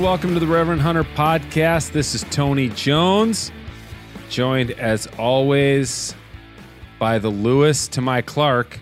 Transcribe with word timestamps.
And 0.00 0.06
welcome 0.06 0.32
to 0.32 0.40
the 0.40 0.46
Reverend 0.46 0.80
Hunter 0.80 1.04
podcast. 1.04 1.92
This 1.92 2.14
is 2.14 2.24
Tony 2.30 2.70
Jones, 2.70 3.52
joined 4.30 4.70
as 4.70 5.06
always 5.18 6.14
by 6.98 7.18
the 7.18 7.28
Lewis 7.28 7.86
to 7.88 8.00
my 8.00 8.22
Clark, 8.22 8.80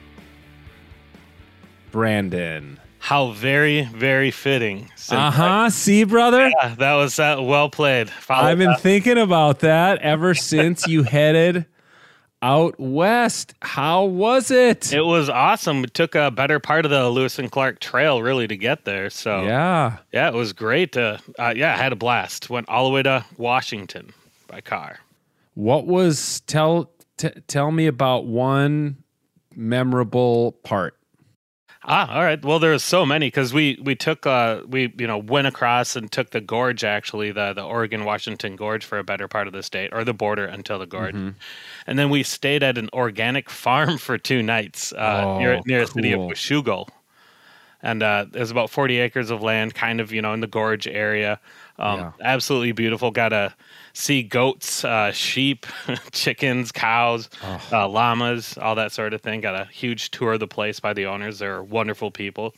Brandon. 1.91 2.79
How 3.01 3.33
very, 3.33 3.83
very 3.87 4.31
fitting. 4.31 4.93
Uh 5.11 5.33
huh. 5.33 5.71
See, 5.71 6.05
brother? 6.05 6.51
Yeah, 6.51 6.77
that 6.77 6.95
was 6.95 7.19
uh, 7.19 7.39
well 7.41 7.69
played. 7.69 8.09
Follow 8.11 8.47
I've 8.47 8.59
been 8.59 8.77
thinking 8.77 9.19
about 9.19 9.59
that 9.59 9.99
ever 9.99 10.37
since 10.37 10.87
you 10.87 11.03
headed 11.03 11.67
out 12.43 12.79
west. 12.79 13.55
How 13.63 14.05
was 14.05 14.51
it? 14.51 14.93
It 14.93 15.03
was 15.03 15.29
awesome. 15.29 15.85
It 15.85 15.95
took 15.95 16.15
a 16.15 16.31
better 16.31 16.61
part 16.61 16.85
of 16.85 16.91
the 16.91 17.09
Lewis 17.09 17.39
and 17.39 17.51
Clark 17.51 17.81
Trail 17.81 18.23
really 18.23 18.47
to 18.47 18.57
get 18.57 18.85
there. 18.85 19.11
So 19.11 19.43
yeah. 19.43 19.99
yeah, 20.13 20.29
it 20.29 20.35
was 20.35 20.53
great. 20.53 20.93
To, 20.93 21.21
uh, 21.39 21.55
yeah, 21.57 21.75
I 21.75 21.77
had 21.77 21.93
a 21.93 21.97
blast. 21.97 22.51
Went 22.51 22.69
all 22.69 22.87
the 22.87 22.95
way 22.95 23.03
to 23.03 23.25
Washington 23.37 24.13
by 24.47 24.61
car. 24.61 24.99
What 25.55 25.87
was 25.87 26.41
tell 26.41 26.91
t- 27.17 27.31
tell 27.47 27.71
me 27.71 27.87
about 27.87 28.27
one 28.27 29.03
memorable 29.55 30.53
part? 30.63 30.98
Ah, 31.91 32.15
all 32.17 32.23
right. 32.23 32.45
Well, 32.45 32.59
there's 32.59 32.85
so 32.85 33.07
many 33.07 33.29
because 33.29 33.55
we 33.55 33.79
we 33.83 33.95
took 33.95 34.27
uh 34.27 34.61
we 34.69 34.93
you 34.99 35.07
know 35.07 35.17
went 35.17 35.47
across 35.47 35.97
and 35.97 36.13
took 36.13 36.31
the 36.31 36.41
gorge 36.41 36.85
actually 36.85 37.33
the 37.33 37.55
the 37.55 37.63
Oregon 37.65 38.05
Washington 38.05 38.57
Gorge 38.57 38.85
for 38.85 38.99
a 38.99 39.05
better 39.05 39.27
part 39.27 39.47
of 39.47 39.55
the 39.55 39.63
state 39.63 39.91
or 39.93 40.05
the 40.05 40.13
border 40.13 40.45
until 40.45 40.79
the 40.79 40.87
gorge, 40.87 41.15
and 41.87 41.99
then 41.99 42.11
we 42.11 42.23
stayed 42.23 42.63
at 42.63 42.77
an 42.77 42.91
organic 42.93 43.49
farm 43.49 43.97
for 44.07 44.19
two 44.19 44.43
nights 44.43 44.93
uh, 44.93 45.25
near 45.35 45.59
Oh, 45.59 45.63
near 45.65 45.81
the 45.81 45.87
city 45.87 46.13
of 46.13 46.21
cool. 46.21 46.29
Washougal, 46.29 46.89
and 47.83 48.03
uh, 48.03 48.27
there's 48.31 48.51
about 48.51 48.71
forty 48.71 48.99
acres 48.99 49.31
of 49.31 49.43
land, 49.43 49.75
kind 49.75 50.01
of 50.01 50.13
you 50.13 50.21
know 50.21 50.33
in 50.35 50.41
the 50.41 50.47
gorge 50.47 50.87
area. 50.87 51.41
Um, 51.79 52.01
Yeah. 52.01 52.13
Absolutely 52.21 52.73
beautiful. 52.73 53.11
Got 53.13 53.31
to 53.31 53.55
see 53.99 54.23
goats, 54.23 54.85
uh, 54.85 55.11
sheep, 55.11 55.67
chickens, 56.13 56.71
cows, 56.71 57.29
Oh. 57.43 57.61
uh, 57.73 57.89
llamas, 57.89 58.57
all 58.59 58.77
that 58.77 58.93
sort 58.93 59.13
of 59.13 59.21
thing. 59.21 59.41
Got 59.41 59.61
a 59.61 59.65
huge 59.67 60.11
tour 60.13 60.35
of 60.35 60.41
the 60.41 60.47
place 60.47 60.79
by 60.79 60.93
the 60.93 61.07
owners. 61.07 61.41
They're 61.41 61.63
wonderful 61.63 62.11
people. 62.13 62.55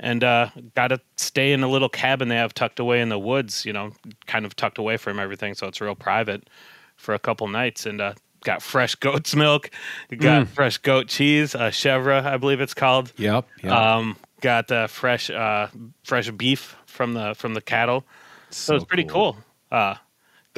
And 0.00 0.22
uh, 0.22 0.50
got 0.76 0.88
to 0.88 1.00
stay 1.16 1.52
in 1.52 1.64
a 1.64 1.68
little 1.68 1.88
cabin 1.88 2.28
they 2.28 2.36
have 2.36 2.54
tucked 2.54 2.78
away 2.78 3.00
in 3.00 3.08
the 3.08 3.18
woods, 3.18 3.64
you 3.66 3.72
know, 3.72 3.90
kind 4.26 4.46
of 4.46 4.54
tucked 4.54 4.78
away 4.78 4.96
from 4.96 5.18
everything. 5.18 5.54
So 5.54 5.66
it's 5.66 5.80
real 5.80 5.96
private 5.96 6.48
for 6.96 7.12
a 7.14 7.18
couple 7.18 7.48
nights. 7.48 7.84
And 7.84 8.00
uh, 8.00 8.12
got 8.44 8.62
fresh 8.62 8.94
goat's 8.94 9.34
milk, 9.34 9.70
got 10.16 10.46
Mm. 10.46 10.48
fresh 10.48 10.78
goat 10.78 11.08
cheese, 11.08 11.56
uh, 11.56 11.70
chèvre, 11.70 12.24
I 12.24 12.36
believe 12.36 12.60
it's 12.60 12.74
called. 12.74 13.12
Yep. 13.16 13.48
yep. 13.64 13.72
Um, 13.72 14.16
got 14.40 14.70
uh, 14.70 14.86
fresh 14.86 15.28
uh, 15.30 15.66
fresh 16.04 16.30
beef 16.30 16.76
from 16.86 17.14
the 17.14 17.34
from 17.34 17.54
the 17.54 17.60
cattle. 17.60 18.04
So, 18.50 18.76
it's 18.76 18.84
pretty 18.84 19.04
cool. 19.04 19.36
Uh, 19.72 19.96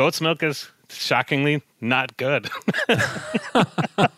goat's 0.00 0.20
milk 0.22 0.42
is 0.42 0.70
shockingly 0.88 1.62
not 1.80 2.16
good. 2.16 2.48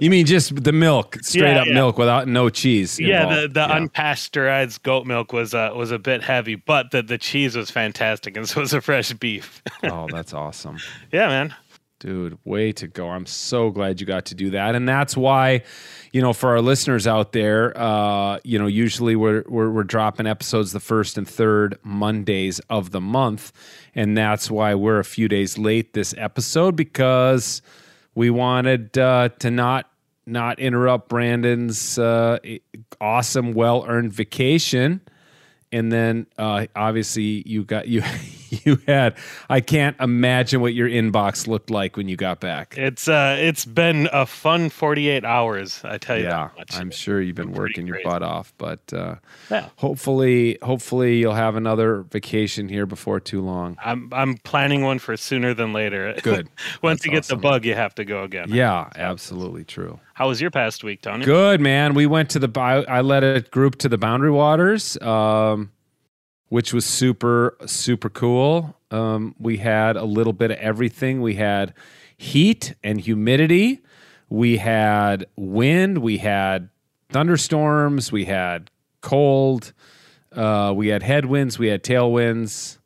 You 0.00 0.10
mean 0.10 0.26
just 0.26 0.62
the 0.64 0.72
milk, 0.72 1.16
straight 1.22 1.52
Yeah, 1.54 1.60
up 1.60 1.66
yeah. 1.66 1.74
milk 1.74 1.98
without 1.98 2.26
no 2.26 2.48
cheese? 2.48 2.98
yeah, 2.98 3.26
the, 3.42 3.48
the 3.48 3.60
Yeah. 3.60 3.78
unpasteurized 3.78 4.82
goat 4.82 5.06
milk 5.06 5.32
was 5.32 5.54
uh, 5.54 5.70
was 5.74 5.90
a 5.90 5.98
bit 5.98 6.22
heavy, 6.22 6.54
but 6.56 6.90
the, 6.90 7.02
the 7.02 7.18
cheese 7.18 7.56
was 7.56 7.70
fantastic, 7.70 8.36
and 8.36 8.48
so 8.48 8.60
was 8.60 8.70
the 8.72 8.80
fresh 8.80 9.12
beef. 9.12 9.62
oh, 9.84 10.06
that's 10.10 10.32
awesome. 10.32 10.78
yeah, 11.12 11.28
man. 11.28 11.54
Dude, 12.00 12.38
way 12.44 12.72
to 12.72 12.88
go. 12.88 13.10
I'm 13.10 13.26
so 13.26 13.70
glad 13.70 14.00
you 14.00 14.06
got 14.06 14.24
to 14.26 14.34
do 14.34 14.50
that. 14.50 14.74
And 14.74 14.88
that's 14.88 15.16
why, 15.16 15.62
you 16.12 16.20
know, 16.20 16.32
for 16.32 16.50
our 16.50 16.60
listeners 16.60 17.06
out 17.06 17.32
there, 17.32 17.76
uh, 17.78 18.40
you 18.42 18.58
know, 18.58 18.66
usually 18.66 19.16
we're, 19.16 19.44
we're, 19.46 19.70
we're 19.70 19.84
dropping 19.84 20.26
episodes 20.26 20.72
the 20.72 20.80
first 20.80 21.18
and 21.18 21.28
third 21.28 21.78
Mondays 21.82 22.58
of 22.70 22.90
the 22.90 23.00
month. 23.00 23.52
And 23.94 24.16
that's 24.16 24.50
why 24.50 24.74
we're 24.74 24.98
a 24.98 25.04
few 25.04 25.28
days 25.28 25.58
late 25.58 25.92
this 25.92 26.14
episode 26.16 26.74
because 26.74 27.62
we 28.14 28.30
wanted 28.30 28.98
uh, 28.98 29.28
to 29.38 29.50
not 29.50 29.86
not 30.26 30.60
interrupt 30.60 31.08
Brandon's 31.08 31.98
uh, 31.98 32.38
awesome, 33.00 33.52
well 33.52 33.84
earned 33.88 34.12
vacation 34.12 35.00
and 35.72 35.92
then 35.92 36.26
uh, 36.38 36.66
obviously 36.74 37.42
you 37.46 37.64
got 37.64 37.88
you 37.88 38.02
you 38.64 38.78
had 38.86 39.16
I 39.48 39.60
can't 39.60 39.96
imagine 40.00 40.60
what 40.60 40.74
your 40.74 40.88
inbox 40.88 41.46
looked 41.46 41.70
like 41.70 41.96
when 41.96 42.08
you 42.08 42.16
got 42.16 42.40
back. 42.40 42.74
It's 42.76 43.08
uh, 43.08 43.36
it's 43.38 43.64
been 43.64 44.08
a 44.12 44.26
fun 44.26 44.70
48 44.70 45.24
hours. 45.24 45.80
I 45.84 45.98
tell 45.98 46.16
you 46.18 46.24
Yeah. 46.24 46.50
I'm 46.74 46.90
sure 46.90 47.20
you've 47.20 47.36
been 47.36 47.48
Pretty 47.52 47.58
working 47.60 47.86
your 47.86 48.00
butt 48.02 48.22
off, 48.22 48.52
but 48.58 48.80
uh, 48.92 49.16
Yeah. 49.50 49.68
hopefully, 49.76 50.58
hopefully 50.62 51.18
you'll 51.18 51.34
have 51.34 51.56
another 51.56 52.02
vacation 52.02 52.68
here 52.68 52.86
before 52.86 53.20
too 53.20 53.40
long. 53.40 53.76
I'm 53.84 54.08
I'm 54.12 54.36
planning 54.38 54.82
one 54.82 54.98
for 54.98 55.16
sooner 55.16 55.54
than 55.54 55.72
later. 55.72 56.14
Good. 56.22 56.48
Once 56.82 57.00
That's 57.00 57.06
you 57.06 57.12
get 57.12 57.24
awesome. 57.24 57.38
the 57.38 57.42
bug, 57.42 57.64
you 57.64 57.74
have 57.74 57.94
to 57.96 58.04
go 58.04 58.22
again. 58.24 58.46
Yeah, 58.50 58.88
absolutely 58.96 59.64
true. 59.64 60.00
How 60.14 60.28
was 60.28 60.40
your 60.40 60.50
past 60.50 60.84
week, 60.84 61.00
Tony? 61.02 61.24
Good 61.24 61.60
man. 61.60 61.94
We 61.94 62.06
went 62.06 62.30
to 62.30 62.38
the 62.38 62.60
I, 62.60 62.82
I 62.82 63.00
led 63.00 63.24
a 63.24 63.40
group 63.40 63.76
to 63.76 63.88
the 63.88 63.96
Boundary 63.96 64.30
Waters, 64.30 65.00
um, 65.00 65.70
which 66.50 66.74
was 66.74 66.84
super 66.84 67.56
super 67.64 68.10
cool. 68.10 68.76
Um, 68.90 69.34
we 69.38 69.56
had 69.56 69.96
a 69.96 70.04
little 70.04 70.34
bit 70.34 70.50
of 70.50 70.58
everything. 70.58 71.22
We 71.22 71.36
had 71.36 71.72
heat 72.18 72.74
and 72.84 73.00
humidity. 73.00 73.80
We 74.28 74.58
had 74.58 75.26
wind. 75.36 75.98
We 75.98 76.18
had 76.18 76.68
thunderstorms. 77.08 78.12
We 78.12 78.26
had 78.26 78.70
cold. 79.00 79.72
Uh, 80.32 80.72
we 80.76 80.88
had 80.88 81.02
headwinds. 81.02 81.58
We 81.58 81.68
had 81.68 81.82
tailwinds. 81.82 82.78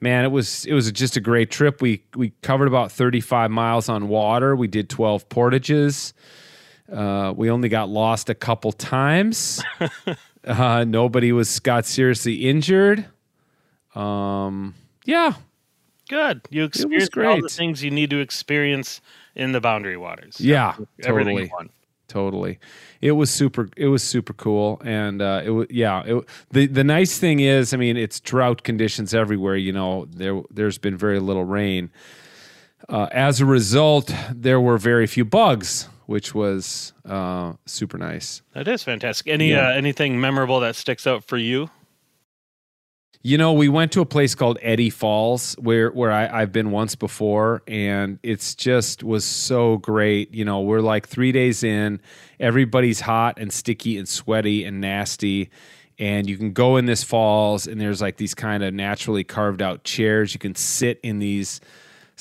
Man, 0.00 0.24
it 0.24 0.32
was 0.32 0.64
it 0.64 0.72
was 0.72 0.90
just 0.90 1.16
a 1.16 1.20
great 1.20 1.50
trip. 1.50 1.82
We 1.82 2.04
we 2.16 2.30
covered 2.42 2.66
about 2.66 2.90
35 2.90 3.50
miles 3.50 3.88
on 3.88 4.08
water. 4.08 4.56
We 4.56 4.68
did 4.68 4.88
12 4.88 5.28
portages. 5.28 6.14
Uh, 6.92 7.32
we 7.36 7.50
only 7.50 7.68
got 7.68 7.88
lost 7.88 8.28
a 8.28 8.34
couple 8.34 8.72
times. 8.72 9.62
uh, 10.46 10.84
nobody 10.84 11.32
was 11.32 11.60
got 11.60 11.86
seriously 11.86 12.48
injured. 12.48 13.06
Um, 13.94 14.74
yeah, 15.04 15.34
Good. 16.08 16.42
You 16.50 16.64
experienced 16.64 17.16
all 17.16 17.40
the 17.40 17.48
things 17.48 17.82
you 17.82 17.90
need 17.90 18.10
to 18.10 18.18
experience 18.18 19.00
in 19.34 19.52
the 19.52 19.60
boundary 19.60 19.96
waters. 19.96 20.38
yeah, 20.40 20.74
Everything 21.04 21.36
totally, 21.36 21.42
you 21.44 21.50
want. 21.52 21.70
totally. 22.08 22.58
It 23.00 23.12
was 23.12 23.30
super. 23.30 23.68
It 23.76 23.86
was 23.86 24.02
super 24.02 24.34
cool, 24.34 24.80
and 24.84 25.22
uh, 25.22 25.40
it 25.44 25.50
was 25.50 25.68
yeah. 25.70 26.02
It, 26.04 26.24
the 26.50 26.66
the 26.66 26.84
nice 26.84 27.18
thing 27.18 27.40
is, 27.40 27.72
I 27.72 27.78
mean, 27.78 27.96
it's 27.96 28.20
drought 28.20 28.62
conditions 28.62 29.14
everywhere. 29.14 29.56
You 29.56 29.72
know, 29.72 30.06
there 30.10 30.42
there's 30.50 30.76
been 30.78 30.96
very 30.98 31.18
little 31.18 31.44
rain. 31.44 31.90
Uh, 32.88 33.08
as 33.12 33.40
a 33.40 33.46
result, 33.46 34.12
there 34.30 34.60
were 34.60 34.76
very 34.76 35.06
few 35.06 35.24
bugs, 35.24 35.88
which 36.06 36.34
was 36.34 36.92
uh, 37.04 37.54
super 37.66 37.98
nice. 37.98 38.42
That 38.54 38.68
is 38.68 38.82
fantastic. 38.82 39.28
Any 39.28 39.50
Yeah. 39.50 39.68
uh, 39.68 39.72
anything 39.72 40.20
memorable 40.20 40.60
that 40.60 40.76
sticks 40.76 41.06
out 41.06 41.24
for 41.24 41.36
you? 41.36 41.70
You 43.24 43.38
know, 43.38 43.52
we 43.52 43.68
went 43.68 43.92
to 43.92 44.00
a 44.00 44.04
place 44.04 44.34
called 44.34 44.58
Eddy 44.62 44.90
Falls 44.90 45.54
where 45.60 45.90
where 45.92 46.10
I, 46.10 46.42
I've 46.42 46.50
been 46.50 46.72
once 46.72 46.96
before, 46.96 47.62
and 47.68 48.18
it's 48.24 48.56
just 48.56 49.04
was 49.04 49.24
so 49.24 49.76
great. 49.76 50.34
You 50.34 50.44
know, 50.44 50.60
we're 50.60 50.80
like 50.80 51.06
three 51.06 51.30
days 51.30 51.62
in, 51.62 52.00
everybody's 52.40 52.98
hot 53.00 53.38
and 53.38 53.52
sticky 53.52 53.96
and 53.96 54.08
sweaty 54.08 54.64
and 54.64 54.80
nasty, 54.80 55.50
and 56.00 56.28
you 56.28 56.36
can 56.36 56.52
go 56.52 56.76
in 56.76 56.86
this 56.86 57.04
falls, 57.04 57.68
and 57.68 57.80
there's 57.80 58.02
like 58.02 58.16
these 58.16 58.34
kind 58.34 58.64
of 58.64 58.74
naturally 58.74 59.22
carved 59.22 59.62
out 59.62 59.84
chairs. 59.84 60.34
You 60.34 60.40
can 60.40 60.56
sit 60.56 60.98
in 61.04 61.20
these 61.20 61.60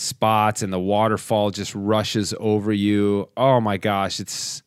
spots, 0.02 0.62
and 0.62 0.74
the 0.74 0.80
waterfall 0.80 1.52
just 1.52 1.74
rushes 1.76 2.34
over 2.40 2.74
you. 2.74 3.30
Oh 3.38 3.62
my 3.62 3.78
gosh, 3.78 4.20
it's 4.20 4.64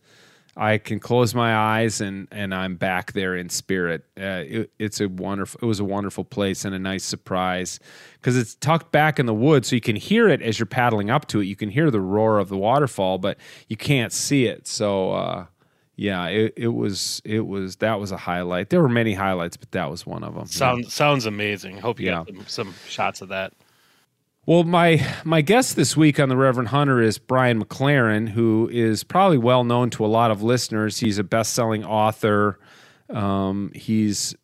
I 0.57 0.79
can 0.79 1.01
close 1.01 1.35
my 1.35 1.55
eyes 1.55 2.01
and 2.01 2.29
and 2.31 2.55
I'm 2.55 2.77
back 2.77 3.13
there 3.13 3.35
in 3.35 3.49
spirit. 3.49 4.05
Uh, 4.19 4.45
it, 4.47 4.71
it's 4.79 5.01
a 5.01 5.09
wonderful. 5.09 5.59
It 5.63 5.67
was 5.67 5.81
a 5.81 5.85
wonderful 5.85 6.25
place 6.25 6.65
and 6.65 6.75
a 6.75 6.79
nice 6.79 7.03
surprise 7.05 7.81
because 8.15 8.37
it's 8.37 8.55
tucked 8.55 8.93
back 8.93 9.19
in 9.19 9.27
the 9.27 9.35
woods, 9.35 9.69
so 9.69 9.75
you 9.75 9.81
can 9.81 9.97
hear 9.97 10.29
it 10.29 10.41
as 10.43 10.59
you're 10.59 10.67
paddling 10.67 11.11
up 11.11 11.27
to 11.29 11.41
it. 11.41 11.47
You 11.47 11.57
can 11.57 11.71
hear 11.71 11.91
the 11.91 12.01
roar 12.01 12.39
of 12.39 12.49
the 12.49 12.57
waterfall, 12.57 13.19
but 13.19 13.37
you 13.69 13.77
can't 13.77 14.13
see 14.13 14.47
it. 14.47 14.69
So 14.69 15.13
uh, 15.13 15.47
yeah, 15.97 16.27
it, 16.29 16.55
it 16.57 16.69
was 16.69 17.21
it 17.25 17.47
was 17.47 17.77
that 17.77 17.99
was 17.99 18.13
a 18.13 18.17
highlight. 18.17 18.71
There 18.71 18.81
were 18.81 18.89
many 18.89 19.15
highlights, 19.15 19.57
but 19.57 19.73
that 19.73 19.91
was 19.91 20.07
one 20.07 20.23
of 20.23 20.35
them. 20.35 20.47
Sounds 20.47 20.95
sounds 20.95 21.27
amazing. 21.27 21.79
Hope 21.79 21.99
you 21.99 22.07
Yeah. 22.07 22.23
got 22.25 22.29
some, 22.29 22.47
some 22.47 22.75
shots 22.89 23.23
of 23.23 23.29
that. 23.31 23.53
Well, 24.46 24.64
my 24.64 25.02
my 25.25 25.41
guest 25.41 25.75
this 25.75 25.96
week 25.96 26.20
on 26.20 26.29
the 26.29 26.37
Reverend 26.37 26.69
Hunter 26.69 27.00
is 27.00 27.17
Brian 27.17 27.64
McLaren, 27.64 28.29
who 28.29 28.69
is 28.70 29.02
probably 29.02 29.38
well 29.38 29.64
known 29.64 29.88
to 29.91 30.05
a 30.05 30.06
lot 30.06 30.31
of 30.31 30.43
listeners. 30.43 30.99
He's 30.99 31.17
a 31.17 31.25
best-selling 31.25 31.82
author. 31.82 32.58
Um, 33.08 33.73
he's 33.75 34.35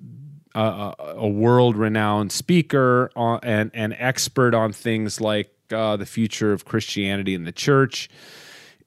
a, 0.55 0.95
a, 0.99 1.29
world-renowned 1.29 2.33
speaker 2.33 3.11
on, 3.15 3.41
and 3.43 3.71
an 3.75 3.93
expert 3.93 4.55
on 4.55 4.73
things 4.73 5.21
like 5.21 5.51
uh, 5.71 5.99
the 5.99 6.07
future 6.07 6.55
of 6.55 6.65
Christianity 6.65 7.35
in 7.35 7.45
the 7.45 7.53
church. 7.53 8.09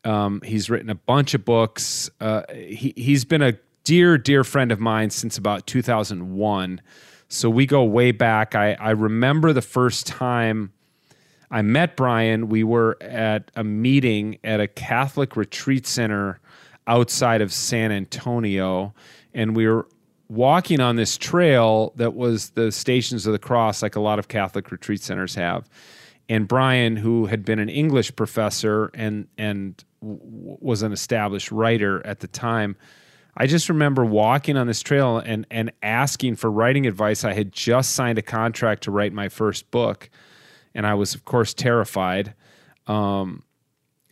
Um, 0.04 0.42
he's 0.44 0.68
written 0.68 0.90
a 0.90 0.96
bunch 0.96 1.36
of 1.36 1.46
books. 1.46 2.10
Uh, 2.20 2.42
he 2.52 2.92
he's 2.96 3.24
been 3.24 3.44
a 3.44 3.54
dear 3.84 4.18
dear 4.18 4.44
friend 4.44 4.72
of 4.72 4.80
mine 4.80 5.12
since 5.12 5.38
about 5.38 5.68
2001. 5.68 6.82
So 7.28 7.52
we 7.52 7.68
go 7.68 7.84
way 7.84 8.12
back. 8.12 8.56
I, 8.56 8.74
I 8.74 8.92
remember 8.92 9.54
the 9.54 9.62
first 9.62 10.08
time 10.08 10.74
I 11.54 11.62
met 11.62 11.96
Brian. 11.96 12.50
We 12.50 12.64
were 12.64 12.98
at 13.00 13.52
a 13.56 13.64
meeting 13.64 14.40
at 14.44 14.60
a 14.60 14.68
Catholic 14.68 15.38
retreat 15.38 15.86
center 15.86 16.40
outside 16.88 17.42
of 17.42 17.54
San 17.54 17.92
Antonio, 17.92 18.96
and 19.36 19.56
we 19.56 19.68
were 19.68 19.88
walking 20.30 20.80
on 20.80 20.96
this 20.96 21.16
trail 21.16 21.94
that 21.96 22.16
was 22.16 22.50
the 22.52 22.72
Stations 22.72 23.28
of 23.28 23.34
the 23.34 23.40
Cross, 23.40 23.84
like 23.84 23.96
a 23.96 24.00
lot 24.00 24.18
of 24.18 24.30
Catholic 24.30 24.72
retreat 24.72 25.04
centers 25.04 25.36
have. 25.36 25.70
And 26.28 26.48
Brian, 26.48 26.96
who 26.96 27.28
had 27.28 27.46
been 27.46 27.60
an 27.60 27.70
English 27.70 28.16
professor 28.16 28.90
and 28.96 29.28
and 29.38 29.84
w- 30.02 30.20
was 30.60 30.82
an 30.82 30.92
established 30.92 31.52
writer 31.52 32.04
at 32.04 32.22
the 32.22 32.28
time, 32.28 32.76
I 33.38 33.46
just 33.46 33.70
remember 33.70 34.04
walking 34.04 34.58
on 34.58 34.66
this 34.66 34.82
trail 34.82 35.20
and 35.20 35.46
and 35.52 35.72
asking 35.84 36.38
for 36.38 36.50
writing 36.50 36.88
advice. 36.88 37.24
I 37.24 37.34
had 37.34 37.52
just 37.52 37.94
signed 37.94 38.18
a 38.18 38.24
contract 38.24 38.84
to 38.86 38.92
write 38.92 39.14
my 39.14 39.30
first 39.30 39.70
book, 39.70 40.10
and 40.74 40.86
I 40.86 40.94
was 40.94 41.16
of 41.16 41.26
course 41.26 41.54
terrified. 41.54 42.34
Um, 42.88 43.44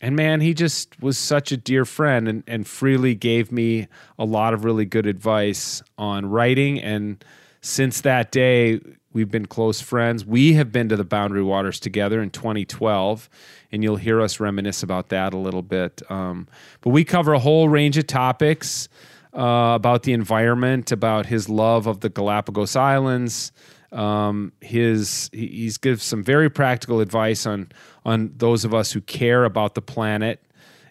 and 0.00 0.16
man, 0.16 0.40
he 0.40 0.52
just 0.52 1.00
was 1.00 1.16
such 1.16 1.52
a 1.52 1.56
dear 1.56 1.84
friend 1.84 2.26
and, 2.26 2.42
and 2.48 2.66
freely 2.66 3.14
gave 3.14 3.52
me 3.52 3.86
a 4.18 4.24
lot 4.24 4.52
of 4.52 4.64
really 4.64 4.84
good 4.84 5.06
advice 5.06 5.80
on 5.96 6.26
writing. 6.26 6.80
And 6.80 7.24
since 7.60 8.00
that 8.00 8.32
day, 8.32 8.80
we've 9.12 9.30
been 9.30 9.46
close 9.46 9.80
friends. 9.80 10.24
We 10.26 10.54
have 10.54 10.72
been 10.72 10.88
to 10.88 10.96
the 10.96 11.04
Boundary 11.04 11.44
Waters 11.44 11.78
together 11.78 12.20
in 12.20 12.30
2012, 12.30 13.30
and 13.70 13.84
you'll 13.84 13.96
hear 13.96 14.20
us 14.20 14.40
reminisce 14.40 14.82
about 14.82 15.10
that 15.10 15.32
a 15.32 15.38
little 15.38 15.62
bit. 15.62 16.02
Um, 16.10 16.48
but 16.80 16.90
we 16.90 17.04
cover 17.04 17.32
a 17.32 17.38
whole 17.38 17.68
range 17.68 17.96
of 17.96 18.08
topics 18.08 18.88
uh, 19.34 19.72
about 19.76 20.02
the 20.02 20.12
environment, 20.12 20.90
about 20.90 21.26
his 21.26 21.48
love 21.48 21.86
of 21.86 22.00
the 22.00 22.08
Galapagos 22.08 22.74
Islands. 22.74 23.52
Um, 23.92 24.52
his 24.60 25.28
he, 25.32 25.46
he's 25.48 25.78
gives 25.78 26.02
some 26.02 26.22
very 26.24 26.48
practical 26.48 27.00
advice 27.00 27.46
on 27.46 27.70
on 28.04 28.32
those 28.36 28.64
of 28.64 28.72
us 28.72 28.92
who 28.92 29.00
care 29.02 29.44
about 29.44 29.74
the 29.74 29.82
planet 29.82 30.42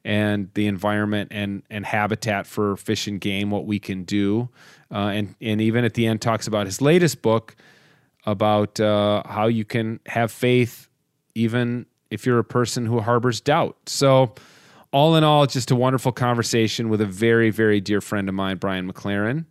and 0.06 0.50
the 0.54 0.68
environment 0.68 1.30
and 1.32 1.64
and 1.70 1.86
habitat 1.86 2.46
for 2.46 2.78
fish 2.78 3.08
and 3.08 3.20
game, 3.20 3.50
what 3.50 3.66
we 3.66 3.80
can 3.80 4.04
do, 4.04 4.50
uh, 4.92 5.08
and 5.08 5.36
and 5.42 5.62
even 5.62 5.84
at 5.84 5.96
the 5.96 6.06
end 6.06 6.22
talks 6.22 6.48
about 6.48 6.66
his 6.68 6.82
latest 6.82 7.22
book 7.22 7.56
about 8.26 8.80
uh, 8.80 9.24
how 9.26 9.48
you 9.48 9.66
can 9.66 10.00
have 10.06 10.32
faith 10.32 10.88
even 11.34 11.88
if 12.12 12.26
you're 12.26 12.40
a 12.40 12.44
person 12.44 12.86
who 12.86 13.00
harbors 13.00 13.42
doubt. 13.42 13.78
So. 13.88 14.34
All 14.94 15.16
in 15.16 15.24
all, 15.24 15.48
just 15.48 15.72
a 15.72 15.76
wonderful 15.78 16.12
conversation 16.12 16.90
with 16.90 17.00
a 17.00 17.06
very, 17.06 17.50
very 17.50 17.80
dear 17.80 18.02
friend 18.02 18.28
of 18.28 18.36
mine, 18.36 18.58
Brian 18.58 18.92
McLaren. 18.92 19.46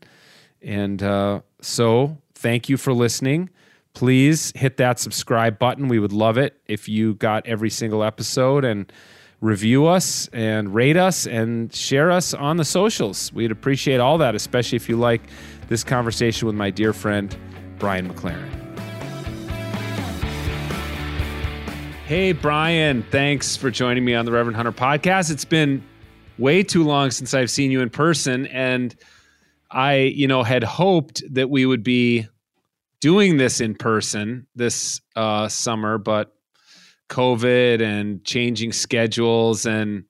And 0.61 1.03
uh, 1.03 1.41
so, 1.63 2.19
thank 2.41 2.69
you 2.69 2.77
for 2.77 2.93
listening 2.93 3.51
please 3.95 4.53
hit 4.55 4.77
that 4.77 4.99
subscribe 4.99 5.59
button. 5.59 5.89
We 5.89 5.99
would 5.99 6.13
love 6.13 6.39
it 6.39 6.61
if 6.67 6.89
you 6.89 7.15
got 7.15 7.47
every 7.47 7.71
single 7.71 8.03
episode 8.03 8.65
and 8.65 8.91
review 9.41 9.87
us 9.87 10.29
and 10.33 10.75
rate 10.75 10.97
us 10.97 11.27
and 11.27 11.75
share 11.75 12.11
us 12.11 12.35
on 12.35 12.57
the 12.57 12.65
socials. 12.65 13.33
We'd 13.33 13.51
appreciate 13.51 14.01
all 14.01 14.19
that, 14.19 14.35
especially 14.35 14.77
if 14.77 14.89
you 14.89 14.97
like 14.97 15.23
this 15.69 15.83
conversation 15.83 16.47
with 16.47 16.55
my 16.55 16.71
dear 16.71 16.93
friend, 16.93 17.37
Brian 17.79 18.13
McLaren. 18.13 18.49
Hey, 22.07 22.33
Brian, 22.33 23.05
thanks 23.05 23.57
for 23.57 23.71
joining 23.71 24.05
me 24.05 24.15
on 24.15 24.25
the 24.25 24.33
Reverend 24.33 24.57
Hunter 24.57 24.73
podcast. 24.73 25.31
It's 25.31 25.45
been 25.45 25.83
way 26.39 26.65
too 26.65 26.83
long 26.83 27.13
since 27.13 27.35
I've 27.35 27.51
seen 27.51 27.71
you 27.71 27.81
in 27.81 27.91
person. 27.91 28.47
And 28.49 28.95
I, 29.71 29.95
you 29.97 30.27
know, 30.27 30.43
had 30.43 30.65
hoped 30.65 31.23
that 31.33 31.49
we 31.51 31.65
would 31.67 31.83
be 31.83 32.27
doing 33.01 33.37
this 33.37 33.61
in 33.61 33.75
person 33.75 34.47
this 34.55 35.01
uh, 35.17 35.49
summer, 35.49 35.99
but 35.99 36.35
COVID 37.09 37.81
and 37.83 38.25
changing 38.25 38.73
schedules 38.73 39.67
and 39.67 40.05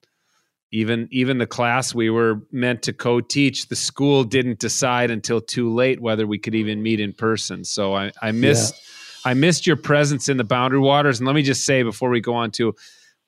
even 0.73 1.09
even 1.11 1.39
the 1.39 1.47
class 1.47 1.95
we 1.95 2.11
were 2.11 2.43
meant 2.53 2.83
to 2.83 2.93
co-teach, 2.93 3.69
the 3.69 3.77
school 3.77 4.23
didn't 4.23 4.61
decide 4.61 5.11
until 5.11 5.41
too 5.41 5.73
late 5.73 6.01
whether 6.01 6.27
we 6.27 6.39
could 6.39 6.55
even 6.55 6.83
meet 6.83 7.01
in 7.01 7.13
person. 7.13 7.65
So 7.65 7.95
I, 7.95 8.13
I 8.23 8.33
missed 8.33 8.75
yeah. 8.75 9.31
I 9.31 9.35
missed 9.35 9.67
your 9.67 9.77
presence 9.77 10.29
in 10.29 10.37
the 10.37 10.45
boundary 10.45 10.79
waters. 10.79 11.19
And 11.19 11.27
let 11.27 11.35
me 11.35 11.43
just 11.43 11.65
say 11.65 11.83
before 11.83 12.09
we 12.11 12.21
go 12.21 12.35
on 12.35 12.51
to 12.53 12.75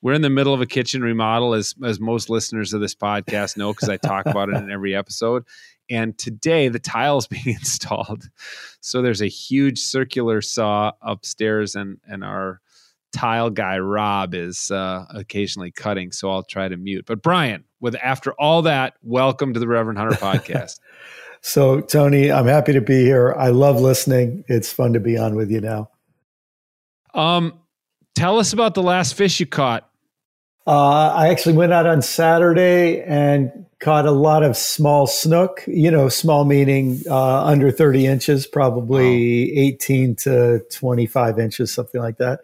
we're 0.01 0.13
in 0.13 0.21
the 0.21 0.29
middle 0.29 0.53
of 0.53 0.61
a 0.61 0.65
kitchen 0.65 1.01
remodel, 1.01 1.53
as 1.53 1.75
as 1.83 1.99
most 1.99 2.29
listeners 2.29 2.73
of 2.73 2.81
this 2.81 2.95
podcast 2.95 3.57
know, 3.57 3.73
because 3.73 3.89
I 3.89 3.97
talk 3.97 4.25
about 4.25 4.49
it 4.49 4.55
in 4.55 4.71
every 4.71 4.95
episode. 4.95 5.43
And 5.89 6.17
today 6.17 6.69
the 6.69 6.79
tile's 6.79 7.27
being 7.27 7.47
installed. 7.47 8.29
So 8.81 9.01
there's 9.01 9.21
a 9.21 9.27
huge 9.27 9.79
circular 9.79 10.41
saw 10.41 10.93
upstairs, 11.01 11.75
and 11.75 11.97
and 12.07 12.23
our 12.23 12.61
tile 13.13 13.49
guy 13.49 13.77
Rob 13.77 14.33
is 14.33 14.71
uh, 14.71 15.05
occasionally 15.11 15.71
cutting. 15.71 16.11
So 16.11 16.31
I'll 16.31 16.43
try 16.43 16.67
to 16.67 16.75
mute. 16.75 17.05
But 17.05 17.21
Brian, 17.21 17.63
with 17.79 17.95
after 17.95 18.33
all 18.33 18.63
that, 18.63 18.95
welcome 19.01 19.53
to 19.53 19.59
the 19.59 19.67
Reverend 19.67 19.99
Hunter 19.99 20.17
podcast. 20.17 20.79
so 21.41 21.79
Tony, 21.79 22.31
I'm 22.31 22.47
happy 22.47 22.73
to 22.73 22.81
be 22.81 23.03
here. 23.03 23.33
I 23.37 23.49
love 23.49 23.79
listening. 23.79 24.43
It's 24.47 24.73
fun 24.73 24.93
to 24.93 24.99
be 24.99 25.17
on 25.17 25.35
with 25.35 25.51
you 25.51 25.61
now. 25.61 25.89
Um, 27.13 27.59
tell 28.15 28.39
us 28.39 28.53
about 28.53 28.73
the 28.73 28.83
last 28.83 29.13
fish 29.13 29.39
you 29.39 29.45
caught. 29.45 29.89
Uh, 30.65 31.11
I 31.13 31.27
actually 31.27 31.55
went 31.55 31.73
out 31.73 31.85
on 31.85 32.01
Saturday 32.01 33.01
and 33.01 33.65
caught 33.79 34.05
a 34.05 34.11
lot 34.11 34.43
of 34.43 34.55
small 34.55 35.07
snook, 35.07 35.63
you 35.67 35.91
know, 35.91 36.07
small 36.07 36.45
meaning 36.45 37.01
uh, 37.09 37.43
under 37.43 37.69
30 37.69 38.05
inches, 38.05 38.47
probably 38.47 39.51
wow. 39.53 39.61
18 39.61 40.15
to 40.15 40.59
25 40.71 41.37
inches, 41.37 41.73
something 41.73 42.01
like 42.01 42.17
that. 42.17 42.41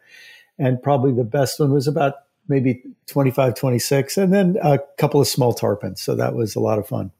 And 0.57 0.83
probably 0.83 1.13
the 1.13 1.23
best 1.23 1.61
one 1.61 1.71
was 1.71 1.87
about 1.87 2.15
maybe 2.49 2.83
25, 3.07 3.55
26, 3.55 4.17
and 4.17 4.33
then 4.33 4.57
a 4.61 4.79
couple 4.97 5.21
of 5.21 5.27
small 5.27 5.53
tarpons. 5.53 5.99
So 5.99 6.15
that 6.15 6.35
was 6.35 6.55
a 6.55 6.59
lot 6.59 6.77
of 6.77 6.87
fun. 6.87 7.11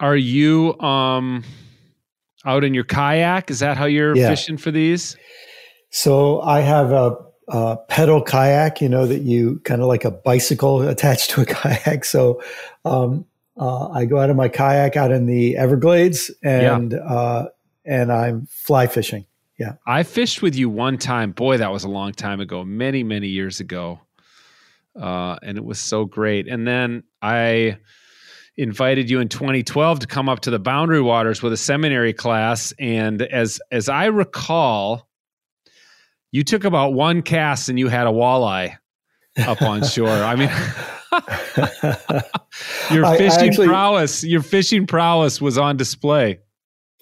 Are 0.00 0.16
you 0.16 0.78
um, 0.80 1.44
out 2.46 2.64
in 2.64 2.72
your 2.72 2.84
kayak? 2.84 3.50
Is 3.50 3.58
that 3.58 3.76
how 3.76 3.84
you're 3.84 4.16
yeah. 4.16 4.30
fishing 4.30 4.56
for 4.56 4.70
these? 4.70 5.16
So 5.90 6.40
I 6.40 6.60
have 6.60 6.92
a 6.92 7.16
uh, 7.48 7.76
pedal 7.88 8.22
kayak, 8.22 8.80
you 8.80 8.88
know, 8.88 9.06
that 9.06 9.22
you 9.22 9.60
kind 9.64 9.80
of 9.80 9.88
like 9.88 10.04
a 10.04 10.10
bicycle 10.10 10.82
attached 10.88 11.30
to 11.30 11.40
a 11.42 11.46
kayak. 11.46 12.04
So 12.04 12.42
um, 12.84 13.24
uh, 13.58 13.88
I 13.88 14.04
go 14.04 14.18
out 14.18 14.30
of 14.30 14.36
my 14.36 14.48
kayak 14.48 14.96
out 14.96 15.10
in 15.10 15.26
the 15.26 15.56
Everglades 15.56 16.30
and 16.42 16.92
yeah. 16.92 16.98
uh, 16.98 17.48
and 17.84 18.12
I'm 18.12 18.46
fly 18.46 18.86
fishing. 18.86 19.24
Yeah, 19.58 19.74
I 19.86 20.04
fished 20.04 20.40
with 20.40 20.54
you 20.54 20.70
one 20.70 20.98
time. 20.98 21.32
Boy, 21.32 21.56
that 21.56 21.72
was 21.72 21.82
a 21.82 21.88
long 21.88 22.12
time 22.12 22.38
ago, 22.38 22.64
many 22.64 23.02
many 23.02 23.26
years 23.26 23.58
ago, 23.58 23.98
uh, 24.94 25.36
and 25.42 25.58
it 25.58 25.64
was 25.64 25.80
so 25.80 26.04
great. 26.04 26.46
And 26.46 26.64
then 26.64 27.02
I 27.20 27.78
invited 28.56 29.10
you 29.10 29.18
in 29.18 29.28
2012 29.28 30.00
to 30.00 30.06
come 30.06 30.28
up 30.28 30.40
to 30.40 30.50
the 30.50 30.60
Boundary 30.60 31.00
Waters 31.00 31.42
with 31.42 31.52
a 31.52 31.56
seminary 31.56 32.12
class, 32.12 32.72
and 32.78 33.22
as 33.22 33.60
as 33.72 33.88
I 33.88 34.04
recall 34.04 35.07
you 36.30 36.44
took 36.44 36.64
about 36.64 36.92
one 36.92 37.22
cast 37.22 37.68
and 37.68 37.78
you 37.78 37.88
had 37.88 38.06
a 38.06 38.10
walleye 38.10 38.76
up 39.38 39.62
on 39.62 39.84
shore. 39.84 40.08
I 40.08 40.36
mean, 40.36 40.50
your 42.92 43.06
fishing 43.16 43.40
I 43.40 43.46
actually, 43.46 43.68
prowess, 43.68 44.24
your 44.24 44.42
fishing 44.42 44.86
prowess 44.86 45.40
was 45.40 45.58
on 45.58 45.76
display. 45.76 46.40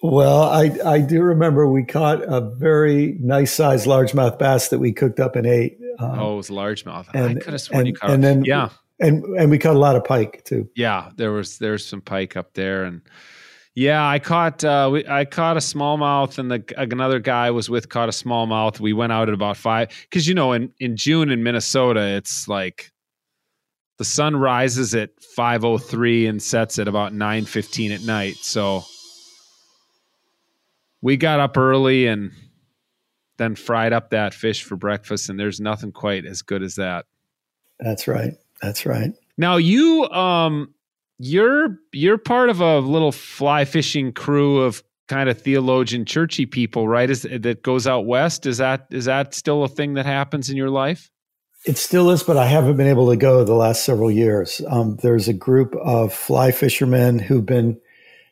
Well, 0.02 0.42
I, 0.42 0.71
I 0.85 1.00
do 1.00 1.23
remember 1.23 1.66
we 1.66 1.85
caught 1.85 2.23
a 2.23 2.40
very 2.40 3.16
nice 3.21 3.52
sized 3.52 3.87
largemouth 3.87 4.38
bass 4.38 4.68
that 4.68 4.78
we 4.78 4.92
cooked 4.92 5.21
up 5.21 5.37
and 5.37 5.47
ate. 5.47 5.78
Um, 5.99 6.18
oh, 6.18 6.35
it 6.35 6.37
was 6.37 6.50
largemouth. 6.50 7.06
And, 7.14 7.38
I 7.38 7.40
could 7.40 7.54
have 7.54 7.61
sworn 7.61 7.80
and, 7.80 7.88
you 7.88 7.95
caught. 7.95 8.11
And 8.11 8.23
then, 8.23 8.45
yeah, 8.45 8.68
and 9.00 9.25
and 9.38 9.50
we 9.50 9.59
caught 9.59 9.75
a 9.75 9.78
lot 9.78 9.97
of 9.97 10.04
pike 10.04 10.45
too. 10.45 10.68
Yeah, 10.76 11.11
there 11.16 11.33
was 11.33 11.59
there's 11.59 11.85
some 11.85 12.02
pike 12.02 12.37
up 12.37 12.52
there, 12.54 12.85
and 12.85 13.00
yeah, 13.76 14.09
I 14.09 14.18
caught 14.18 14.64
uh, 14.64 14.88
we, 14.90 15.06
I 15.06 15.26
caught 15.26 15.59
a 15.59 15.61
smallmouth, 15.61 16.38
and 16.38 16.50
the, 16.50 16.64
another 16.78 17.21
guy 17.21 17.50
was 17.50 17.68
with 17.68 17.90
caught 17.90 18.09
a 18.09 18.12
smallmouth. 18.12 18.80
We 18.80 18.95
went 18.95 19.12
out 19.12 19.28
at 19.28 19.35
about 19.35 19.59
five 19.59 19.90
because 20.09 20.26
you 20.26 20.35
know 20.35 20.54
in 20.54 20.73
in 20.80 20.97
June 20.97 21.30
in 21.30 21.42
Minnesota 21.42 22.00
it's 22.00 22.49
like 22.49 22.90
the 23.99 24.04
sun 24.04 24.35
rises 24.35 24.95
at 24.95 25.11
five 25.23 25.62
oh 25.62 25.76
three 25.76 26.26
and 26.26 26.42
sets 26.42 26.78
at 26.78 26.88
about 26.88 27.12
nine 27.12 27.45
fifteen 27.45 27.92
at 27.92 28.00
night. 28.00 28.37
So 28.37 28.83
we 31.02 31.18
got 31.18 31.38
up 31.38 31.59
early 31.59 32.06
and 32.06 32.33
then 33.37 33.56
fried 33.56 33.92
up 33.92 34.09
that 34.09 34.33
fish 34.33 34.62
for 34.62 34.76
breakfast, 34.76 35.28
and 35.28 35.38
there's 35.38 35.61
nothing 35.61 35.92
quite 35.92 36.25
as 36.25 36.40
good 36.40 36.62
as 36.62 36.76
that. 36.76 37.04
That's 37.78 38.09
right. 38.09 38.33
That's 38.62 38.87
right. 38.87 39.12
Now 39.37 39.59
you 39.59 40.09
um 40.09 40.73
you're 41.18 41.78
you're 41.92 42.18
part 42.18 42.50
of 42.50 42.61
a 42.61 42.78
little 42.80 43.12
fly 43.12 43.64
fishing 43.64 44.12
crew 44.12 44.61
of 44.61 44.82
kind 45.08 45.28
of 45.28 45.40
theologian 45.40 46.04
churchy 46.04 46.46
people, 46.46 46.88
right? 46.88 47.08
Is 47.08 47.23
that 47.23 47.62
goes 47.62 47.87
out 47.87 48.06
west? 48.06 48.46
Is 48.46 48.58
that 48.58 48.87
is 48.90 49.06
that 49.06 49.35
still 49.35 49.64
a 49.64 49.68
thing 49.68 49.94
that 49.94 50.06
happens 50.06 50.50
in 50.50 50.56
your 50.56 50.70
life? 50.70 51.11
It 51.64 51.78
still 51.78 52.11
is, 52.11 52.23
but 52.23 52.37
I 52.37 52.46
haven't 52.46 52.76
been 52.76 52.87
able 52.87 53.11
to 53.11 53.16
go 53.16 53.42
the 53.42 53.54
last 53.54 53.85
several 53.85 54.11
years. 54.11 54.62
Um, 54.68 54.96
there's 55.02 55.26
a 55.26 55.32
group 55.32 55.75
of 55.76 56.12
fly 56.12 56.52
fishermen 56.52 57.18
who've 57.18 57.44
been 57.44 57.80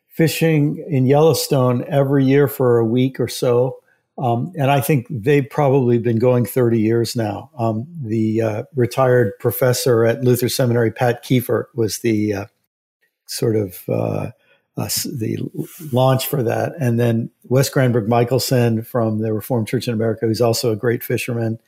fishing 0.09 0.85
in 0.89 1.07
Yellowstone 1.07 1.85
every 1.89 2.25
year 2.25 2.47
for 2.47 2.79
a 2.79 2.85
week 2.85 3.19
or 3.19 3.27
so. 3.27 3.79
Um, 4.17 4.53
and 4.57 4.71
I 4.71 4.81
think 4.81 5.09
they've 5.11 5.49
probably 5.51 5.99
been 5.99 6.21
going 6.21 6.47
30 6.47 6.79
years 6.79 7.17
now. 7.17 7.51
Um, 7.59 7.89
the 8.01 8.41
uh, 8.41 8.63
retired 8.77 9.33
professor 9.41 10.05
at 10.05 10.23
Luther 10.23 10.49
Seminary, 10.49 10.93
Pat 10.93 11.25
Keifert 11.25 11.65
was 11.75 11.99
the 11.99 12.35
uh, 12.35 12.45
sort 13.27 13.57
of 13.57 13.83
uh, 13.89 14.31
uh 14.77 14.89
the 15.05 15.39
launch 15.93 16.27
for 16.27 16.43
that. 16.43 16.73
And 16.81 16.99
then 16.99 17.31
Wes 17.45 17.69
Granberg 17.69 18.09
Michaelson 18.09 18.83
from 18.83 19.21
the 19.21 19.33
Reformed 19.33 19.69
Church 19.69 19.89
in 19.89 19.95
America, 19.95 20.27
who's 20.27 20.41
also 20.41 20.73
a 20.73 20.77
great 20.77 21.03
fisherman. 21.03 21.59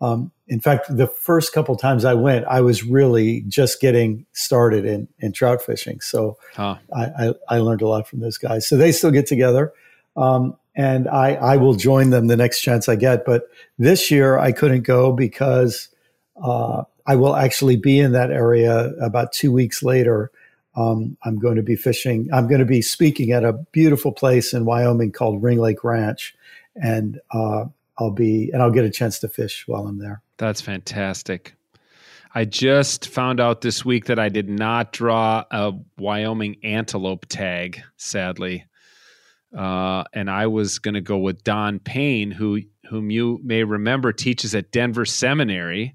Um, 0.00 0.32
in 0.48 0.60
fact, 0.60 0.94
the 0.94 1.06
first 1.06 1.52
couple 1.52 1.76
times 1.76 2.04
I 2.04 2.14
went, 2.14 2.44
I 2.46 2.60
was 2.60 2.84
really 2.84 3.42
just 3.48 3.80
getting 3.80 4.26
started 4.32 4.84
in, 4.84 5.08
in 5.20 5.32
trout 5.32 5.62
fishing. 5.62 6.00
So 6.00 6.36
huh. 6.54 6.76
I, 6.94 7.04
I, 7.04 7.32
I, 7.48 7.58
learned 7.58 7.80
a 7.80 7.88
lot 7.88 8.06
from 8.06 8.20
those 8.20 8.36
guys. 8.36 8.66
So 8.68 8.76
they 8.76 8.92
still 8.92 9.12
get 9.12 9.26
together. 9.26 9.72
Um, 10.16 10.56
and 10.76 11.08
I, 11.08 11.34
I 11.34 11.56
will 11.56 11.74
join 11.74 12.10
them 12.10 12.26
the 12.26 12.36
next 12.36 12.60
chance 12.60 12.88
I 12.88 12.96
get. 12.96 13.24
But 13.24 13.48
this 13.78 14.10
year 14.10 14.38
I 14.38 14.52
couldn't 14.52 14.82
go 14.82 15.12
because 15.12 15.88
uh, 16.42 16.82
I 17.06 17.16
will 17.16 17.36
actually 17.36 17.76
be 17.76 17.98
in 17.98 18.12
that 18.12 18.30
area 18.30 18.92
about 19.00 19.32
two 19.32 19.52
weeks 19.52 19.82
later. 19.82 20.30
Um, 20.76 21.16
I'm 21.24 21.38
going 21.38 21.56
to 21.56 21.62
be 21.62 21.76
fishing. 21.76 22.28
I'm 22.32 22.48
going 22.48 22.60
to 22.60 22.66
be 22.66 22.82
speaking 22.82 23.32
at 23.32 23.44
a 23.44 23.52
beautiful 23.52 24.12
place 24.12 24.52
in 24.52 24.64
Wyoming 24.64 25.12
called 25.12 25.42
Ring 25.42 25.58
Lake 25.58 25.84
Ranch, 25.84 26.34
and 26.74 27.20
uh, 27.30 27.66
I'll 27.98 28.10
be 28.10 28.50
and 28.52 28.62
I'll 28.62 28.72
get 28.72 28.84
a 28.84 28.90
chance 28.90 29.20
to 29.20 29.28
fish 29.28 29.64
while 29.66 29.86
I'm 29.86 29.98
there. 29.98 30.22
That's 30.36 30.60
fantastic. 30.60 31.54
I 32.34 32.44
just 32.44 33.08
found 33.08 33.38
out 33.40 33.60
this 33.60 33.84
week 33.84 34.06
that 34.06 34.18
I 34.18 34.28
did 34.28 34.48
not 34.48 34.92
draw 34.92 35.44
a 35.50 35.72
Wyoming 35.96 36.56
antelope 36.64 37.26
tag, 37.26 37.80
sadly. 37.96 38.64
Uh, 39.56 40.02
and 40.12 40.28
I 40.28 40.48
was 40.48 40.80
going 40.80 40.94
to 40.94 41.00
go 41.00 41.18
with 41.18 41.44
Don 41.44 41.78
Payne, 41.78 42.32
who 42.32 42.62
whom 42.90 43.10
you 43.10 43.38
may 43.44 43.62
remember 43.62 44.12
teaches 44.12 44.54
at 44.54 44.72
Denver 44.72 45.04
Seminary, 45.04 45.94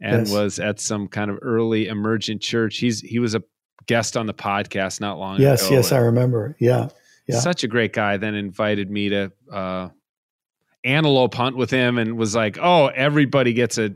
and 0.00 0.26
yes. 0.26 0.32
was 0.32 0.58
at 0.60 0.78
some 0.78 1.08
kind 1.08 1.30
of 1.30 1.38
early 1.42 1.88
emergent 1.88 2.42
church. 2.42 2.78
He's 2.78 3.00
he 3.00 3.18
was 3.18 3.34
a 3.34 3.42
guest 3.86 4.16
on 4.16 4.26
the 4.26 4.34
podcast 4.34 5.00
not 5.00 5.18
long 5.18 5.40
yes, 5.40 5.66
ago. 5.66 5.76
Yes, 5.76 5.84
yes, 5.86 5.92
I 5.92 5.98
remember. 5.98 6.56
Yeah, 6.58 6.88
yeah. 7.26 7.40
Such 7.40 7.64
a 7.64 7.68
great 7.68 7.92
guy. 7.92 8.16
Then 8.16 8.34
invited 8.34 8.90
me 8.90 9.08
to 9.10 9.32
uh, 9.50 9.88
antelope 10.84 11.34
hunt 11.34 11.56
with 11.56 11.70
him 11.70 11.98
and 11.98 12.16
was 12.16 12.34
like, 12.34 12.58
"Oh, 12.60 12.86
everybody 12.88 13.52
gets 13.52 13.78
a 13.78 13.94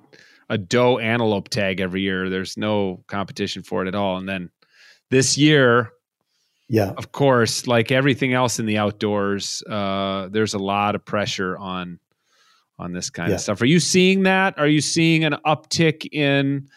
a 0.48 0.58
doe 0.58 0.98
antelope 0.98 1.48
tag 1.48 1.80
every 1.80 2.02
year. 2.02 2.28
There's 2.28 2.56
no 2.56 3.04
competition 3.06 3.62
for 3.62 3.82
it 3.82 3.88
at 3.88 3.94
all." 3.94 4.16
And 4.16 4.28
then 4.28 4.50
this 5.10 5.36
year, 5.38 5.92
yeah, 6.68 6.90
of 6.96 7.12
course, 7.12 7.66
like 7.66 7.90
everything 7.90 8.32
else 8.32 8.58
in 8.58 8.66
the 8.66 8.78
outdoors, 8.78 9.62
uh, 9.68 10.28
there's 10.30 10.54
a 10.54 10.58
lot 10.58 10.94
of 10.94 11.04
pressure 11.04 11.56
on 11.56 11.98
on 12.78 12.92
this 12.92 13.10
kind 13.10 13.28
yeah. 13.28 13.34
of 13.34 13.40
stuff. 13.40 13.60
Are 13.60 13.66
you 13.66 13.78
seeing 13.78 14.22
that? 14.22 14.58
Are 14.58 14.66
you 14.66 14.80
seeing 14.80 15.24
an 15.24 15.36
uptick 15.46 16.06
in 16.12 16.68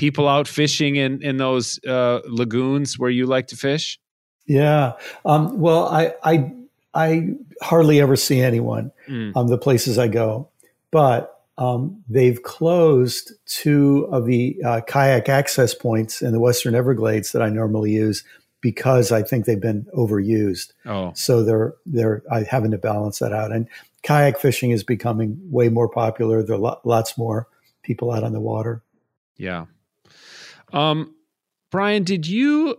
people 0.00 0.26
out 0.26 0.48
fishing 0.48 0.96
in 0.96 1.22
in 1.22 1.36
those 1.36 1.78
uh, 1.84 2.20
lagoons 2.26 2.98
where 2.98 3.10
you 3.10 3.26
like 3.26 3.46
to 3.48 3.56
fish? 3.56 4.00
Yeah. 4.46 4.94
Um, 5.26 5.60
well, 5.60 5.86
I 5.88 6.14
I 6.24 6.52
I 6.94 7.28
hardly 7.62 8.00
ever 8.00 8.16
see 8.16 8.40
anyone 8.40 8.92
mm. 9.06 9.36
um, 9.36 9.48
the 9.48 9.58
places 9.58 9.98
I 9.98 10.08
go, 10.08 10.48
but 10.90 11.42
um, 11.58 12.02
they've 12.08 12.42
closed 12.42 13.32
two 13.44 14.08
of 14.10 14.24
the 14.24 14.56
uh, 14.64 14.80
kayak 14.86 15.28
access 15.28 15.74
points 15.74 16.22
in 16.22 16.32
the 16.32 16.40
Western 16.40 16.74
Everglades 16.74 17.32
that 17.32 17.42
I 17.42 17.50
normally 17.50 17.92
use 17.92 18.24
because 18.62 19.12
I 19.12 19.22
think 19.22 19.44
they've 19.44 19.60
been 19.60 19.86
overused. 19.94 20.72
Oh, 20.86 21.12
so 21.14 21.44
they're 21.44 21.74
they're 21.84 22.22
I 22.32 22.44
having 22.44 22.70
to 22.70 22.78
balance 22.78 23.18
that 23.18 23.34
out. 23.34 23.52
And 23.52 23.68
kayak 24.02 24.40
fishing 24.40 24.70
is 24.70 24.82
becoming 24.82 25.38
way 25.50 25.68
more 25.68 25.90
popular. 25.90 26.42
There 26.42 26.56
are 26.56 26.80
lots 26.84 27.18
more 27.18 27.48
people 27.82 28.10
out 28.10 28.24
on 28.24 28.32
the 28.32 28.40
water. 28.40 28.82
Yeah. 29.36 29.66
Um, 30.72 31.14
Brian, 31.70 32.04
did 32.04 32.26
you 32.26 32.76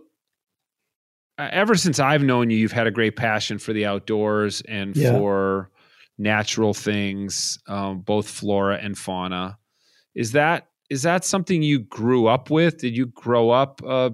uh, 1.38 1.48
ever 1.50 1.74
since 1.74 1.98
I've 1.98 2.22
known 2.22 2.50
you, 2.50 2.56
you've 2.56 2.72
had 2.72 2.86
a 2.86 2.90
great 2.90 3.16
passion 3.16 3.58
for 3.58 3.72
the 3.72 3.86
outdoors 3.86 4.60
and 4.62 4.94
yeah. 4.96 5.12
for 5.12 5.70
natural 6.18 6.74
things, 6.74 7.58
um, 7.66 8.00
both 8.00 8.28
flora 8.28 8.76
and 8.76 8.96
fauna. 8.96 9.58
Is 10.14 10.32
that 10.32 10.68
is 10.90 11.02
that 11.02 11.24
something 11.24 11.62
you 11.62 11.78
grew 11.78 12.26
up 12.26 12.50
with? 12.50 12.78
Did 12.78 12.94
you 12.96 13.06
grow 13.06 13.50
up 13.50 13.80
uh, 13.86 14.10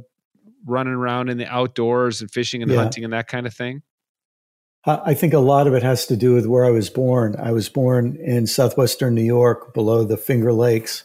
running 0.65 0.93
around 0.93 1.29
in 1.29 1.37
the 1.37 1.47
outdoors 1.53 2.21
and 2.21 2.31
fishing 2.31 2.63
and 2.63 2.71
yeah. 2.71 2.79
hunting 2.79 3.03
and 3.03 3.13
that 3.13 3.27
kind 3.27 3.47
of 3.47 3.55
thing? 3.55 3.83
I 4.87 5.13
think 5.13 5.35
a 5.35 5.41
lot 5.41 5.67
of 5.67 5.75
it 5.75 5.83
has 5.83 6.07
to 6.07 6.17
do 6.17 6.33
with 6.33 6.47
where 6.47 6.65
I 6.65 6.71
was 6.71 6.89
born. 6.89 7.35
I 7.37 7.51
was 7.51 7.69
born 7.69 8.17
in 8.17 8.47
southwestern 8.47 9.15
New 9.15 9.25
York, 9.25 9.75
below 9.75 10.05
the 10.05 10.17
Finger 10.17 10.53
Lakes. 10.53 11.05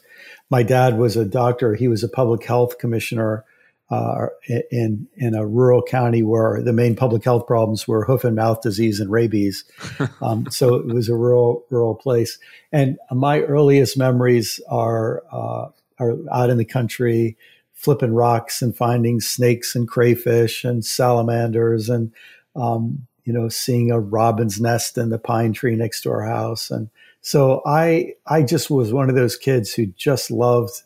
My 0.53 0.61
dad 0.61 0.99
was 0.99 1.17
a 1.17 1.25
doctor. 1.25 1.73
He 1.73 1.87
was 1.87 2.03
a 2.03 2.07
public 2.07 2.45
health 2.45 2.77
commissioner 2.77 3.43
uh, 3.89 4.27
in 4.69 5.07
in 5.17 5.33
a 5.33 5.47
rural 5.47 5.81
county 5.81 6.21
where 6.21 6.61
the 6.61 6.71
main 6.71 6.95
public 6.95 7.23
health 7.23 7.47
problems 7.47 7.87
were 7.87 8.05
hoof 8.05 8.23
and 8.23 8.35
mouth 8.35 8.61
disease 8.61 8.99
and 8.99 9.09
rabies. 9.09 9.65
Um, 10.21 10.45
so 10.51 10.75
it 10.75 10.85
was 10.85 11.09
a 11.09 11.15
rural 11.15 11.65
rural 11.71 11.95
place. 11.95 12.37
And 12.71 12.99
my 13.11 13.39
earliest 13.39 13.97
memories 13.97 14.61
are 14.69 15.23
uh, 15.31 15.69
are 15.97 16.17
out 16.31 16.51
in 16.51 16.59
the 16.59 16.65
country, 16.65 17.35
flipping 17.73 18.13
rocks 18.13 18.61
and 18.61 18.77
finding 18.77 19.21
snakes 19.21 19.73
and 19.73 19.87
crayfish 19.87 20.63
and 20.63 20.85
salamanders 20.85 21.89
and 21.89 22.13
um, 22.55 23.07
you 23.23 23.33
know 23.33 23.49
seeing 23.49 23.89
a 23.89 23.99
robin's 23.99 24.61
nest 24.61 24.99
in 24.99 25.09
the 25.09 25.17
pine 25.17 25.51
tree 25.51 25.75
next 25.75 26.03
to 26.03 26.11
our 26.11 26.21
house. 26.21 26.69
And 26.69 26.91
so 27.23 27.61
I 27.65 28.13
I 28.27 28.43
just 28.43 28.69
was 28.69 28.93
one 28.93 29.09
of 29.09 29.15
those 29.15 29.35
kids 29.35 29.73
who 29.73 29.87
just 29.87 30.29
loved 30.29 30.83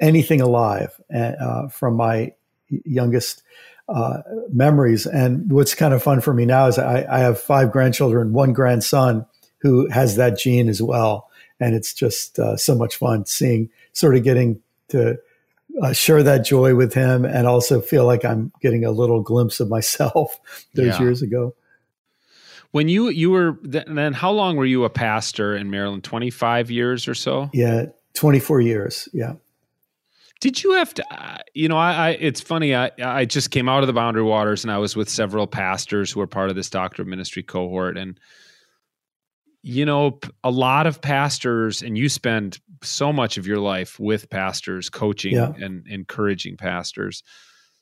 anything 0.00 0.40
alive 0.40 0.98
uh, 1.14 1.68
from 1.68 1.94
my 1.94 2.32
youngest 2.84 3.42
uh, 3.88 4.22
memories. 4.52 5.06
And 5.06 5.50
what's 5.50 5.74
kind 5.74 5.92
of 5.92 6.02
fun 6.02 6.20
for 6.20 6.32
me 6.32 6.46
now 6.46 6.66
is 6.66 6.78
I, 6.78 7.04
I, 7.10 7.18
have 7.18 7.38
five 7.40 7.72
grandchildren, 7.72 8.32
one 8.32 8.52
grandson 8.52 9.26
who 9.58 9.88
has 9.90 10.16
that 10.16 10.38
gene 10.38 10.68
as 10.68 10.80
well. 10.80 11.28
And 11.60 11.74
it's 11.74 11.92
just 11.92 12.38
uh, 12.38 12.56
so 12.56 12.74
much 12.74 12.96
fun 12.96 13.26
seeing, 13.26 13.68
sort 13.92 14.16
of 14.16 14.22
getting 14.22 14.60
to 14.88 15.18
uh, 15.82 15.92
share 15.92 16.22
that 16.22 16.44
joy 16.44 16.74
with 16.74 16.94
him 16.94 17.24
and 17.24 17.46
also 17.46 17.80
feel 17.80 18.06
like 18.06 18.24
I'm 18.24 18.52
getting 18.60 18.84
a 18.84 18.90
little 18.90 19.20
glimpse 19.20 19.60
of 19.60 19.68
myself 19.68 20.40
those 20.74 20.98
yeah. 20.98 21.00
years 21.00 21.22
ago. 21.22 21.54
When 22.72 22.88
you 22.88 23.08
you 23.10 23.30
were 23.30 23.58
then 23.62 24.12
how 24.12 24.30
long 24.30 24.56
were 24.56 24.64
you 24.64 24.84
a 24.84 24.90
pastor 24.90 25.54
in 25.54 25.70
Maryland? 25.70 26.04
25 26.04 26.70
years 26.70 27.06
or 27.06 27.14
so? 27.14 27.50
Yeah, 27.52 27.86
24 28.14 28.60
years. 28.62 29.08
Yeah. 29.12 29.34
Did 30.40 30.62
you 30.64 30.72
have 30.72 30.92
to? 30.94 31.14
Uh, 31.14 31.38
you 31.54 31.68
know, 31.68 31.76
I, 31.76 31.92
I, 31.92 32.10
it's 32.18 32.40
funny. 32.40 32.74
I 32.74 32.90
I 33.00 33.26
just 33.26 33.50
came 33.52 33.68
out 33.68 33.82
of 33.82 33.86
the 33.86 33.92
Boundary 33.92 34.24
Waters, 34.24 34.64
and 34.64 34.72
I 34.72 34.78
was 34.78 34.96
with 34.96 35.08
several 35.08 35.46
pastors 35.46 36.10
who 36.10 36.18
were 36.18 36.26
part 36.26 36.50
of 36.50 36.56
this 36.56 36.68
Doctor 36.68 37.02
of 37.02 37.08
Ministry 37.08 37.44
cohort, 37.44 37.96
and 37.96 38.18
you 39.62 39.84
know, 39.86 40.18
a 40.42 40.50
lot 40.50 40.88
of 40.88 41.00
pastors, 41.00 41.82
and 41.82 41.96
you 41.96 42.08
spend 42.08 42.58
so 42.82 43.12
much 43.12 43.38
of 43.38 43.46
your 43.46 43.58
life 43.58 44.00
with 44.00 44.28
pastors, 44.30 44.90
coaching 44.90 45.34
yeah. 45.34 45.52
and 45.60 45.86
encouraging 45.86 46.56
pastors. 46.56 47.22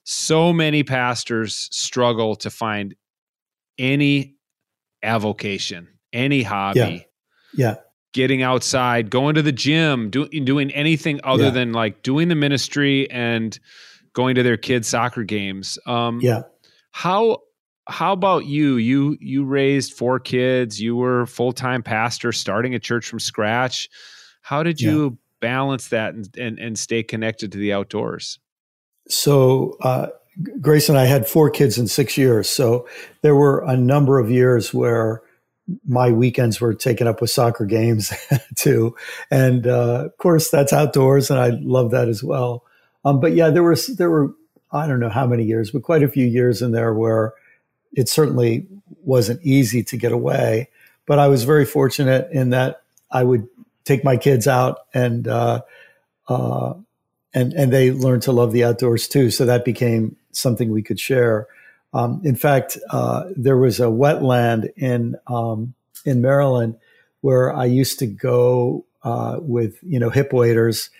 So 0.05 0.53
many 0.53 0.83
pastors 0.83 1.69
struggle 1.71 2.37
to 2.37 2.51
find 2.51 2.95
any 3.79 4.37
avocation, 5.03 5.89
any 6.13 6.43
hobby. 6.43 7.07
Yeah. 7.53 7.67
yeah 7.67 7.75
getting 8.13 8.43
outside, 8.43 9.11
going 9.11 9.35
to 9.37 9.43
the 9.43 9.53
gym, 9.53 10.11
do, 10.11 10.29
doing 10.29 10.71
anything 10.73 11.21
other 11.25 11.45
yeah. 11.45 11.51
than 11.51 11.73
like 11.73 12.03
doing 12.03 12.29
the 12.29 12.35
ministry 12.35 13.11
and 13.11 13.59
going 14.13 14.35
to 14.35 14.43
their 14.43 14.57
kids' 14.57 14.89
soccer 14.89 15.25
games. 15.25 15.79
Um, 15.87 16.21
yeah. 16.21 16.43
How 16.91 17.39
how 17.87 18.13
about 18.13 18.47
you? 18.47 18.77
You 18.77 19.17
you 19.21 19.45
raised 19.45 19.93
four 19.93 20.19
kids. 20.19 20.81
You 20.81 20.97
were 20.97 21.27
full 21.27 21.53
time 21.53 21.83
pastor, 21.83 22.33
starting 22.33 22.75
a 22.75 22.79
church 22.79 23.09
from 23.09 23.21
scratch. 23.21 23.89
How 24.43 24.63
did 24.63 24.81
you 24.81 25.05
yeah. 25.05 25.17
balance 25.41 25.89
that 25.89 26.15
and, 26.15 26.29
and 26.37 26.59
and 26.59 26.79
stay 26.79 27.03
connected 27.03 27.53
to 27.53 27.59
the 27.59 27.73
outdoors? 27.73 28.39
So. 29.09 29.77
Uh, 29.81 30.09
Grace 30.61 30.89
and 30.89 30.99
I 30.99 31.07
had 31.07 31.27
four 31.27 31.51
kids 31.51 31.79
in 31.79 31.87
six 31.87 32.17
years. 32.17 32.49
So 32.49 32.89
there 33.23 33.35
were 33.35 33.63
a 33.65 33.77
number 33.77 34.19
of 34.19 34.31
years 34.31 34.73
where 34.73 35.23
my 35.87 36.11
weekends 36.11 36.61
were 36.61 36.75
taken 36.75 37.07
up 37.07 37.21
with 37.21 37.31
soccer 37.31 37.65
games 37.65 38.13
too. 38.57 38.95
And 39.31 39.67
uh, 39.67 40.07
of 40.07 40.17
course, 40.19 40.51
that's 40.51 40.73
outdoors, 40.73 41.31
and 41.31 41.39
I 41.39 41.51
love 41.61 41.91
that 41.93 42.09
as 42.09 42.23
well. 42.23 42.65
Um, 43.05 43.21
but 43.21 43.33
yeah, 43.33 43.51
there 43.51 43.63
was 43.63 43.87
there 43.87 44.11
were 44.11 44.35
I 44.73 44.87
don't 44.87 45.01
know 45.01 45.11
how 45.11 45.27
many 45.27 45.45
years, 45.45 45.71
but 45.71 45.83
quite 45.83 46.03
a 46.03 46.09
few 46.09 46.27
years 46.27 46.63
in 46.63 46.73
there 46.73 46.95
where 46.95 47.35
it 47.93 48.09
certainly 48.09 48.67
wasn't 49.03 49.43
easy 49.43 49.83
to 49.85 49.97
get 49.97 50.13
away. 50.13 50.69
But 51.07 51.19
I 51.19 51.29
was 51.29 51.45
very 51.45 51.65
fortunate 51.65 52.31
in 52.33 52.51
that 52.51 52.83
I 53.11 53.25
would 53.25 53.49
take 53.85 54.05
my 54.05 54.17
kids 54.17 54.47
out 54.47 54.79
and 54.95 55.27
uh, 55.27 55.63
uh, 56.29 56.75
and 57.33 57.53
and 57.53 57.73
they 57.73 57.91
learned 57.93 58.23
to 58.23 58.33
love 58.33 58.53
the 58.53 58.65
outdoors 58.65 59.09
too. 59.09 59.31
So 59.31 59.45
that 59.47 59.65
became 59.65 60.17
something 60.33 60.71
we 60.71 60.83
could 60.83 61.01
share. 61.01 61.47
Um, 61.93 62.21
in 62.25 62.37
fact, 62.37 62.79
uh, 62.91 63.25
there 63.37 63.57
was 63.57 63.81
a 63.81 63.85
wetland 63.85 64.71
in 64.77 65.17
um, 65.27 65.75
in 66.05 66.21
Maryland 66.21 66.77
where 67.21 67.55
I 67.55 67.67
used 67.67 67.99
to 68.01 68.07
go 68.07 68.85
uh, 69.03 69.39
with 69.41 69.79
you 69.83 69.99
know 69.99 70.11
hip 70.11 70.33
waders 70.33 70.91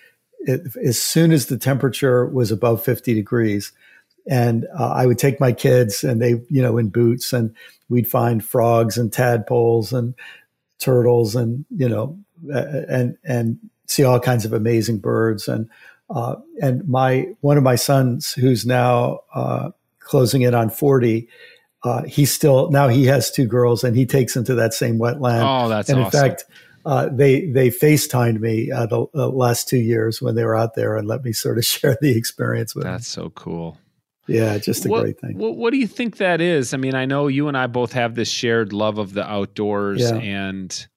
it, 0.41 0.75
as 0.83 1.01
soon 1.01 1.31
as 1.31 1.47
the 1.47 1.57
temperature 1.57 2.25
was 2.25 2.51
above 2.51 2.83
50 2.83 3.13
degrees. 3.13 3.71
And 4.27 4.67
uh, 4.77 4.89
I 4.89 5.05
would 5.05 5.17
take 5.17 5.39
my 5.39 5.51
kids 5.51 6.03
and 6.03 6.21
they, 6.21 6.41
you 6.49 6.61
know, 6.61 6.77
in 6.77 6.89
boots 6.89 7.33
and 7.33 7.55
we'd 7.89 8.07
find 8.07 8.43
frogs 8.43 8.97
and 8.97 9.11
tadpoles 9.11 9.93
and 9.93 10.13
turtles 10.79 11.35
and, 11.35 11.65
you 11.75 11.89
know, 11.89 12.19
and, 12.49 13.17
and 13.23 13.59
see 13.87 14.03
all 14.03 14.19
kinds 14.19 14.45
of 14.45 14.53
amazing 14.53 14.99
birds. 14.99 15.47
And, 15.47 15.69
uh, 16.13 16.35
and 16.61 16.87
my, 16.87 17.27
one 17.41 17.57
of 17.57 17.63
my 17.63 17.75
sons 17.75 18.33
who's 18.33 18.65
now, 18.65 19.19
uh, 19.33 19.71
closing 19.99 20.41
in 20.41 20.53
on 20.53 20.69
40, 20.69 21.27
uh, 21.83 22.03
he's 22.03 22.31
still 22.31 22.69
now 22.69 22.87
he 22.87 23.05
has 23.05 23.31
two 23.31 23.47
girls 23.47 23.83
and 23.83 23.95
he 23.95 24.05
takes 24.05 24.33
them 24.33 24.43
to 24.43 24.55
that 24.55 24.73
same 24.73 24.99
wetland. 24.99 25.43
Oh, 25.43 25.67
that's 25.69 25.89
and 25.89 25.99
awesome. 25.99 26.23
in 26.23 26.29
fact, 26.29 26.45
uh, 26.85 27.09
they 27.11 27.45
they 27.47 27.69
FaceTimed 27.69 28.39
me 28.39 28.71
uh, 28.71 28.85
the, 28.85 29.05
the, 29.13 29.29
last 29.29 29.67
two 29.67 29.79
years 29.79 30.21
when 30.21 30.35
they 30.35 30.43
were 30.43 30.55
out 30.55 30.75
there 30.75 30.97
and 30.97 31.07
let 31.07 31.23
me 31.23 31.31
sort 31.31 31.57
of 31.57 31.65
share 31.73 31.97
the 32.01 32.15
experience 32.15 32.75
with 32.75 32.83
them. 32.83 32.93
That's 32.93 33.13
them. 33.15 33.25
so 33.25 33.29
cool. 33.31 33.77
Yeah, 34.27 34.57
just 34.59 34.85
a 34.85 34.89
what, 34.89 35.01
great 35.01 35.19
thing. 35.19 35.37
What, 35.37 35.57
what 35.57 35.71
do 35.71 35.77
you 35.77 35.87
think 35.87 36.17
that 36.17 36.39
is? 36.39 36.73
I 36.73 36.77
mean, 36.77 36.93
I 36.93 37.05
know 37.05 37.27
you 37.27 37.47
and 37.47 37.57
I 37.57 37.67
both 37.67 37.93
have 37.93 38.15
this 38.15 38.29
shared 38.29 38.71
love 38.71 38.97
of 38.97 39.13
the 39.13 39.27
outdoors, 39.27 40.01
Yeah. 40.01 40.15
and 40.17 40.87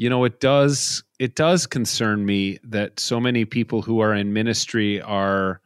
you 0.00 0.08
know, 0.08 0.24
it 0.24 0.40
does 0.40 1.04
it 1.18 1.34
does 1.34 1.66
concern 1.66 2.24
me 2.24 2.58
that 2.64 2.98
so 2.98 3.20
many 3.20 3.44
people 3.44 3.82
who 3.82 4.00
are 4.00 4.14
in 4.14 4.32
ministry 4.32 4.98
are 5.02 5.60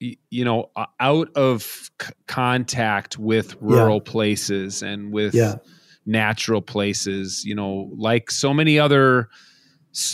you 0.00 0.44
know 0.44 0.70
out 0.98 1.28
of 1.36 1.62
c- 2.00 2.12
contact 2.26 3.18
with 3.18 3.54
rural 3.60 4.00
places 4.00 4.82
and 4.82 5.12
with 5.12 5.34
Yeah. 5.34 5.56
natural 6.06 6.62
places 6.62 7.44
you 7.44 7.54
know 7.54 7.90
like 7.96 8.30
so 8.30 8.54
many 8.54 8.78
other 8.78 9.28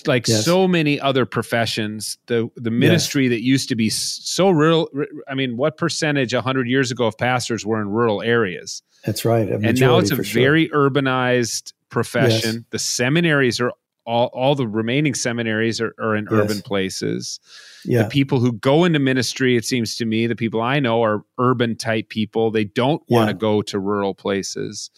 like 0.07 0.27
Yes. 0.27 0.45
so 0.45 0.67
many 0.67 0.99
other 0.99 1.27
professions 1.27 2.17
the 2.27 2.49
the 2.57 2.71
ministry 2.71 3.29
that 3.29 3.43
used 3.43 3.69
to 3.69 3.77
be 3.77 3.91
so 3.91 4.49
rural 4.51 4.89
i 5.29 5.35
mean 5.35 5.57
what 5.59 5.77
percentage 5.77 6.33
100 6.35 6.67
years 6.67 6.91
ago 6.91 7.07
of 7.07 7.17
pastors 7.19 7.67
were 7.67 7.81
in 7.81 7.89
rural 7.89 8.23
areas 8.23 8.83
That's 9.05 9.25
right. 9.27 9.47
and 9.49 9.79
now 9.79 9.99
it's 9.99 10.11
a 10.11 10.17
sure. 10.25 10.43
very 10.43 10.69
urbanized 10.71 11.75
profession 11.95 12.55
Yes. 12.57 12.65
the 12.71 12.79
seminaries 12.79 13.61
are 13.61 13.73
all, 14.07 14.27
all 14.35 14.55
the 14.55 14.69
remaining 14.69 15.15
seminaries 15.15 15.81
are, 15.81 15.95
are 15.99 16.15
in 16.15 16.27
Yes. 16.31 16.41
urban 16.41 16.61
places 16.63 17.41
yeah. 17.87 18.03
the 18.03 18.09
people 18.11 18.39
who 18.39 18.53
go 18.53 18.85
into 18.85 18.99
ministry 18.99 19.57
it 19.57 19.65
seems 19.65 19.97
to 19.97 20.05
me 20.05 20.27
the 20.27 20.37
people 20.37 20.61
i 20.61 20.79
know 20.81 21.03
are 21.03 21.25
urban 21.39 21.75
type 21.77 22.09
people 22.11 22.51
they 22.51 22.65
don't 22.65 23.03
want 23.09 23.29
to 23.31 23.35
go 23.35 23.63
to 23.63 23.79
rural 23.79 24.15
places 24.15 24.91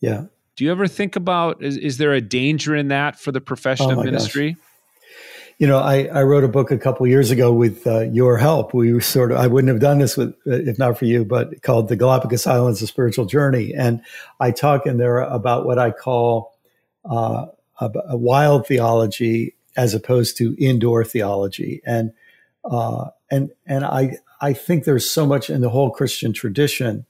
yeah. 0.00 0.24
do 0.56 0.64
you 0.64 0.70
ever 0.70 0.86
think 0.88 1.16
about 1.16 1.62
is, 1.62 1.76
is 1.76 1.98
there 1.98 2.14
a 2.14 2.20
danger 2.22 2.74
in 2.74 2.88
that 2.88 3.18
for 3.18 3.30
the 3.32 3.40
profession 3.40 3.90
Oh 3.90 3.98
of 3.98 4.04
ministry? 4.04 4.52
gosh. 4.54 4.62
You 5.58 5.66
know, 5.66 5.78
I, 5.78 6.04
I 6.04 6.22
wrote 6.22 6.44
a 6.44 6.48
book 6.48 6.70
a 6.70 6.76
couple 6.76 7.06
years 7.06 7.30
ago 7.30 7.50
with 7.50 7.86
uh, 7.86 8.00
your 8.00 8.36
help. 8.36 8.74
We 8.74 9.00
sort 9.00 9.32
of, 9.32 9.38
I 9.38 9.46
wouldn't 9.46 9.70
have 9.70 9.80
done 9.80 9.98
this 9.98 10.14
with, 10.14 10.34
if 10.44 10.78
not 10.78 10.98
for 10.98 11.06
you, 11.06 11.24
but 11.24 11.62
called 11.62 11.88
The 11.88 11.96
Galapagos 11.96 12.46
Islands, 12.46 12.82
A 12.82 12.86
Spiritual 12.86 13.24
Journey. 13.24 13.72
And 13.74 14.02
I 14.38 14.50
talk 14.50 14.86
in 14.86 14.98
there 14.98 15.20
about 15.20 15.64
what 15.64 15.78
I 15.78 15.92
call 15.92 16.54
uh, 17.08 17.46
a, 17.80 17.90
a 18.08 18.16
wild 18.18 18.66
theology 18.66 19.54
as 19.78 19.94
opposed 19.94 20.36
to 20.38 20.54
indoor 20.58 21.04
theology. 21.04 21.80
And, 21.86 22.12
uh, 22.64 23.06
and, 23.30 23.50
and 23.64 23.84
I, 23.84 24.18
I 24.42 24.52
think 24.52 24.84
there's 24.84 25.10
so 25.10 25.24
much 25.24 25.48
in 25.48 25.62
the 25.62 25.70
whole 25.70 25.90
Christian 25.90 26.34
tradition 26.34 27.06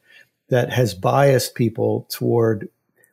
that 0.50 0.72
has 0.72 0.94
biased 0.94 1.56
people 1.56 2.06
toward 2.10 2.68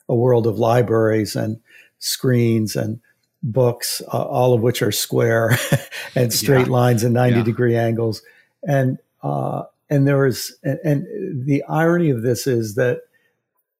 a 0.08 0.14
world 0.14 0.46
of 0.46 0.60
libraries 0.60 1.36
and 1.36 1.60
screens 1.98 2.76
and 2.76 3.00
books, 3.44 4.02
uh, 4.12 4.24
all 4.24 4.54
of 4.54 4.62
which 4.62 4.82
are 4.82 4.92
square 4.92 5.58
and 6.16 6.32
straight 6.34 6.68
Yeah. 6.68 6.74
lines 6.74 7.04
and 7.04 7.14
90 7.14 7.40
Yeah. 7.40 7.44
degree 7.44 7.76
angles. 7.76 8.22
And, 8.66 8.98
uh, 9.22 9.64
and 9.90 10.08
there 10.08 10.26
is, 10.26 10.56
and, 10.64 10.80
and 10.84 11.46
the 11.46 11.64
irony 11.66 12.10
of 12.10 12.22
this 12.22 12.48
is 12.48 12.76
that, 12.76 13.02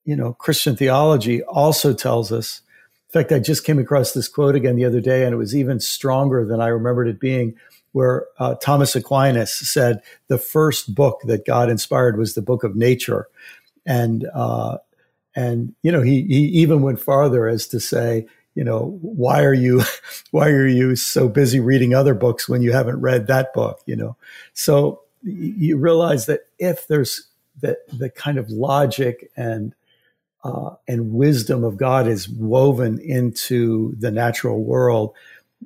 you 0.04 0.14
know, 0.14 0.34
Christian 0.34 0.76
theology 0.76 1.42
also 1.44 1.94
tells 1.94 2.30
us, 2.30 2.60
in 3.08 3.20
fact, 3.20 3.32
I 3.32 3.38
just 3.38 3.64
came 3.64 3.78
across 3.78 4.12
this 4.12 4.28
quote 4.28 4.54
again 4.54 4.76
the 4.76 4.84
other 4.84 5.00
day, 5.00 5.24
and 5.24 5.32
it 5.32 5.38
was 5.38 5.56
even 5.56 5.80
stronger 5.80 6.44
than 6.44 6.60
I 6.60 6.66
remembered 6.66 7.08
it 7.08 7.18
being, 7.18 7.54
where 7.92 8.26
uh, 8.38 8.56
Thomas 8.56 8.94
Aquinas 8.96 9.54
said 9.54 10.02
the 10.28 10.36
first 10.36 10.94
book 10.94 11.20
that 11.24 11.46
God 11.46 11.70
inspired 11.70 12.18
was 12.18 12.34
the 12.34 12.42
book 12.42 12.64
of 12.64 12.76
nature. 12.76 13.28
And, 13.86 14.26
uh, 14.34 14.78
and, 15.36 15.74
you 15.82 15.92
know, 15.92 16.02
he, 16.02 16.22
he 16.22 16.44
even 16.60 16.82
went 16.82 17.00
farther 17.00 17.48
as 17.48 17.66
to 17.68 17.80
say, 17.80 18.26
you 18.54 18.64
know, 18.64 18.98
why 19.02 19.42
are 19.42 19.54
you, 19.54 19.82
why 20.30 20.48
are 20.48 20.66
you 20.66 20.96
so 20.96 21.28
busy 21.28 21.60
reading 21.60 21.94
other 21.94 22.14
books 22.14 22.48
when 22.48 22.62
you 22.62 22.72
haven't 22.72 23.00
read 23.00 23.26
that 23.26 23.52
book, 23.52 23.80
you 23.86 23.96
know? 23.96 24.16
So 24.52 25.02
you 25.22 25.78
realize 25.78 26.26
that 26.26 26.40
if 26.58 26.86
there's 26.86 27.28
that 27.60 27.78
the 27.88 28.10
kind 28.10 28.38
of 28.38 28.50
logic 28.50 29.30
and 29.36 29.74
uh, 30.42 30.74
and 30.86 31.12
wisdom 31.12 31.64
of 31.64 31.78
God 31.78 32.06
is 32.06 32.28
woven 32.28 32.98
into 32.98 33.94
the 33.98 34.10
natural 34.10 34.62
world, 34.62 35.14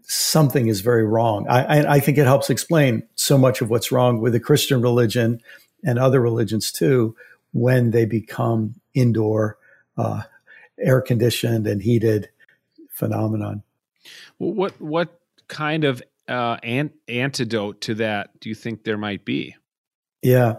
something 0.03 0.69
is 0.69 0.81
very 0.83 1.05
wrong. 1.05 1.49
I, 1.49 1.81
I, 1.81 1.95
I 1.95 2.01
think 2.01 2.17
it 2.17 2.27
helps 2.27 2.49
explain 2.49 3.03
so 3.17 3.37
much 3.37 3.61
of 3.61 3.71
what's 3.71 3.91
wrong 3.91 4.21
with 4.21 4.35
the 4.35 4.41
Christian 4.41 4.81
religion 4.81 5.41
and 5.85 5.99
other 5.99 6.21
religions 6.21 6.71
too 6.71 7.17
when 7.53 7.91
they 7.91 8.05
become 8.05 8.77
indoor, 8.95 9.59
uh, 9.97 10.23
air 10.79 11.01
conditioned 11.01 11.67
and 11.67 11.83
heated 11.83 12.29
phenomenon. 12.99 13.63
Well, 14.39 14.53
what 14.53 14.81
what 14.81 15.21
kind 15.49 15.85
of 15.85 16.03
uh, 16.29 16.59
an- 16.63 16.93
antidote 17.09 17.81
to 17.83 17.95
that 17.95 18.39
do 18.41 18.49
you 18.49 18.55
think 18.55 18.85
there 18.85 18.99
might 18.99 19.25
be? 19.25 19.55
Yeah. 20.23 20.57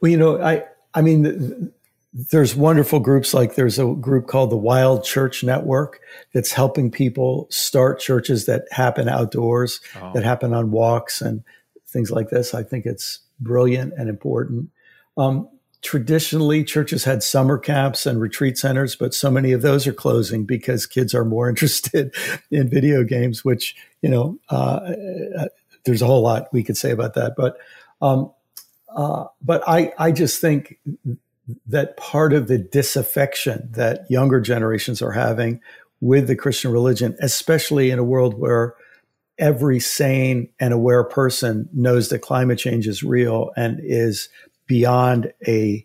Well, 0.00 0.10
you 0.10 0.16
know, 0.16 0.40
I 0.42 0.64
I 0.94 1.02
mean, 1.02 1.24
th- 1.24 1.38
th- 1.38 1.70
there's 2.32 2.56
wonderful 2.56 2.98
groups 3.00 3.32
like 3.32 3.54
there's 3.54 3.78
a 3.78 3.86
group 3.86 4.26
called 4.26 4.50
the 4.50 4.56
Wild 4.56 5.04
Church 5.04 5.44
Network 5.44 6.00
that's 6.34 6.52
helping 6.52 6.90
people 6.90 7.46
start 7.50 8.00
churches 8.00 8.46
that 8.46 8.64
happen 8.72 9.08
outdoors, 9.08 9.80
Oh. 10.00 10.12
that 10.14 10.24
happen 10.24 10.52
on 10.52 10.70
walks 10.72 11.20
and 11.22 11.42
things 11.86 12.10
like 12.10 12.30
this. 12.30 12.52
I 12.52 12.62
think 12.64 12.84
it's 12.86 13.20
brilliant 13.38 13.92
and 13.96 14.08
important. 14.08 14.70
Um, 15.16 15.48
traditionally, 15.82 16.64
churches 16.64 17.04
had 17.04 17.22
summer 17.22 17.58
camps 17.58 18.06
and 18.06 18.20
retreat 18.20 18.58
centers, 18.58 18.96
but 18.96 19.14
so 19.14 19.30
many 19.30 19.52
of 19.52 19.62
those 19.62 19.86
are 19.86 19.92
closing 19.92 20.44
because 20.44 20.86
kids 20.86 21.14
are 21.14 21.24
more 21.24 21.48
interested 21.50 22.14
in 22.50 22.68
video 22.68 23.04
games, 23.04 23.44
which, 23.44 23.74
you 24.02 24.08
know, 24.08 24.38
uh, 24.50 24.92
uh, 25.38 25.48
there's 25.84 26.02
a 26.02 26.06
whole 26.06 26.22
lot 26.22 26.52
we 26.52 26.62
could 26.62 26.76
say 26.76 26.90
about 26.90 27.14
that. 27.14 27.34
But 27.36 27.56
um, 28.02 28.32
uh, 28.94 29.26
but 29.42 29.62
I, 29.68 29.92
I 29.98 30.12
just 30.12 30.40
think 30.40 30.78
that 31.66 31.96
part 31.96 32.32
of 32.32 32.48
the 32.48 32.58
disaffection 32.58 33.68
that 33.72 34.10
younger 34.10 34.40
generations 34.40 35.00
are 35.00 35.12
having 35.12 35.60
with 36.00 36.26
the 36.26 36.36
Christian 36.36 36.72
religion, 36.72 37.16
especially 37.20 37.90
in 37.90 37.98
a 37.98 38.04
world 38.04 38.38
where 38.38 38.74
every 39.38 39.80
sane 39.80 40.48
and 40.58 40.72
aware 40.72 41.04
person 41.04 41.68
knows 41.72 42.08
that 42.10 42.20
climate 42.20 42.58
change 42.58 42.86
is 42.86 43.02
real 43.02 43.50
and 43.56 43.80
is 43.82 44.28
beyond 44.70 45.32
a 45.48 45.84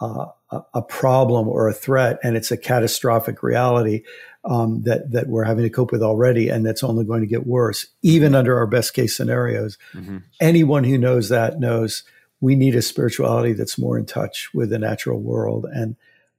uh, 0.00 0.26
a- 0.50 0.82
problem 0.82 1.48
or 1.48 1.68
a 1.68 1.72
threat, 1.72 2.18
and 2.24 2.36
it's 2.36 2.50
a 2.50 2.56
catastrophic 2.56 3.42
reality 3.42 4.02
um, 4.44 4.82
that 4.82 5.12
that 5.12 5.28
we're 5.28 5.44
having 5.44 5.62
to 5.62 5.70
cope 5.70 5.92
with 5.92 6.02
already, 6.02 6.48
and 6.48 6.66
that's 6.66 6.82
only 6.82 7.04
going 7.04 7.20
to 7.20 7.26
get 7.26 7.46
worse, 7.46 7.86
even 8.02 8.34
under 8.34 8.58
our 8.58 8.66
best 8.66 8.94
case 8.94 9.16
scenarios. 9.16 9.78
Mhm. 9.94 10.24
Anyone 10.40 10.84
who 10.84 10.98
knows 10.98 11.28
that 11.28 11.60
knows 11.60 12.02
we 12.40 12.56
need 12.56 12.74
a 12.74 12.82
spirituality 12.82 13.54
that's 13.54 13.78
more 13.78 13.96
in 13.96 14.06
touch 14.06 14.50
with 14.52 14.70
the 14.70 14.78
natural 14.78 15.20
world, 15.20 15.66
and 15.72 15.96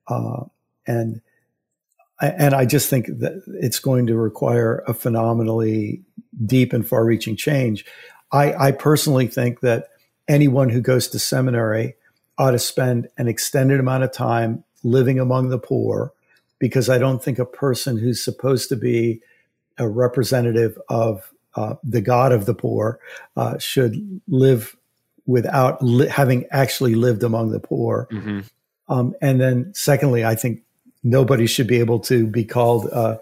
uh, 0.08 0.44
and 0.86 1.22
and 2.20 2.54
I 2.54 2.66
just 2.66 2.90
think 2.90 3.06
that 3.08 3.44
it's 3.62 3.80
going 3.80 4.08
to 4.08 4.16
require 4.18 4.84
a 4.88 4.94
phenomenally 4.94 6.04
deep 6.46 6.74
and 6.74 6.86
far-reaching 6.86 7.38
change. 7.38 7.86
I, 8.32 8.68
I 8.68 8.72
personally 8.72 9.28
think 9.28 9.62
that 9.62 9.88
anyone 10.28 10.70
who 10.70 10.82
goes 10.82 11.08
to 11.10 11.20
seminary 11.20 11.96
ought 12.38 12.52
to 12.52 12.60
spend 12.60 13.08
an 13.18 13.28
extended 13.28 13.80
amount 13.80 14.04
of 14.04 14.12
time 14.12 14.64
living 14.84 15.20
among 15.20 15.50
the 15.50 15.60
poor, 15.60 16.14
because 16.60 16.90
I 16.90 16.98
don't 16.98 17.24
think 17.24 17.40
a 17.40 17.46
person 17.46 17.98
who's 17.98 18.24
supposed 18.24 18.70
to 18.70 18.76
be 18.76 19.22
a 19.78 19.88
representative 19.88 20.78
of 20.90 21.32
uh, 21.56 21.76
the 21.84 22.02
God 22.02 22.32
of 22.32 22.46
the 22.46 22.54
poor 22.54 23.00
uh, 23.36 23.58
should 23.58 24.22
live 24.28 24.76
without 25.26 25.82
li- 25.82 26.08
having 26.08 26.46
actually 26.52 26.96
lived 26.96 27.24
among 27.24 27.52
the 27.52 27.60
poor. 27.60 28.08
Mhm. 28.12 28.50
Um, 28.88 29.16
and 29.22 29.42
then, 29.42 29.74
secondly, 29.74 30.24
I 30.24 30.36
think 30.36 30.62
nobody 31.04 31.48
should 31.48 31.68
be 31.68 31.80
able 31.80 32.00
to 32.02 32.26
be 32.28 32.46
called 32.46 32.90
uh, 32.92 33.18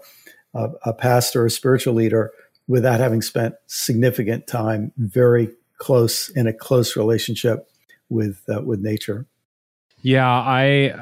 a, 0.54 0.70
a 0.84 0.92
pastor 0.92 1.42
or 1.42 1.46
a 1.46 1.50
spiritual 1.50 1.94
leader 1.94 2.32
without 2.68 3.00
having 3.00 3.22
spent 3.22 3.54
significant 3.66 4.46
time 4.46 4.92
very 4.96 5.50
close 5.78 6.28
in 6.30 6.46
a 6.46 6.52
close 6.52 6.96
relationship 6.96 7.68
with 8.08 8.42
uh, 8.48 8.62
with 8.62 8.80
nature. 8.80 9.26
Yeah, 10.02 10.28
I 10.28 10.92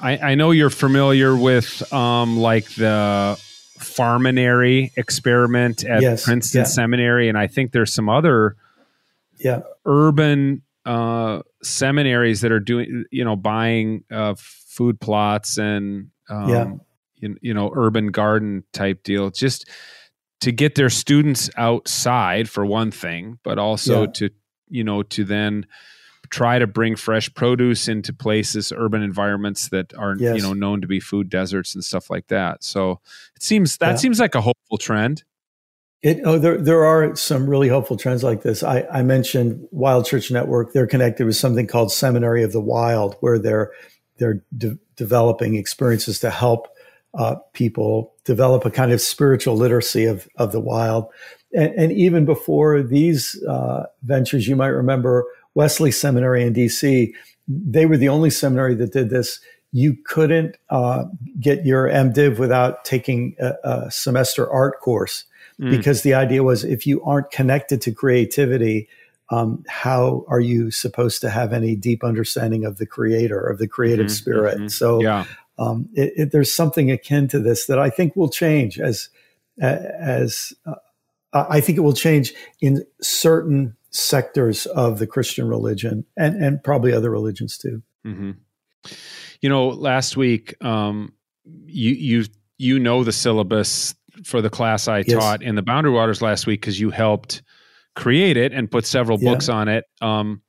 I, 0.00 0.18
I 0.18 0.34
know 0.34 0.50
you're 0.50 0.70
familiar 0.70 1.36
with 1.36 1.92
um, 1.92 2.38
like 2.38 2.68
the 2.74 3.38
Farminary 3.78 4.92
experiment 4.96 5.84
at 5.84 6.02
yes, 6.02 6.24
Princeton 6.24 6.60
yeah. 6.60 6.66
Seminary, 6.66 7.28
and 7.28 7.36
I 7.36 7.46
think 7.46 7.72
there's 7.72 7.92
some 7.92 8.08
other 8.08 8.56
yeah 9.38 9.60
urban 9.84 10.62
uh, 10.84 11.42
seminaries 11.62 12.40
that 12.42 12.52
are 12.52 12.60
doing 12.60 13.04
you 13.10 13.24
know 13.24 13.36
buying 13.36 14.04
uh, 14.10 14.34
food 14.38 15.00
plots 15.00 15.58
and 15.58 16.10
um, 16.28 16.48
yeah. 16.48 16.72
you, 17.16 17.36
you 17.40 17.54
know 17.54 17.70
urban 17.74 18.08
garden 18.08 18.64
type 18.72 19.02
deal 19.02 19.30
just 19.30 19.68
to 20.42 20.50
get 20.50 20.74
their 20.74 20.90
students 20.90 21.48
outside 21.56 22.48
for 22.48 22.66
one 22.66 22.90
thing, 22.90 23.38
but 23.44 23.58
also 23.58 24.02
yeah. 24.02 24.12
to 24.14 24.30
you 24.68 24.84
know 24.84 25.02
to 25.04 25.24
then 25.24 25.66
try 26.30 26.58
to 26.58 26.66
bring 26.66 26.96
fresh 26.96 27.32
produce 27.34 27.88
into 27.88 28.12
places, 28.12 28.72
urban 28.74 29.02
environments 29.02 29.68
that 29.68 29.94
are 29.94 30.16
yes. 30.18 30.36
you 30.36 30.42
know 30.42 30.52
known 30.52 30.80
to 30.80 30.88
be 30.88 30.98
food 30.98 31.30
deserts 31.30 31.74
and 31.74 31.84
stuff 31.84 32.10
like 32.10 32.26
that. 32.26 32.64
So 32.64 33.00
it 33.36 33.42
seems 33.42 33.78
that 33.78 33.90
yeah. 33.90 33.96
seems 33.96 34.18
like 34.18 34.34
a 34.34 34.40
hopeful 34.40 34.78
trend. 34.78 35.22
It, 36.02 36.18
oh, 36.24 36.38
there 36.38 36.58
there 36.60 36.84
are 36.84 37.14
some 37.14 37.48
really 37.48 37.68
hopeful 37.68 37.96
trends 37.96 38.24
like 38.24 38.42
this. 38.42 38.64
I, 38.64 38.84
I 38.92 39.02
mentioned 39.02 39.68
Wild 39.70 40.06
Church 40.06 40.32
Network. 40.32 40.72
They're 40.72 40.88
connected 40.88 41.24
with 41.24 41.36
something 41.36 41.68
called 41.68 41.92
Seminary 41.92 42.42
of 42.42 42.50
the 42.50 42.60
Wild, 42.60 43.16
where 43.20 43.38
they're 43.38 43.70
they're 44.18 44.42
de- 44.56 44.78
developing 44.96 45.54
experiences 45.54 46.18
to 46.18 46.30
help 46.30 46.66
uh, 47.14 47.36
people 47.52 48.14
develop 48.24 48.64
a 48.64 48.70
kind 48.70 48.92
of 48.92 49.00
spiritual 49.00 49.56
literacy 49.56 50.06
of 50.06 50.28
of 50.36 50.52
the 50.52 50.60
wild. 50.60 51.06
And, 51.54 51.74
and 51.74 51.92
even 51.92 52.24
before 52.24 52.82
these 52.82 53.42
uh, 53.44 53.84
ventures, 54.02 54.48
you 54.48 54.56
might 54.56 54.68
remember 54.68 55.26
Wesley 55.54 55.90
Seminary 55.90 56.42
in 56.44 56.54
DC, 56.54 57.12
they 57.48 57.86
were 57.86 57.96
the 57.96 58.08
only 58.08 58.30
seminary 58.30 58.74
that 58.76 58.92
did 58.92 59.10
this. 59.10 59.40
You 59.72 59.96
couldn't 60.04 60.56
uh, 60.70 61.04
get 61.40 61.64
your 61.64 61.88
MDiv 61.88 62.38
without 62.38 62.84
taking 62.84 63.36
a, 63.40 63.54
a 63.64 63.90
semester 63.90 64.50
art 64.50 64.80
course 64.80 65.24
mm. 65.60 65.70
because 65.70 66.02
the 66.02 66.14
idea 66.14 66.42
was 66.42 66.64
if 66.64 66.86
you 66.86 67.02
aren't 67.04 67.30
connected 67.30 67.80
to 67.82 67.92
creativity, 67.92 68.88
um, 69.30 69.64
how 69.66 70.24
are 70.28 70.40
you 70.40 70.70
supposed 70.70 71.22
to 71.22 71.30
have 71.30 71.54
any 71.54 71.74
deep 71.74 72.04
understanding 72.04 72.64
of 72.64 72.76
the 72.76 72.86
creator, 72.86 73.40
of 73.40 73.58
the 73.58 73.66
creative 73.66 74.06
mm-hmm, 74.06 74.12
spirit? 74.12 74.58
Mm-hmm. 74.58 74.68
So, 74.68 75.02
yeah. 75.02 75.24
Um, 75.62 75.88
it, 75.94 76.12
it, 76.16 76.32
there's 76.32 76.52
something 76.52 76.90
akin 76.90 77.28
to 77.28 77.38
this 77.38 77.66
that 77.66 77.78
I 77.78 77.90
think 77.90 78.16
will 78.16 78.30
change 78.30 78.80
as 78.80 79.08
as 79.60 80.52
uh, 80.66 80.74
I 81.32 81.60
think 81.60 81.78
it 81.78 81.82
will 81.82 81.92
change 81.92 82.34
in 82.60 82.84
certain 83.00 83.76
sectors 83.90 84.66
of 84.66 84.98
the 84.98 85.06
Christian 85.06 85.46
religion 85.48 86.04
and, 86.16 86.42
and 86.42 86.62
probably 86.62 86.92
other 86.92 87.10
religions 87.10 87.58
too. 87.58 87.82
Mm-hmm. 88.06 88.32
You 89.40 89.48
know, 89.48 89.68
last 89.68 90.16
week, 90.16 90.54
um, 90.64 91.12
you, 91.44 91.92
you, 91.92 92.24
you 92.58 92.78
know, 92.78 93.04
the 93.04 93.12
syllabus 93.12 93.94
for 94.24 94.40
the 94.40 94.50
class 94.50 94.88
I 94.88 94.98
yes. 94.98 95.12
taught 95.12 95.42
in 95.42 95.54
the 95.54 95.62
Boundary 95.62 95.92
Waters 95.92 96.22
last 96.22 96.46
week 96.46 96.60
because 96.60 96.80
you 96.80 96.90
helped 96.90 97.42
create 97.94 98.36
it 98.36 98.52
and 98.52 98.70
put 98.70 98.86
several 98.86 99.20
yeah. 99.20 99.30
books 99.30 99.48
on 99.48 99.68
it. 99.68 99.84
Um, 100.00 100.42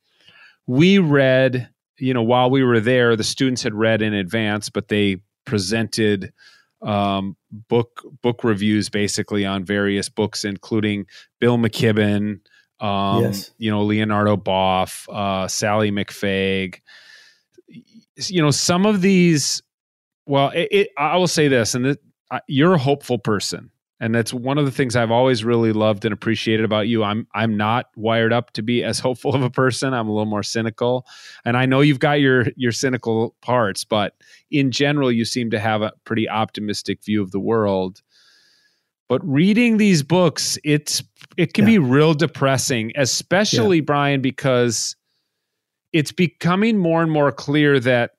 we 0.66 0.98
read, 0.98 1.68
you 1.98 2.14
know, 2.14 2.22
while 2.22 2.50
we 2.50 2.62
were 2.62 2.80
there, 2.80 3.16
the 3.16 3.24
students 3.24 3.62
had 3.62 3.74
read 3.74 4.02
in 4.02 4.14
advance, 4.14 4.68
but 4.68 4.88
they 4.88 5.18
presented 5.44 6.32
um, 6.82 7.36
book 7.50 8.02
book 8.22 8.44
reviews 8.44 8.88
basically 8.88 9.44
on 9.44 9.64
various 9.64 10.08
books, 10.08 10.44
including 10.44 11.06
Bill 11.40 11.56
McKibben, 11.56 12.40
um, 12.80 13.22
yes. 13.22 13.50
you 13.58 13.70
know, 13.70 13.82
Leonardo 13.82 14.36
Boff, 14.36 15.08
uh, 15.08 15.48
Sallie 15.48 15.90
McFague. 15.90 16.80
You 17.68 18.42
know, 18.42 18.50
some 18.50 18.86
of 18.86 19.00
these. 19.00 19.62
Well, 20.26 20.50
it, 20.50 20.68
it, 20.70 20.88
I 20.96 21.16
will 21.16 21.28
say 21.28 21.48
this, 21.48 21.74
and 21.74 21.98
uh, 22.30 22.40
you're 22.48 22.74
a 22.74 22.78
hopeful 22.78 23.18
person, 23.18 23.70
and 24.04 24.14
that's 24.14 24.34
one 24.34 24.58
of 24.58 24.66
the 24.66 24.70
things 24.70 24.96
I've 24.96 25.10
always 25.10 25.44
really 25.44 25.72
loved 25.72 26.04
and 26.04 26.12
appreciated 26.12 26.62
about 26.62 26.88
you. 26.88 27.02
I'm 27.02 27.26
I'm 27.32 27.56
not 27.56 27.86
wired 27.96 28.34
up 28.34 28.50
to 28.52 28.62
be 28.62 28.84
as 28.84 28.98
hopeful 29.00 29.34
of 29.34 29.40
a 29.40 29.48
person. 29.48 29.94
I'm 29.94 30.08
a 30.08 30.12
little 30.12 30.26
more 30.26 30.42
cynical, 30.42 31.06
and 31.46 31.56
I 31.56 31.64
know 31.64 31.80
you've 31.80 32.00
got 32.00 32.20
your 32.20 32.48
your 32.54 32.70
cynical 32.70 33.34
parts, 33.40 33.82
but 33.82 34.14
in 34.50 34.70
general, 34.72 35.10
you 35.10 35.24
seem 35.24 35.50
to 35.52 35.58
have 35.58 35.80
a 35.80 35.94
pretty 36.04 36.28
optimistic 36.28 37.02
view 37.02 37.22
of 37.22 37.30
the 37.30 37.40
world. 37.40 38.02
But 39.08 39.26
reading 39.26 39.78
these 39.78 40.02
books, 40.02 40.58
it's 40.64 41.02
it 41.38 41.54
can 41.54 41.64
yeah. 41.64 41.72
be 41.72 41.78
real 41.78 42.12
depressing, 42.12 42.92
especially 42.96 43.78
yeah. 43.78 43.84
Brian, 43.84 44.20
because 44.20 44.96
it's 45.94 46.12
becoming 46.12 46.76
more 46.76 47.00
and 47.00 47.10
more 47.10 47.32
clear 47.32 47.80
that 47.80 48.10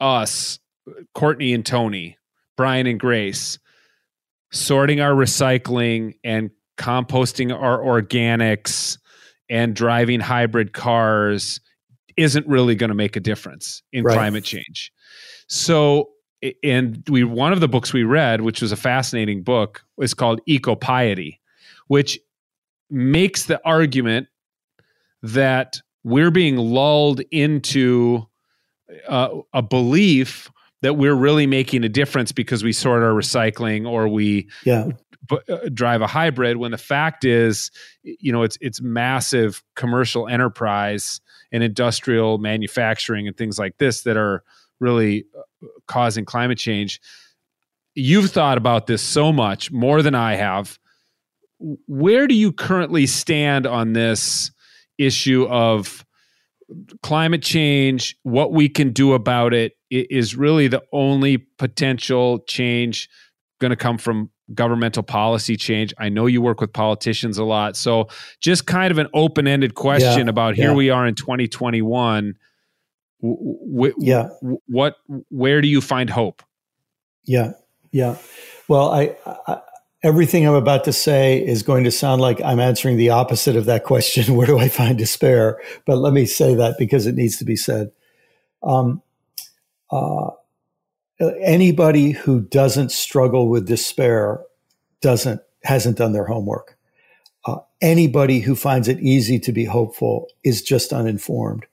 us, 0.00 0.58
Courtney 1.14 1.54
and 1.54 1.64
Tony, 1.64 2.18
Brian 2.56 2.88
and 2.88 2.98
Grace, 2.98 3.60
sorting 4.50 5.00
our 5.00 5.12
recycling 5.12 6.14
and 6.24 6.50
composting 6.76 7.52
our 7.54 7.78
organics 7.78 8.98
and 9.48 9.74
driving 9.74 10.20
hybrid 10.20 10.72
cars 10.72 11.60
isn't 12.16 12.46
really 12.46 12.74
going 12.74 12.88
to 12.88 12.94
make 12.94 13.16
a 13.16 13.20
difference 13.20 13.82
in 13.92 14.04
right. 14.04 14.14
climate 14.14 14.44
change. 14.44 14.92
So 15.46 16.10
and 16.62 17.02
we 17.08 17.24
one 17.24 17.52
of 17.52 17.60
the 17.60 17.68
books 17.68 17.92
we 17.92 18.04
read, 18.04 18.40
which 18.40 18.62
was 18.62 18.72
a 18.72 18.76
fascinating 18.76 19.42
book, 19.42 19.82
is 20.00 20.14
called 20.14 20.40
Eco 20.46 20.74
Piety, 20.74 21.40
which 21.88 22.18
makes 22.88 23.44
the 23.44 23.60
argument 23.64 24.28
that 25.22 25.80
we're 26.02 26.30
being 26.30 26.56
lulled 26.56 27.20
into 27.30 28.26
uh, 29.06 29.28
a 29.52 29.62
belief 29.62 30.50
that 30.82 30.94
we're 30.94 31.14
really 31.14 31.46
making 31.46 31.84
a 31.84 31.88
difference 31.88 32.32
because 32.32 32.64
we 32.64 32.72
sort 32.72 33.02
our 33.02 33.12
recycling 33.12 33.88
or 33.88 34.08
we 34.08 34.48
yeah. 34.64 34.88
b- 35.28 35.38
uh, 35.48 35.68
drive 35.72 36.02
a 36.02 36.06
hybrid 36.06 36.56
when 36.56 36.70
the 36.70 36.78
fact 36.78 37.24
is 37.24 37.70
you 38.02 38.32
know 38.32 38.42
it's 38.42 38.56
it's 38.60 38.80
massive 38.80 39.62
commercial 39.76 40.28
enterprise 40.28 41.20
and 41.52 41.62
industrial 41.62 42.38
manufacturing 42.38 43.26
and 43.26 43.36
things 43.36 43.58
like 43.58 43.76
this 43.78 44.02
that 44.02 44.16
are 44.16 44.42
really 44.78 45.26
uh, 45.36 45.66
causing 45.86 46.24
climate 46.24 46.58
change. 46.58 47.00
You've 47.94 48.30
thought 48.30 48.56
about 48.56 48.86
this 48.86 49.02
so 49.02 49.32
much 49.32 49.70
more 49.70 50.02
than 50.02 50.14
I 50.14 50.36
have. 50.36 50.78
Where 51.86 52.26
do 52.26 52.34
you 52.34 52.52
currently 52.52 53.06
stand 53.06 53.66
on 53.66 53.92
this 53.92 54.50
issue 54.96 55.46
of 55.48 56.04
climate 57.02 57.42
change? 57.42 58.16
What 58.22 58.52
we 58.52 58.68
can 58.68 58.92
do 58.92 59.12
about 59.14 59.54
it 59.54 59.72
is 59.90 60.36
really 60.36 60.68
the 60.68 60.82
only 60.92 61.38
potential 61.38 62.40
change 62.40 63.08
going 63.60 63.70
to 63.70 63.76
come 63.76 63.98
from 63.98 64.30
governmental 64.54 65.02
policy 65.02 65.56
change. 65.56 65.94
I 65.98 66.08
know 66.08 66.26
you 66.26 66.42
work 66.42 66.60
with 66.60 66.72
politicians 66.72 67.38
a 67.38 67.44
lot. 67.44 67.76
So, 67.76 68.08
just 68.40 68.66
kind 68.66 68.90
of 68.90 68.98
an 68.98 69.08
open 69.14 69.46
ended 69.46 69.74
question 69.74 70.26
yeah, 70.26 70.30
about 70.30 70.54
here 70.54 70.70
yeah. 70.70 70.74
we 70.74 70.90
are 70.90 71.06
in 71.06 71.14
2021 71.14 72.34
w- 73.22 73.94
yeah. 73.98 74.28
What? 74.66 74.96
Where 75.28 75.60
do 75.60 75.68
you 75.68 75.80
find 75.80 76.10
hope? 76.10 76.42
Yeah. 77.24 77.52
Yeah. 77.92 78.16
Well, 78.68 78.90
I, 78.92 79.16
I 79.26 79.60
everything 80.02 80.46
I'm 80.46 80.54
about 80.54 80.84
to 80.84 80.92
say 80.92 81.44
is 81.44 81.62
going 81.62 81.84
to 81.84 81.90
sound 81.90 82.20
like 82.20 82.40
I'm 82.42 82.60
answering 82.60 82.96
the 82.96 83.10
opposite 83.10 83.56
of 83.56 83.66
that 83.66 83.84
question. 83.84 84.34
Where 84.36 84.46
do 84.46 84.58
I 84.58 84.68
find 84.68 84.96
despair? 84.96 85.60
But 85.86 85.96
let 85.96 86.12
me 86.12 86.26
say 86.26 86.54
that 86.54 86.76
because 86.78 87.06
it 87.06 87.14
needs 87.14 87.38
to 87.38 87.44
be 87.44 87.56
said. 87.56 87.92
Um, 88.62 89.02
uh, 89.90 90.30
anybody 91.40 92.12
who 92.12 92.40
doesn't 92.40 92.92
struggle 92.92 93.48
with 93.48 93.66
despair 93.66 94.40
doesn't 95.00 95.40
hasn't 95.64 95.98
done 95.98 96.12
their 96.12 96.24
homework. 96.24 96.78
Uh, 97.44 97.58
anybody 97.82 98.40
who 98.40 98.54
finds 98.54 98.88
it 98.88 99.00
easy 99.00 99.38
to 99.38 99.52
be 99.52 99.64
hopeful 99.64 100.28
is 100.44 100.62
just 100.62 100.92
uninformed. 100.92 101.66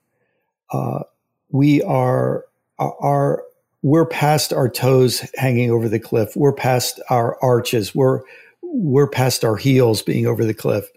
Uh, 0.71 1.03
we 1.49 1.81
are 1.83 2.45
are 2.79 3.43
we're 3.81 4.05
past 4.05 4.51
our 4.53 4.69
toes 4.69 5.29
hanging 5.35 5.71
over 5.71 5.87
the 5.87 5.99
cliff. 5.99 6.35
We're 6.35 6.53
past 6.53 6.99
our 7.09 7.37
arches. 7.41 7.93
We're 7.93 8.21
we're 8.61 9.07
past 9.07 9.45
our 9.45 9.55
heels 9.55 10.01
being 10.01 10.27
over 10.27 10.43
the 10.43 10.53
cliff. 10.53 10.89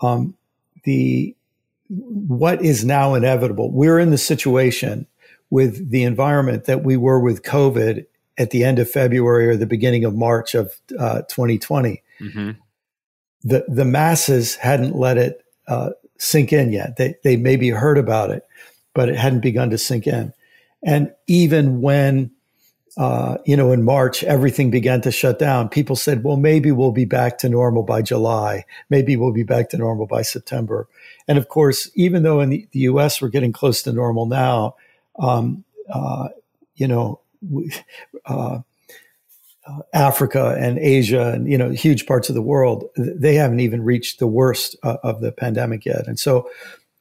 Um, 0.00 0.36
the 0.84 1.34
what 1.88 2.64
is 2.64 2.84
now 2.84 3.14
inevitable? 3.14 3.70
We're 3.72 3.98
in 3.98 4.10
the 4.10 4.18
situation 4.18 5.06
with 5.50 5.90
the 5.90 6.04
environment 6.04 6.64
that 6.66 6.84
we 6.84 6.96
were 6.96 7.18
with 7.18 7.42
COVID 7.42 8.06
at 8.38 8.50
the 8.50 8.64
end 8.64 8.78
of 8.78 8.90
February 8.90 9.48
or 9.48 9.56
the 9.56 9.66
beginning 9.66 10.04
of 10.04 10.14
March 10.14 10.54
of 10.54 10.72
uh, 10.98 11.22
2020. 11.22 12.02
Mm-hmm. 12.20 12.50
The 13.42 13.64
the 13.66 13.84
masses 13.84 14.56
hadn't 14.56 14.94
let 14.94 15.18
it 15.18 15.44
uh, 15.66 15.90
sink 16.18 16.52
in 16.52 16.72
yet. 16.72 16.96
They 16.96 17.16
they 17.24 17.36
maybe 17.36 17.70
heard 17.70 17.98
about 17.98 18.30
it, 18.30 18.46
but 18.94 19.08
it 19.08 19.16
hadn't 19.16 19.40
begun 19.40 19.70
to 19.70 19.78
sink 19.78 20.06
in. 20.06 20.32
And 20.82 21.12
even 21.26 21.80
when, 21.80 22.30
uh, 22.96 23.38
you 23.44 23.56
know, 23.56 23.72
in 23.72 23.82
March, 23.82 24.24
everything 24.24 24.70
began 24.70 25.00
to 25.02 25.12
shut 25.12 25.38
down, 25.38 25.68
people 25.68 25.96
said, 25.96 26.24
well, 26.24 26.36
maybe 26.36 26.72
we'll 26.72 26.92
be 26.92 27.04
back 27.04 27.38
to 27.38 27.48
normal 27.48 27.82
by 27.82 28.02
July. 28.02 28.64
Maybe 28.88 29.16
we'll 29.16 29.32
be 29.32 29.42
back 29.42 29.68
to 29.70 29.78
normal 29.78 30.06
by 30.06 30.22
September. 30.22 30.88
And 31.28 31.38
of 31.38 31.48
course, 31.48 31.90
even 31.94 32.22
though 32.22 32.40
in 32.40 32.50
the, 32.50 32.66
the 32.72 32.80
US 32.80 33.20
we're 33.20 33.28
getting 33.28 33.52
close 33.52 33.82
to 33.82 33.92
normal 33.92 34.26
now, 34.26 34.76
um, 35.18 35.64
uh, 35.92 36.28
you 36.76 36.88
know, 36.88 37.20
uh, 38.26 38.60
uh, 39.66 39.82
Africa 39.92 40.56
and 40.58 40.78
Asia 40.78 41.32
and 41.32 41.46
you 41.46 41.58
know 41.58 41.70
huge 41.70 42.06
parts 42.06 42.28
of 42.28 42.34
the 42.34 42.42
world, 42.42 42.84
they 42.96 43.34
haven't 43.34 43.60
even 43.60 43.82
reached 43.82 44.18
the 44.18 44.26
worst 44.26 44.76
uh, 44.82 44.96
of 45.02 45.20
the 45.20 45.32
pandemic 45.32 45.84
yet. 45.84 46.06
And 46.06 46.18
so 46.18 46.48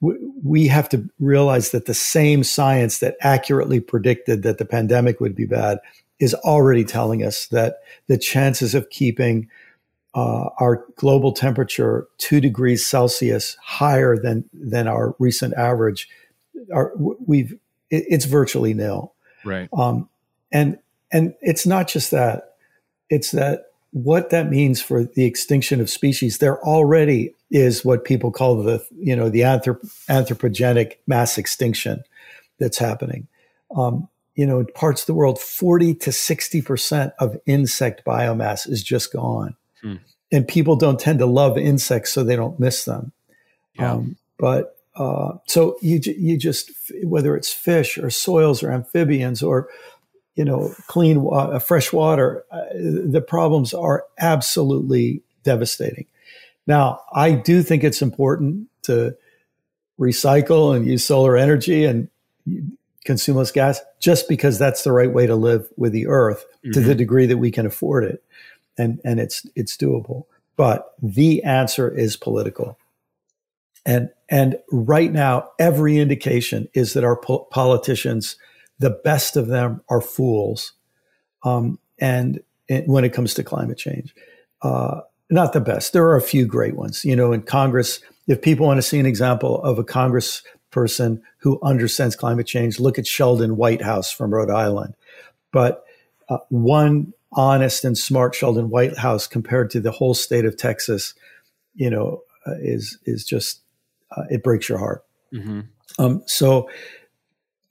we 0.01 0.67
have 0.67 0.87
to 0.89 1.09
realize 1.19 1.71
that 1.71 1.85
the 1.85 1.93
same 1.93 2.43
science 2.43 2.99
that 2.99 3.17
accurately 3.21 3.79
predicted 3.79 4.43
that 4.43 4.57
the 4.57 4.65
pandemic 4.65 5.19
would 5.19 5.35
be 5.35 5.45
bad 5.45 5.79
is 6.19 6.33
already 6.35 6.83
telling 6.83 7.23
us 7.23 7.47
that 7.47 7.79
the 8.07 8.17
chances 8.17 8.75
of 8.75 8.89
keeping 8.89 9.49
uh, 10.15 10.49
our 10.59 10.85
global 10.95 11.31
temperature 11.31 12.07
two 12.17 12.41
degrees 12.41 12.85
Celsius 12.85 13.55
higher 13.61 14.17
than 14.17 14.49
than 14.53 14.87
our 14.87 15.15
recent 15.19 15.53
average 15.53 16.09
are 16.73 16.93
we've 16.97 17.57
it's 17.89 18.25
virtually 18.25 18.73
nil. 18.73 19.13
Right. 19.45 19.69
Um, 19.73 20.09
and 20.51 20.79
and 21.11 21.35
it's 21.41 21.65
not 21.65 21.87
just 21.87 22.11
that; 22.11 22.55
it's 23.09 23.31
that 23.31 23.65
what 23.91 24.29
that 24.31 24.49
means 24.49 24.81
for 24.81 25.03
the 25.03 25.25
extinction 25.25 25.79
of 25.79 25.89
species. 25.89 26.37
They're 26.37 26.63
already 26.63 27.35
is 27.51 27.83
what 27.83 28.05
people 28.05 28.31
call 28.31 28.61
the 28.61 28.85
you 28.97 29.15
know 29.15 29.29
the 29.29 29.41
anthrop- 29.41 29.83
anthropogenic 30.07 30.97
mass 31.07 31.37
extinction 31.37 32.03
that's 32.59 32.77
happening. 32.77 33.27
Um, 33.75 34.07
you 34.35 34.45
know, 34.45 34.59
in 34.59 34.67
parts 34.67 35.01
of 35.01 35.07
the 35.07 35.13
world, 35.13 35.39
forty 35.39 35.93
to 35.95 36.11
sixty 36.11 36.61
percent 36.61 37.13
of 37.19 37.37
insect 37.45 38.05
biomass 38.05 38.69
is 38.69 38.83
just 38.83 39.11
gone, 39.11 39.55
hmm. 39.81 39.95
and 40.31 40.47
people 40.47 40.75
don't 40.75 40.99
tend 40.99 41.19
to 41.19 41.25
love 41.25 41.57
insects, 41.57 42.13
so 42.13 42.23
they 42.23 42.35
don't 42.35 42.59
miss 42.59 42.85
them. 42.85 43.11
Yeah. 43.75 43.93
Um, 43.93 44.17
but 44.37 44.77
uh, 44.95 45.37
so 45.45 45.77
you 45.81 45.99
you 46.03 46.37
just 46.37 46.71
whether 47.03 47.35
it's 47.35 47.51
fish 47.51 47.97
or 47.97 48.09
soils 48.09 48.63
or 48.63 48.71
amphibians 48.71 49.41
or 49.41 49.67
you 50.35 50.45
know 50.45 50.73
clean 50.87 51.21
water, 51.21 51.55
uh, 51.55 51.59
fresh 51.59 51.91
water, 51.91 52.45
uh, 52.51 52.61
the 52.73 53.23
problems 53.25 53.73
are 53.73 54.05
absolutely 54.19 55.21
devastating. 55.43 56.05
Now, 56.69 57.01
I 57.11 57.31
do 57.31 57.63
think 57.63 57.83
it's 57.83 58.03
important 58.03 58.67
to 58.83 59.17
recycle 59.99 60.75
and 60.75 60.85
use 60.85 61.03
solar 61.03 61.35
energy 61.35 61.83
and 61.83 62.09
consume 63.05 63.37
less 63.37 63.51
gas, 63.51 63.81
just 63.99 64.29
because 64.29 64.59
that's 64.59 64.83
the 64.83 64.91
right 64.91 65.11
way 65.11 65.25
to 65.25 65.35
live 65.35 65.67
with 65.77 65.93
the 65.93 66.05
earth 66.05 66.45
mm-hmm. 66.45 66.71
to 66.73 66.79
the 66.79 66.91
mm-hmm. 66.91 66.97
degree 66.99 67.25
that 67.25 67.39
we 67.39 67.49
can 67.49 67.65
afford 67.65 68.03
it, 68.03 68.23
and 68.77 69.01
and 69.03 69.19
it's 69.19 69.47
it's 69.55 69.75
doable. 69.75 70.25
But 70.57 70.93
the 71.01 71.41
answer 71.43 71.89
is 71.89 72.15
political. 72.15 72.77
And, 73.85 74.09
and 74.29 74.57
right 74.71 75.11
now, 75.11 75.49
every 75.57 75.97
indication 75.97 76.67
is 76.75 76.93
that 76.93 77.03
our 77.03 77.15
po- 77.15 77.47
politicians, 77.49 78.35
the 78.77 78.89
best 78.89 79.37
of 79.37 79.47
them 79.47 79.81
are 79.89 80.01
fools. 80.01 80.73
Um, 81.43 81.79
and, 81.97 82.41
and, 82.69 82.85
when 82.87 83.05
it 83.05 83.13
comes 83.13 83.33
to 83.35 83.43
climate 83.43 83.77
change, 83.77 84.13
uh, 84.61 84.99
not 85.29 85.53
the 85.53 85.61
best. 85.61 85.93
There 85.93 86.05
are 86.05 86.15
a 86.15 86.21
few 86.21 86.45
great 86.45 86.75
ones. 86.75 87.05
You 87.05 87.15
know, 87.15 87.31
in 87.31 87.43
Congress, 87.43 87.99
if 88.27 88.41
people 88.41 88.65
want 88.65 88.77
to 88.77 88.81
see 88.83 88.99
an 88.99 89.05
example 89.05 89.61
of 89.63 89.79
a 89.79 89.83
Congress 89.83 90.41
person 90.71 91.21
who 91.39 91.59
understands 91.63 92.15
climate 92.15 92.47
change, 92.47 92.79
look 92.79 92.99
at 92.99 93.07
Sheldon 93.07 93.55
Whitehouse 93.55 94.11
from 94.11 94.33
Rhode 94.33 94.51
Island. 94.51 94.95
But 95.51 95.83
uh, 96.29 96.37
one 96.49 97.13
honest 97.31 97.85
and 97.85 97.97
smart 97.97 98.35
Sheldon 98.35 98.69
Whitehouse 98.69 99.27
compared 99.27 99.69
to 99.71 99.79
the 99.79 99.91
whole 99.91 100.13
state 100.13 100.45
of 100.45 100.57
Texas, 100.57 101.13
you 101.75 101.89
know, 101.89 102.21
uh, 102.47 102.55
is 102.59 102.97
is 103.05 103.23
just 103.23 103.61
uh, 104.15 104.23
it 104.29 104.43
breaks 104.43 104.69
your 104.69 104.77
heart. 104.77 105.03
Mm-hmm. 105.33 105.61
Um, 105.97 106.23
so 106.25 106.69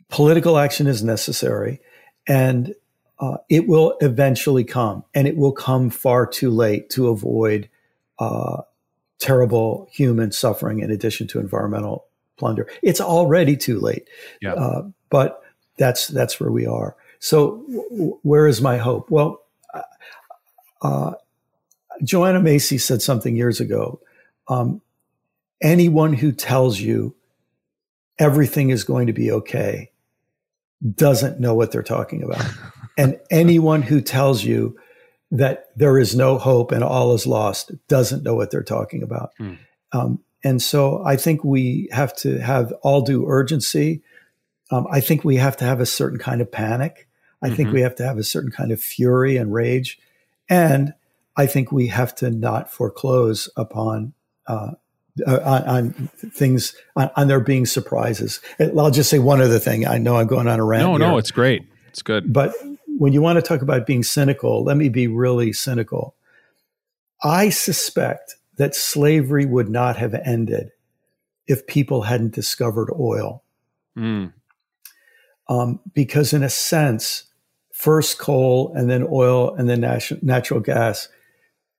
political 0.08 0.58
action 0.58 0.86
is 0.86 1.02
necessary, 1.02 1.80
and 2.26 2.74
uh, 3.20 3.38
it 3.48 3.66
will 3.66 3.96
eventually 4.00 4.64
come, 4.64 5.04
and 5.14 5.26
it 5.26 5.36
will 5.36 5.52
come 5.52 5.90
far 5.90 6.26
too 6.26 6.50
late 6.50 6.88
to 6.90 7.08
avoid 7.08 7.68
uh, 8.18 8.62
terrible 9.18 9.88
human 9.90 10.30
suffering 10.30 10.80
in 10.80 10.90
addition 10.90 11.26
to 11.28 11.40
environmental 11.40 12.06
plunder. 12.36 12.68
It's 12.82 13.00
already 13.00 13.56
too 13.56 13.80
late, 13.80 14.08
yeah. 14.40 14.54
Uh, 14.54 14.88
but 15.10 15.42
that's 15.78 16.08
that's 16.08 16.38
where 16.38 16.50
we 16.50 16.66
are. 16.66 16.96
So, 17.18 17.64
w- 17.90 18.18
where 18.22 18.46
is 18.46 18.60
my 18.60 18.76
hope? 18.76 19.10
Well, 19.10 19.42
uh, 19.74 19.82
uh, 20.82 21.12
Joanna 22.04 22.40
Macy 22.40 22.78
said 22.78 23.02
something 23.02 23.36
years 23.36 23.60
ago. 23.60 24.00
Um, 24.46 24.80
anyone 25.60 26.12
who 26.12 26.30
tells 26.30 26.78
you 26.78 27.14
everything 28.18 28.70
is 28.70 28.84
going 28.84 29.08
to 29.08 29.12
be 29.12 29.30
okay 29.30 29.90
doesn't 30.94 31.40
know 31.40 31.54
what 31.54 31.72
they're 31.72 31.82
talking 31.82 32.22
about. 32.22 32.44
and 32.98 33.18
anyone 33.30 33.80
who 33.80 34.00
tells 34.00 34.44
you 34.44 34.76
that 35.30 35.66
there 35.76 35.98
is 35.98 36.16
no 36.16 36.36
hope 36.36 36.72
and 36.72 36.82
all 36.82 37.14
is 37.14 37.26
lost 37.26 37.70
doesn't 37.86 38.24
know 38.24 38.34
what 38.34 38.50
they're 38.50 38.62
talking 38.62 39.02
about. 39.02 39.30
Hmm. 39.38 39.54
Um, 39.92 40.20
and 40.44 40.60
so 40.60 41.02
I 41.04 41.16
think 41.16 41.44
we 41.44 41.88
have 41.92 42.14
to 42.16 42.38
have 42.38 42.72
all 42.82 43.02
due 43.02 43.26
urgency. 43.26 44.02
Um, 44.70 44.86
I 44.90 45.00
think 45.00 45.24
we 45.24 45.36
have 45.36 45.56
to 45.58 45.64
have 45.64 45.80
a 45.80 45.86
certain 45.86 46.18
kind 46.18 46.40
of 46.40 46.50
panic. 46.50 47.08
I 47.40 47.46
mm-hmm. 47.46 47.56
think 47.56 47.72
we 47.72 47.82
have 47.82 47.94
to 47.96 48.04
have 48.04 48.18
a 48.18 48.24
certain 48.24 48.50
kind 48.50 48.72
of 48.72 48.80
fury 48.80 49.36
and 49.36 49.52
rage. 49.52 49.98
And 50.48 50.92
I 51.36 51.46
think 51.46 51.70
we 51.70 51.88
have 51.88 52.14
to 52.16 52.30
not 52.30 52.70
foreclose 52.70 53.48
upon 53.56 54.14
uh, 54.46 54.72
uh, 55.26 55.40
on, 55.44 55.62
on, 55.68 56.10
things 56.32 56.74
on, 56.96 57.10
on, 57.16 57.28
there 57.28 57.40
being 57.40 57.66
surprises. 57.66 58.40
I'll 58.60 58.90
just 58.90 59.10
say 59.10 59.18
one 59.18 59.40
other 59.40 59.58
thing. 59.58 59.86
I 59.86 59.98
know 59.98 60.16
I'm 60.16 60.26
going 60.26 60.46
on 60.46 60.60
a 60.60 60.64
rant. 60.64 60.84
No, 60.84 60.90
here, 60.90 60.98
no, 60.98 61.18
it's 61.18 61.30
great. 61.30 61.62
It's 61.88 62.02
good. 62.02 62.32
But 62.32 62.54
when 62.98 63.12
you 63.12 63.22
want 63.22 63.36
to 63.36 63.42
talk 63.42 63.62
about 63.62 63.86
being 63.86 64.02
cynical, 64.02 64.64
let 64.64 64.76
me 64.76 64.88
be 64.88 65.06
really 65.06 65.52
cynical. 65.52 66.16
I 67.22 67.48
suspect 67.48 68.34
that 68.56 68.74
slavery 68.74 69.46
would 69.46 69.68
not 69.68 69.96
have 69.96 70.14
ended 70.14 70.72
if 71.46 71.66
people 71.68 72.02
hadn't 72.02 72.34
discovered 72.34 72.90
oil. 72.98 73.44
Mm. 73.96 74.32
Um, 75.48 75.78
because, 75.94 76.32
in 76.32 76.42
a 76.42 76.50
sense, 76.50 77.24
first 77.72 78.18
coal 78.18 78.72
and 78.74 78.90
then 78.90 79.06
oil 79.08 79.54
and 79.54 79.68
then 79.68 79.82
nat- 79.82 80.22
natural 80.22 80.58
gas 80.58 81.08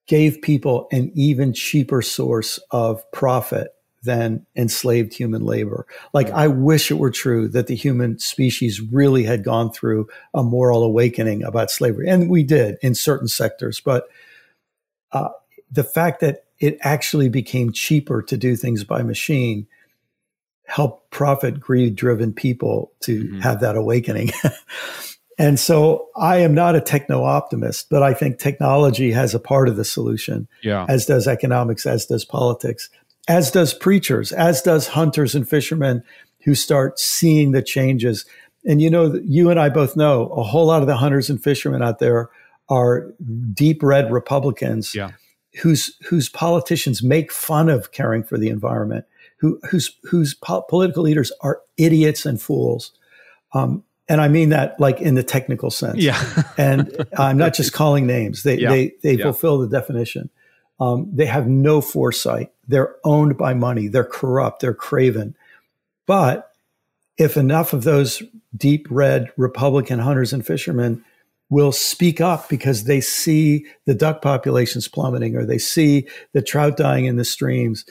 gave 0.08 0.41
people 0.41 0.88
an 0.93 1.12
even 1.15 1.53
cheaper 1.53 2.01
source 2.01 2.60
of 2.71 3.03
profit 3.12 3.73
than 4.03 4.45
enslaved 4.55 5.13
human 5.13 5.43
labor. 5.43 5.85
Like, 6.13 6.29
I 6.31 6.47
wish 6.47 6.91
it 6.91 6.97
were 6.97 7.12
true 7.12 7.47
that 7.49 7.67
the 7.67 7.75
human 7.75 8.19
species 8.19 8.81
really 8.81 9.23
had 9.23 9.43
gone 9.43 9.71
through 9.71 10.07
a 10.33 10.43
moral 10.43 10.83
awakening 10.83 11.43
about 11.43 11.71
slavery. 11.71 12.07
And 12.09 12.29
we 12.29 12.43
did 12.43 12.77
in 12.81 12.95
certain 12.95 13.27
sectors. 13.27 13.79
But 13.79 14.07
uh, 15.12 15.29
the 15.71 15.83
fact 15.83 16.21
that 16.21 16.45
it 16.59 16.77
actually 16.81 17.29
became 17.29 17.71
cheaper 17.71 18.21
to 18.23 18.38
do 18.38 18.55
things 18.55 18.83
by 18.83 19.03
machine 19.03 19.67
helped 20.65 21.09
profit 21.09 21.59
greed 21.59 21.95
driven 21.95 22.31
people 22.31 22.91
to 23.01 23.23
mm-hmm. 23.23 23.39
have 23.39 23.62
that 23.62 23.75
awakening. 23.75 24.31
And 25.39 25.57
so 25.57 26.09
I 26.17 26.39
am 26.39 26.53
not 26.53 26.75
a 26.75 26.81
techno 26.81 27.23
optimist, 27.23 27.89
but 27.89 28.03
I 28.03 28.13
think 28.13 28.38
technology 28.38 29.13
has 29.13 29.33
a 29.33 29.39
part 29.39 29.69
of 29.69 29.77
the 29.77 29.85
solution, 29.85 30.49
yeah. 30.62 30.85
as 30.89 31.05
does 31.05 31.29
economics, 31.29 31.85
as 31.85 32.05
does 32.05 32.25
politics, 32.25 32.89
as 33.29 33.51
does 33.51 33.75
preachers, 33.75 34.31
as 34.33 34.61
does 34.63 34.87
hunters 34.87 35.35
and 35.35 35.47
fishermen 35.47 36.03
who 36.43 36.55
start 36.55 36.99
seeing 36.99 37.51
the 37.51 37.61
changes. 37.61 38.25
And 38.65 38.81
you 38.81 38.89
know, 38.89 39.21
you 39.23 39.49
and 39.51 39.59
I 39.59 39.69
both 39.69 39.95
know 39.95 40.27
a 40.29 40.43
whole 40.43 40.65
lot 40.65 40.81
of 40.81 40.87
the 40.87 40.97
hunters 40.97 41.29
and 41.29 41.41
fishermen 41.41 41.83
out 41.83 41.99
there 41.99 42.29
are 42.69 43.07
deep 43.53 43.83
red 43.83 44.11
Republicans 44.11 44.93
yeah. 44.95 45.11
whose 45.61 45.95
whose 46.07 46.27
politicians 46.27 47.03
make 47.03 47.31
fun 47.31 47.69
of 47.69 47.91
caring 47.91 48.23
for 48.23 48.37
the 48.37 48.49
environment, 48.49 49.05
who 49.37 49.59
whose 49.69 49.95
whose 50.03 50.33
po- 50.33 50.63
political 50.63 51.03
leaders 51.03 51.31
are 51.41 51.61
idiots 51.77 52.25
and 52.25 52.41
fools. 52.41 52.91
Um, 53.53 53.83
and 54.07 54.21
I 54.21 54.27
mean 54.27 54.49
that 54.49 54.79
like 54.79 54.99
in 55.01 55.13
the 55.13 55.23
technical 55.23 55.69
sense. 55.69 55.97
Yeah. 55.97 56.19
and 56.57 57.05
I'm 57.15 57.37
not 57.37 57.53
just 57.53 57.73
calling 57.73 58.07
names. 58.07 58.41
They 58.41 58.57
yeah. 58.57 58.69
they 58.69 58.93
they 59.03 59.13
yeah. 59.13 59.23
fulfill 59.23 59.59
the 59.59 59.67
definition. 59.67 60.31
Um, 60.79 61.09
they 61.13 61.25
have 61.25 61.47
no 61.47 61.81
foresight. 61.81 62.51
They're 62.67 62.95
owned 63.03 63.37
by 63.37 63.53
money. 63.53 63.87
They're 63.87 64.03
corrupt. 64.03 64.61
They're 64.61 64.73
craven. 64.73 65.35
But 66.05 66.51
if 67.17 67.35
enough 67.35 67.73
of 67.73 67.83
those 67.83 68.23
deep 68.55 68.87
red 68.89 69.31
Republican 69.37 69.99
hunters 69.99 70.31
and 70.33 70.45
fishermen 70.45 71.03
will 71.49 71.71
speak 71.71 72.21
up 72.21 72.47
because 72.47 72.85
they 72.85 73.01
see 73.01 73.65
the 73.85 73.95
duck 73.95 74.21
populations 74.21 74.87
plummeting 74.87 75.35
or 75.35 75.45
they 75.45 75.57
see 75.57 76.07
the 76.33 76.41
trout 76.41 76.77
dying 76.77 77.05
in 77.05 77.17
the 77.17 77.25
streams, 77.25 77.85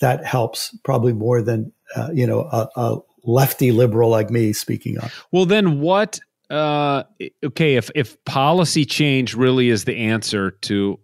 that 0.00 0.24
helps 0.24 0.76
probably 0.82 1.12
more 1.12 1.42
than 1.42 1.72
uh, 1.94 2.10
you 2.12 2.26
know 2.26 2.40
a, 2.40 2.68
a 2.76 2.98
lefty 3.24 3.72
liberal 3.72 4.10
like 4.10 4.30
me 4.30 4.52
speaking 4.52 4.98
up. 4.98 5.10
Well, 5.30 5.46
then 5.46 5.80
what? 5.80 6.18
Uh, 6.50 7.04
okay, 7.42 7.76
if 7.76 7.90
if 7.94 8.22
policy 8.24 8.84
change 8.84 9.34
really 9.34 9.68
is 9.68 9.84
the 9.84 9.96
answer 9.96 10.50
to 10.50 10.98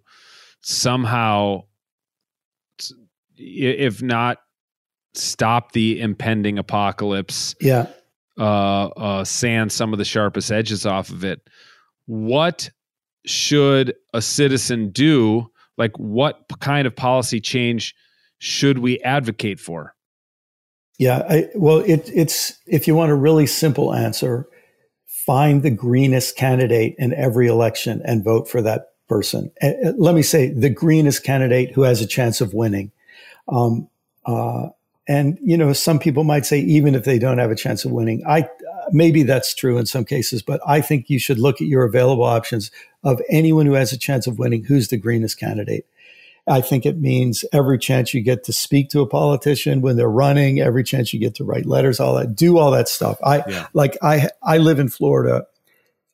somehow, 0.61 1.65
if 3.37 4.03
not 4.03 4.39
stop 5.15 5.73
the 5.73 6.01
impending 6.01 6.59
apocalypse, 6.59 7.55
yeah, 7.61 7.87
uh, 8.39 8.87
uh, 8.87 9.25
sand 9.25 9.73
some 9.73 9.93
of 9.93 9.99
the 9.99 10.05
sharpest 10.05 10.51
edges 10.51 10.87
off 10.87 11.11
of 11.11 11.25
it. 11.25 11.41
What 12.07 12.71
should 13.27 13.95
a 14.15 14.23
citizen 14.23 14.91
do? 14.91 15.51
Like, 15.77 15.97
what 15.99 16.45
kind 16.61 16.87
of 16.87 16.95
policy 16.95 17.41
change 17.41 17.95
should 18.39 18.79
we 18.79 18.99
advocate 19.01 19.61
for? 19.61 19.95
Yeah, 20.99 21.23
I, 21.29 21.49
well, 21.55 21.79
it, 21.79 22.11
it's 22.15 22.59
if 22.67 22.87
you 22.87 22.95
want 22.95 23.11
a 23.11 23.15
really 23.15 23.47
simple 23.47 23.95
answer, 23.95 24.47
find 25.07 25.63
the 25.63 25.71
greenest 25.71 26.37
candidate 26.37 26.95
in 26.99 27.15
every 27.15 27.47
election 27.47 28.03
and 28.05 28.25
vote 28.25 28.49
for 28.49 28.61
that 28.63 28.90
person. 29.11 29.51
And 29.61 29.99
let 29.99 30.15
me 30.15 30.23
say 30.23 30.51
the 30.51 30.71
greenest 30.71 31.25
candidate 31.25 31.73
who 31.73 31.83
has 31.83 32.01
a 32.01 32.07
chance 32.07 32.41
of 32.41 32.55
winning. 32.55 32.93
Um, 33.49 33.89
uh, 34.25 34.69
and 35.09 35.37
you 35.43 35.57
know, 35.57 35.73
some 35.73 35.99
people 35.99 36.23
might 36.23 36.47
say 36.47 36.61
even 36.61 36.95
if 36.95 37.05
they 37.05 37.19
don't 37.19 37.39
have 37.39 37.51
a 37.51 37.57
chance 37.57 37.85
of 37.85 37.91
winning, 37.91 38.23
I 38.25 38.49
maybe 38.93 39.25
that's 39.25 39.53
true 39.53 39.79
in 39.79 39.87
some 39.87 40.05
cases, 40.05 40.43
but 40.43 40.61
I 40.65 40.81
think 40.81 41.11
you 41.11 41.19
should 41.19 41.41
look 41.41 41.61
at 41.61 41.67
your 41.67 41.83
available 41.83 42.23
options 42.23 42.71
of 43.03 43.21
anyone 43.29 43.67
who 43.67 43.73
has 43.73 43.93
a 43.93 43.99
chance 43.99 44.29
of 44.29 44.39
winning. 44.39 44.65
Who's 44.65 44.89
the 44.89 44.97
greenest 44.97 45.41
candidate? 45.41 45.87
I 46.47 46.61
think 46.61 46.87
it 46.87 46.99
means 46.99 47.45
every 47.53 47.79
chance 47.79 48.15
you 48.15 48.23
get 48.23 48.45
to 48.45 48.53
speak 48.53 48.91
to 48.91 49.01
a 49.01 49.07
politician 49.07 49.81
when 49.81 49.97
they're 49.97 50.09
running, 50.09 50.61
every 50.61 50.85
chance 50.85 51.13
you 51.13 51.19
get 51.19 51.35
to 51.37 51.45
write 51.45 51.67
letters, 51.67 51.99
all 51.99 52.15
that, 52.15 52.37
do 52.37 52.59
all 52.59 52.71
that 52.71 52.89
stuff. 52.89 53.19
I 53.25 53.43
yeah. 53.49 53.67
like 53.73 53.99
I 54.03 54.29
I 54.41 54.59
live 54.59 54.79
in 54.79 54.89
Florida. 54.89 55.47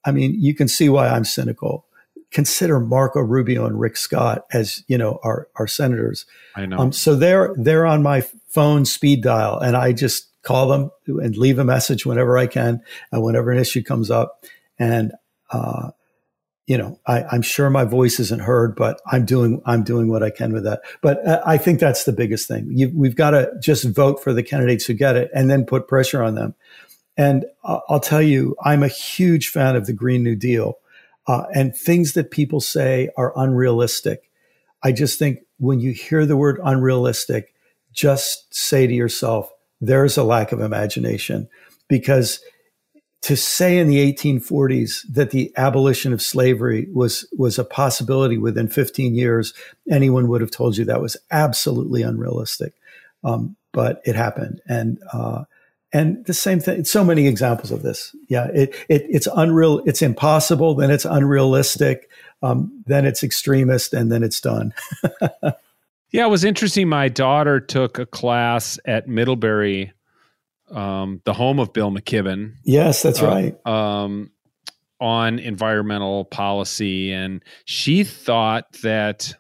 I 0.03 0.13
mean, 0.13 0.41
you 0.41 0.55
can 0.55 0.69
see 0.69 0.89
why 0.89 1.09
I'm 1.09 1.25
cynical. 1.27 1.86
Consider 2.37 2.81
Marco 2.81 3.21
Rubio 3.21 3.65
and 3.65 3.81
Rick 3.81 3.97
Scott 3.97 4.45
as 4.53 4.85
you 4.89 4.99
know 4.99 5.19
our 5.23 5.49
our 5.57 5.67
senators. 5.67 6.27
I 6.55 6.67
know. 6.67 6.77
Um, 6.77 6.93
so 6.93 7.15
they're 7.15 7.55
they're 7.57 7.87
on 7.87 8.03
my 8.03 8.21
phone 8.49 8.85
speed 8.85 9.23
dial, 9.23 9.59
and 9.59 9.75
I 9.75 9.95
just 9.95 10.29
call 10.43 10.69
them 10.69 10.91
and 11.07 11.35
leave 11.35 11.59
a 11.59 11.65
message 11.65 12.05
whenever 12.05 12.37
I 12.37 12.47
can, 12.47 12.83
and 13.11 13.23
whenever 13.23 13.51
an 13.53 13.59
issue 13.59 13.83
comes 13.83 14.11
up, 14.11 14.45
and 14.79 15.13
uh, 15.51 15.93
you 16.67 16.77
know, 16.77 17.01
I, 17.07 17.35
am 17.35 17.41
sure 17.41 17.71
my 17.71 17.85
voice 17.85 18.21
isn't 18.21 18.43
heard, 18.43 18.77
but 18.77 19.01
I'm 19.11 19.25
doing 19.25 19.63
I'm 19.65 19.83
doing 19.83 20.11
what 20.11 20.23
I 20.23 20.29
can 20.29 20.53
with 20.53 20.65
that. 20.65 20.83
But 21.01 21.27
uh, 21.27 21.41
I 21.47 21.57
think 21.57 21.81
that's 21.81 22.05
the 22.05 22.13
biggest 22.13 22.49
thing. 22.49 22.69
You, 22.71 22.93
we've 22.95 23.17
got 23.17 23.31
to 23.31 23.51
just 23.63 23.85
vote 23.85 24.23
for 24.23 24.35
the 24.35 24.43
candidates 24.43 24.85
who 24.85 24.93
get 24.93 25.17
it, 25.17 25.31
and 25.35 25.51
then 25.51 25.65
put 25.65 25.89
pressure 25.89 26.23
on 26.23 26.35
them. 26.35 26.55
And 27.17 27.47
uh, 27.65 27.79
I'll 27.89 27.99
tell 27.99 28.21
you, 28.21 28.57
I'm 28.63 28.83
a 28.83 28.89
huge 28.89 29.49
fan 29.49 29.75
of 29.75 29.87
the 29.87 29.95
Green 29.95 30.23
New 30.23 30.37
Deal, 30.37 30.75
uh, 31.27 31.45
and 31.55 31.75
things 31.75 32.13
that 32.13 32.31
people 32.31 32.61
say 32.61 33.11
are 33.17 33.33
unrealistic. 33.37 34.31
I 34.83 34.93
just 34.93 35.19
think 35.19 35.41
when 35.59 35.81
you 35.81 35.93
hear 35.93 36.27
the 36.27 36.37
word 36.37 36.61
unrealistic, 36.63 37.55
just 37.93 38.55
say 38.55 38.87
to 38.87 38.93
yourself, 38.93 39.51
"There's 39.81 40.17
a 40.17 40.25
lack 40.25 40.53
of 40.53 40.61
imagination," 40.61 41.49
because 41.89 42.41
to 43.23 43.37
say 43.37 43.79
in 43.79 43.89
the 43.89 44.13
1840s 44.13 45.05
that 45.13 45.31
the 45.31 45.53
abolition 45.57 46.13
of 46.13 46.23
slavery 46.23 46.87
was 46.93 47.27
was 47.37 47.59
a 47.59 47.65
possibility 47.65 48.39
within 48.39 48.69
15 48.69 49.15
years, 49.15 49.53
anyone 49.91 50.29
would 50.29 50.41
have 50.41 50.51
told 50.51 50.77
you 50.77 50.85
that 50.85 51.03
was 51.03 51.17
absolutely 51.31 52.03
unrealistic. 52.03 52.75
Um, 53.25 53.57
but 53.73 54.01
it 54.05 54.15
happened, 54.15 54.61
and 54.69 54.99
uh, 55.13 55.45
and 55.93 56.25
the 56.27 56.35
same 56.35 56.61
thing. 56.61 56.85
So 56.85 57.05
many 57.05 57.27
examples 57.27 57.71
of 57.71 57.83
this. 57.83 58.15
Yeah, 58.29 58.49
it, 58.53 58.75
it 58.89 59.07
it's 59.09 59.29
unreal. 59.35 59.83
It's 59.87 60.03
impossible. 60.03 60.75
Then 60.75 60.91
it's 60.91 61.05
unrealistic. 61.05 62.11
Um, 62.43 62.83
then 62.87 63.07
it's 63.07 63.23
extremist, 63.23 63.93
and 63.95 64.11
then 64.11 64.23
it's 64.23 64.41
done. 64.41 64.75
yeah, 66.11 66.27
it 66.27 66.31
was 66.31 66.45
interesting. 66.45 66.89
My 66.89 67.09
daughter 67.09 67.61
took 67.61 67.99
a 67.99 68.07
class 68.07 68.79
at 68.85 69.09
Middlebury 69.09 69.93
um, 70.71 71.21
the 71.25 71.33
home 71.33 71.59
of 71.59 71.73
Bill 71.73 71.91
McKibben. 71.91 72.55
Yes, 72.65 73.03
that's 73.03 73.23
uh, 73.23 73.27
right. 73.27 73.67
Um, 73.67 74.31
on 75.01 75.39
environmental 75.39 76.25
policy, 76.25 77.13
and 77.13 77.43
she 77.65 78.05
thought 78.05 78.73
that 78.83 79.35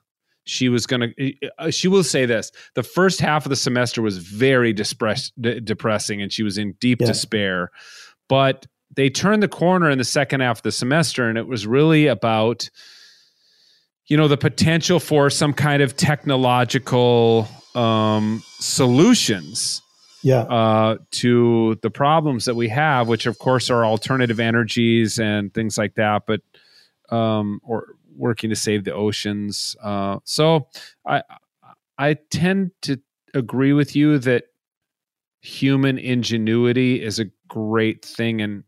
she 0.47 0.69
was 0.69 0.87
going 0.87 1.13
to. 1.13 1.35
Uh, 1.59 1.71
she 1.71 1.89
will 1.89 2.05
say 2.05 2.25
this: 2.25 2.51
the 2.75 2.83
first 2.83 3.21
half 3.21 3.45
of 3.45 3.51
the 3.51 3.57
semester 3.57 4.01
was 4.01 4.19
very 4.19 4.73
depress- 4.73 5.33
de- 5.39 5.61
depressing, 5.61 6.23
and 6.23 6.33
she 6.33 6.43
was 6.43 6.57
in 6.57 6.73
deep 6.81 7.01
yeah. 7.01 7.09
despair. 7.09 7.71
But 8.29 8.67
they 8.95 9.11
turned 9.11 9.43
the 9.43 9.49
corner 9.49 9.91
in 9.91 9.99
the 9.99 10.05
second 10.05 10.41
half 10.41 10.59
of 10.59 10.63
the 10.63 10.73
semester, 10.73 11.29
and 11.29 11.37
it 11.37 11.47
was 11.47 11.67
really 11.67 12.07
about 12.07 12.71
you 14.07 14.17
know 14.17 14.29
the 14.29 14.37
potential 14.37 15.01
for 15.01 15.29
some 15.29 15.53
kind 15.53 15.83
of 15.83 15.97
technological 15.97 17.49
um, 17.75 18.43
solutions 18.61 19.83
yeah. 20.23 20.43
uh, 20.43 20.97
to 21.11 21.77
the 21.83 21.91
problems 21.91 22.45
that 22.45 22.55
we 22.55 22.69
have, 22.69 23.09
which 23.09 23.27
of 23.27 23.39
course 23.39 23.69
are 23.69 23.85
alternative 23.85 24.39
energies 24.41 25.19
and 25.19 25.53
things 25.53 25.77
like 25.77 25.97
that, 25.97 26.23
but 26.27 26.41
um, 27.11 27.61
or 27.65 27.96
working 28.17 28.51
to 28.51 28.57
save 28.57 28.85
the 28.85 28.95
oceans. 28.95 29.77
Uh, 29.83 30.19
so 30.25 30.69
I 31.07 31.23
I 31.99 32.15
tend 32.31 32.73
to 32.83 33.01
agree 33.35 33.73
with 33.73 33.97
you 33.97 34.19
that 34.19 34.45
human 35.41 35.99
ingenuity 35.99 37.03
is 37.03 37.19
a 37.19 37.27
great 37.49 38.05
thing 38.05 38.41
and 38.41 38.65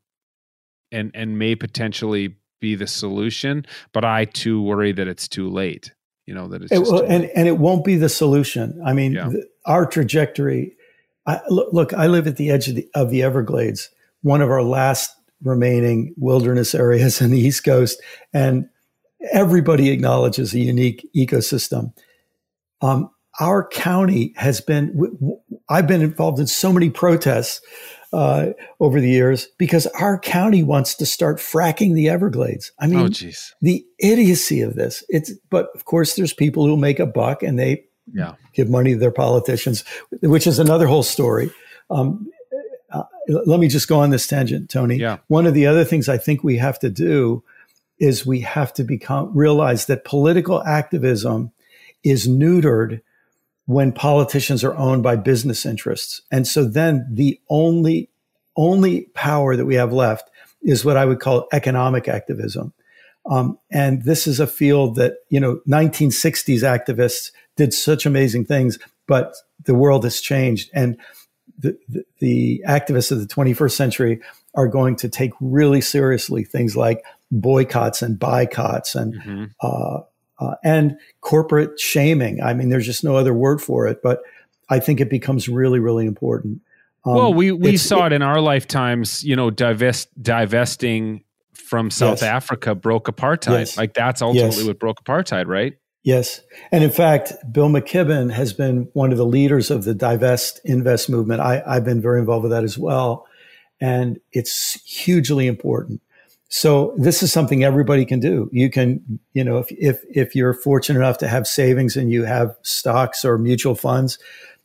and 0.93 1.11
and 1.15 1.39
may 1.39 1.55
potentially 1.55 2.37
be 2.61 2.75
the 2.75 2.87
solution, 2.87 3.65
but 3.93 4.05
I 4.05 4.25
too 4.25 4.63
worry 4.63 4.93
that 4.93 5.07
it's 5.07 5.29
too 5.29 5.49
late. 5.49 5.93
You 6.27 6.35
know 6.35 6.49
that 6.49 6.63
it's 6.63 6.73
it, 6.73 6.87
and 7.09 7.25
and 7.25 7.49
it 7.49 7.59
won't 7.59 7.85
be 7.85 7.97
the 7.97 8.09
solution. 8.09 8.81
I 8.85 8.93
mean, 8.93 9.13
yeah. 9.13 9.29
the, 9.29 9.49
our 9.65 9.87
trajectory 9.87 10.77
I, 11.29 11.43
look, 11.51 11.73
look, 11.73 11.93
I 11.93 12.07
live 12.07 12.27
at 12.27 12.37
the 12.37 12.51
edge 12.51 12.69
of 12.69 12.77
the, 12.77 12.89
of 12.95 13.11
the 13.11 13.23
Everglades, 13.23 13.91
one 14.23 14.41
of 14.41 14.49
our 14.49 14.63
last 14.63 15.15
remaining 15.43 16.15
wilderness 16.17 16.75
areas 16.75 17.21
in 17.21 17.31
the 17.31 17.39
East 17.39 17.65
Coast, 17.65 18.03
and 18.33 18.69
everybody 19.33 19.91
acknowledges 19.91 20.55
a 20.55 20.59
unique 20.59 21.09
ecosystem. 21.17 21.93
Um, 22.81 23.11
our 23.41 23.67
county 23.69 24.33
has 24.37 24.61
been, 24.61 25.39
I've 25.69 25.87
been 25.87 26.03
involved 26.03 26.41
in 26.41 26.47
so 26.47 26.73
many 26.73 26.91
protests 26.91 27.61
uh, 28.13 28.49
over 28.81 29.01
the 29.01 29.11
years 29.11 29.49
because 29.59 29.87
our 29.89 30.19
county 30.19 30.63
wants 30.63 30.95
to 30.97 31.07
start 31.07 31.39
fracking 31.39 31.95
the 31.95 32.09
Everglades. 32.09 32.73
I 32.79 32.87
mean, 32.87 33.01
oh, 33.01 33.09
the 33.61 33.85
idiocy 33.99 34.61
of 34.63 34.75
this. 34.75 35.05
It's, 35.09 35.33
but 35.51 35.69
of 35.75 35.85
course, 35.85 36.15
there's 36.15 36.33
people 36.33 36.67
who 36.67 36.77
make 36.77 36.99
a 36.99 37.07
buck 37.07 37.43
and 37.43 37.59
they 37.59 37.85
yeah. 38.13 38.35
give 38.55 38.71
money 38.71 38.93
to 38.95 38.99
their 38.99 39.11
politicians, 39.11 39.85
which 40.23 40.47
is 40.47 40.59
another 40.59 40.87
whole 40.87 41.03
story. 41.03 41.51
Um, 41.91 42.31
uh, 42.91 43.05
let 43.29 43.61
me 43.61 43.69
just 43.69 43.89
go 43.89 44.01
on 44.01 44.11
this 44.11 44.27
tangent, 44.27 44.71
Tony. 44.71 44.97
Yeah. 44.97 45.19
One 45.29 45.47
of 45.47 45.55
the 45.55 45.67
other 45.67 45.85
things 45.85 46.09
I 46.09 46.17
think 46.17 46.43
we 46.43 46.57
have 46.57 46.79
to 46.81 46.89
do 46.89 47.45
is 47.99 48.27
we 48.27 48.41
have 48.41 48.73
to 48.75 48.85
become 48.85 49.37
realize 49.37 49.87
that 49.87 50.05
political 50.05 50.63
activism 50.65 51.53
is 52.05 52.29
neutered 52.29 53.01
when 53.67 53.93
politicians 53.93 54.65
are 54.65 54.75
owned 54.77 55.03
by 55.03 55.17
business 55.17 55.67
interests. 55.67 56.23
And 56.31 56.47
so 56.47 56.65
then 56.65 57.07
the 57.11 57.41
only 57.51 58.09
only 58.57 59.03
power 59.15 59.57
that 59.57 59.67
we 59.67 59.77
have 59.77 59.93
left 59.93 60.31
is 60.63 60.85
what 60.85 60.97
I 60.97 61.05
would 61.05 61.21
call 61.21 61.47
economic 61.53 62.09
activism. 62.09 62.73
Um, 63.31 63.59
and 63.71 64.03
this 64.05 64.27
is 64.27 64.41
a 64.41 64.47
field 64.47 64.97
that, 64.97 65.17
you 65.29 65.39
know, 65.39 65.61
1960s 65.69 66.63
activists 66.63 67.31
did 67.57 67.73
such 67.73 68.07
amazing 68.07 68.47
things, 68.47 68.79
but 69.07 69.35
the 69.65 69.75
world 69.75 70.05
has 70.05 70.21
changed. 70.21 70.71
And 70.73 70.97
the, 71.59 71.79
the, 71.89 72.05
the 72.21 72.65
activists 72.67 73.13
of 73.13 73.21
the 73.21 73.27
21st 73.27 73.73
century 73.73 74.21
are 74.55 74.67
going 74.67 74.97
to 74.97 75.09
take 75.09 75.33
really 75.41 75.81
seriously 75.81 76.43
things 76.43 76.77
like 76.77 77.05
boycotts 77.31 78.03
and 78.03 78.19
boycotts 78.19 78.95
and 78.95 79.15
mm-hmm. 79.15 79.45
uh, 79.61 80.01
uh, 80.41 80.55
and 80.63 80.97
corporate 81.21 81.79
shaming. 81.79 82.43
I 82.43 82.55
mean, 82.55 82.69
there's 82.69 82.87
just 82.87 83.05
no 83.05 83.17
other 83.17 83.35
word 83.35 83.61
for 83.61 83.87
it, 83.87 84.01
but 84.03 84.21
I 84.69 84.81
think 84.81 85.01
it 85.01 85.11
becomes 85.11 85.49
really, 85.49 85.81
really 85.81 86.07
important. 86.07 86.61
Um, 87.05 87.15
well, 87.15 87.35
we 87.35 87.53
we 87.53 87.77
saw 87.77 88.07
it, 88.07 88.13
it, 88.13 88.17
in 88.17 88.23
our 88.23 88.41
lifetimes. 88.41 89.25
You 89.25 89.37
know, 89.37 89.51
divest 89.51 90.09
divesting 90.23 91.25
from 91.55 91.91
South 91.91 92.23
yes. 92.23 92.23
Africa 92.23 92.75
broke 92.75 93.07
apartheid. 93.07 93.59
Yes. 93.61 93.77
Like 93.77 93.95
that's 93.95 94.23
ultimately 94.23 94.59
yes. 94.59 94.67
what 94.67 94.79
broke 94.79 95.05
apartheid, 95.05 95.47
right? 95.47 95.77
Yes. 96.03 96.41
And 96.73 96.83
in 96.83 96.91
fact, 96.91 97.35
Bill 97.53 97.69
McKibben 97.69 98.33
has 98.33 98.53
been 98.55 98.89
one 98.95 99.13
of 99.13 99.19
the 99.19 99.27
leaders 99.27 99.71
of 99.71 99.85
the 99.85 99.95
divest 99.95 100.61
invest 100.65 101.11
movement. 101.11 101.41
I, 101.41 101.63
I've 101.67 101.85
been 101.85 102.01
very 102.01 102.21
involved 102.21 102.45
with 102.45 102.53
that 102.53 102.65
as 102.65 102.79
well. 102.79 103.27
And 103.81 104.19
it's 104.33 104.81
hugely 104.85 105.47
important. 105.47 106.01
So 106.49 106.95
this 106.97 107.23
is 107.23 107.31
something 107.31 107.63
everybody 107.63 108.07
can 108.07 108.21
do. 108.21 108.49
You 108.53 108.71
can, 108.71 109.21
you 109.35 109.45
know, 109.45 109.59
if, 109.59 109.71
if, 109.71 110.03
if 110.09 110.35
you're 110.35 110.55
fortunate 110.55 110.99
enough 110.99 111.19
to 111.19 111.29
have 111.29 111.47
savings 111.47 111.97
and 111.97 112.11
you 112.11 112.25
have 112.25 112.57
stocks 112.63 113.25
or 113.25 113.37
mutual 113.37 113.75
funds, 113.75 114.19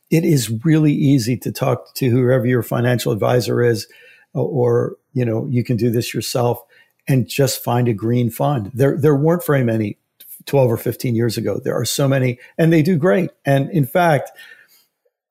it 0.10 0.24
is 0.24 0.50
really 0.64 0.94
easy 0.94 1.36
to 1.38 1.52
talk 1.52 1.94
to 1.96 2.10
whoever 2.10 2.46
your 2.46 2.64
financial 2.64 3.12
advisor 3.12 3.62
is, 3.62 3.88
uh, 4.34 4.42
or, 4.42 4.96
you 5.12 5.26
know, 5.26 5.46
you 5.50 5.64
can 5.64 5.76
do 5.76 5.90
this 5.90 6.14
yourself 6.14 6.64
and 7.08 7.28
just 7.28 7.62
find 7.62 7.90
a 7.90 7.94
green 7.94 8.30
fund. 8.30 8.72
There, 8.74 8.98
there 8.98 9.16
weren't 9.16 9.46
very 9.46 9.64
many 9.64 9.98
12 10.46 10.72
or 10.72 10.78
15 10.78 11.16
years 11.16 11.38
ago. 11.38 11.60
There 11.62 11.76
are 11.76 11.86
so 11.86 12.08
many, 12.08 12.40
and 12.58 12.72
they 12.72 12.82
do 12.82 12.98
great. 12.98 13.32
And 13.46 13.70
in 13.72 13.86
fact, 13.86 14.32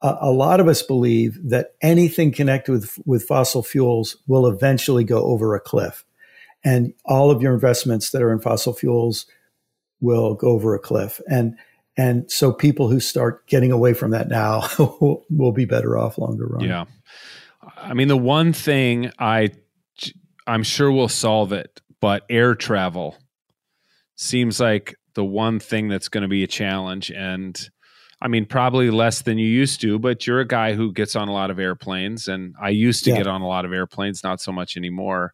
a, 0.02 0.16
a 0.22 0.30
lot 0.30 0.60
of 0.60 0.68
us 0.68 0.82
believe 0.82 1.38
that 1.48 1.74
anything 1.80 2.30
connected 2.30 2.72
with, 2.72 2.98
with 3.06 3.24
fossil 3.24 3.62
fuels 3.62 4.16
will 4.26 4.46
eventually 4.46 5.04
go 5.04 5.22
over 5.24 5.54
a 5.54 5.60
cliff. 5.60 6.04
And 6.64 6.94
all 7.04 7.30
of 7.30 7.42
your 7.42 7.54
investments 7.54 8.10
that 8.10 8.22
are 8.22 8.32
in 8.32 8.40
fossil 8.40 8.72
fuels 8.72 9.26
will 10.00 10.34
go 10.34 10.48
over 10.48 10.74
a 10.74 10.78
cliff. 10.78 11.20
And 11.28 11.56
and 11.96 12.30
so 12.30 12.52
people 12.52 12.88
who 12.88 13.00
start 13.00 13.46
getting 13.46 13.70
away 13.70 13.92
from 13.92 14.12
that 14.12 14.28
now 14.28 14.66
will, 14.78 15.24
will 15.30 15.52
be 15.52 15.66
better 15.66 15.98
off 15.98 16.16
longer 16.18 16.46
run. 16.46 16.64
Yeah. 16.64 16.84
I 17.76 17.92
mean, 17.92 18.08
the 18.08 18.16
one 18.16 18.52
thing 18.52 19.12
I 19.18 19.50
I'm 20.46 20.62
sure 20.62 20.90
will 20.90 21.08
solve 21.08 21.52
it, 21.52 21.80
but 22.00 22.24
air 22.28 22.54
travel 22.54 23.16
seems 24.16 24.60
like 24.60 24.96
the 25.14 25.24
one 25.24 25.60
thing 25.60 25.88
that's 25.88 26.08
going 26.08 26.22
to 26.22 26.28
be 26.28 26.42
a 26.42 26.48
challenge. 26.48 27.10
And 27.10 27.58
I 28.20 28.28
mean, 28.28 28.46
probably 28.46 28.90
less 28.90 29.22
than 29.22 29.38
you 29.38 29.46
used 29.46 29.80
to, 29.82 29.98
but 29.98 30.26
you're 30.26 30.40
a 30.40 30.46
guy 30.46 30.74
who 30.74 30.92
gets 30.92 31.16
on 31.16 31.28
a 31.28 31.32
lot 31.32 31.50
of 31.50 31.58
airplanes, 31.58 32.28
and 32.28 32.54
I 32.60 32.70
used 32.70 33.04
to 33.04 33.10
yeah. 33.10 33.18
get 33.18 33.26
on 33.26 33.40
a 33.42 33.48
lot 33.48 33.64
of 33.64 33.72
airplanes, 33.72 34.22
not 34.22 34.40
so 34.40 34.52
much 34.52 34.76
anymore. 34.76 35.32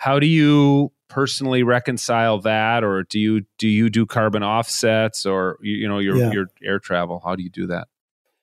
How 0.00 0.18
do 0.18 0.26
you 0.26 0.92
personally 1.08 1.62
reconcile 1.62 2.38
that, 2.40 2.82
or 2.82 3.02
do 3.02 3.18
you 3.18 3.44
do 3.58 3.68
you 3.68 3.90
do 3.90 4.06
carbon 4.06 4.42
offsets, 4.42 5.26
or 5.26 5.58
you, 5.60 5.86
know 5.86 5.98
your 5.98 6.16
yeah. 6.16 6.32
your 6.32 6.46
air 6.64 6.78
travel? 6.78 7.20
How 7.22 7.36
do 7.36 7.42
you 7.42 7.50
do 7.50 7.66
that? 7.66 7.88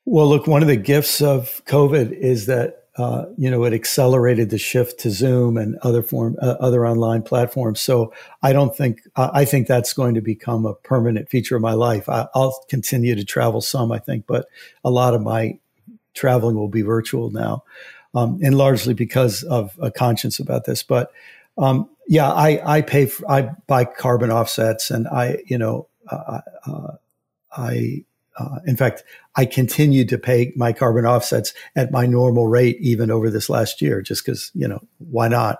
Well, 0.05 0.29
look, 0.29 0.45
one 0.45 0.61
of 0.61 0.67
the 0.67 0.77
gifts 0.77 1.19
of 1.19 1.63
COVID 1.65 2.11
is 2.11 2.45
that 2.45 2.83
uh, 2.97 3.25
you 3.37 3.49
know, 3.49 3.63
it 3.63 3.73
accelerated 3.73 4.51
the 4.51 4.57
shift 4.59 4.99
to 4.99 5.09
Zoom 5.09 5.57
and 5.57 5.77
other 5.83 6.03
form, 6.03 6.35
uh, 6.41 6.55
other 6.59 6.85
online 6.85 7.23
platforms. 7.23 7.79
So 7.79 8.11
I 8.41 8.53
don't 8.53 8.75
think, 8.75 9.01
I 9.15 9.45
think 9.45 9.67
that's 9.67 9.93
going 9.93 10.15
to 10.15 10.21
become 10.21 10.65
a 10.65 10.73
permanent 10.73 11.29
feature 11.29 11.55
of 11.55 11.61
my 11.61 11.73
life. 11.73 12.09
I, 12.09 12.27
will 12.33 12.55
continue 12.69 13.13
to 13.13 13.23
travel 13.23 13.61
some, 13.61 13.91
I 13.91 13.99
think, 13.99 14.25
but 14.25 14.47
a 14.83 14.89
lot 14.89 15.13
of 15.13 15.21
my 15.21 15.59
traveling 16.15 16.55
will 16.55 16.69
be 16.69 16.81
virtual 16.81 17.29
now. 17.29 17.63
Um, 18.15 18.39
and 18.41 18.57
largely 18.57 18.95
because 18.95 19.43
of 19.43 19.77
a 19.79 19.91
conscience 19.91 20.39
about 20.39 20.65
this. 20.65 20.81
But, 20.81 21.11
um, 21.57 21.89
yeah, 22.07 22.31
I, 22.31 22.77
I 22.77 22.81
pay, 22.81 23.05
for, 23.05 23.29
I 23.29 23.49
buy 23.67 23.85
carbon 23.85 24.31
offsets 24.31 24.91
and 24.91 25.07
I, 25.07 25.39
you 25.45 25.57
know, 25.57 25.87
uh, 26.09 26.41
uh 26.65 26.91
I, 27.55 28.03
uh, 28.37 28.59
in 28.65 28.77
fact, 28.77 29.03
I 29.35 29.45
continued 29.45 30.09
to 30.09 30.17
pay 30.17 30.53
my 30.55 30.71
carbon 30.71 31.05
offsets 31.05 31.53
at 31.75 31.91
my 31.91 32.05
normal 32.05 32.47
rate 32.47 32.77
even 32.79 33.09
over 33.09 33.29
this 33.29 33.49
last 33.49 33.81
year, 33.81 34.01
just 34.01 34.23
because 34.23 34.51
you 34.53 34.67
know 34.67 34.79
why 34.99 35.27
not? 35.27 35.59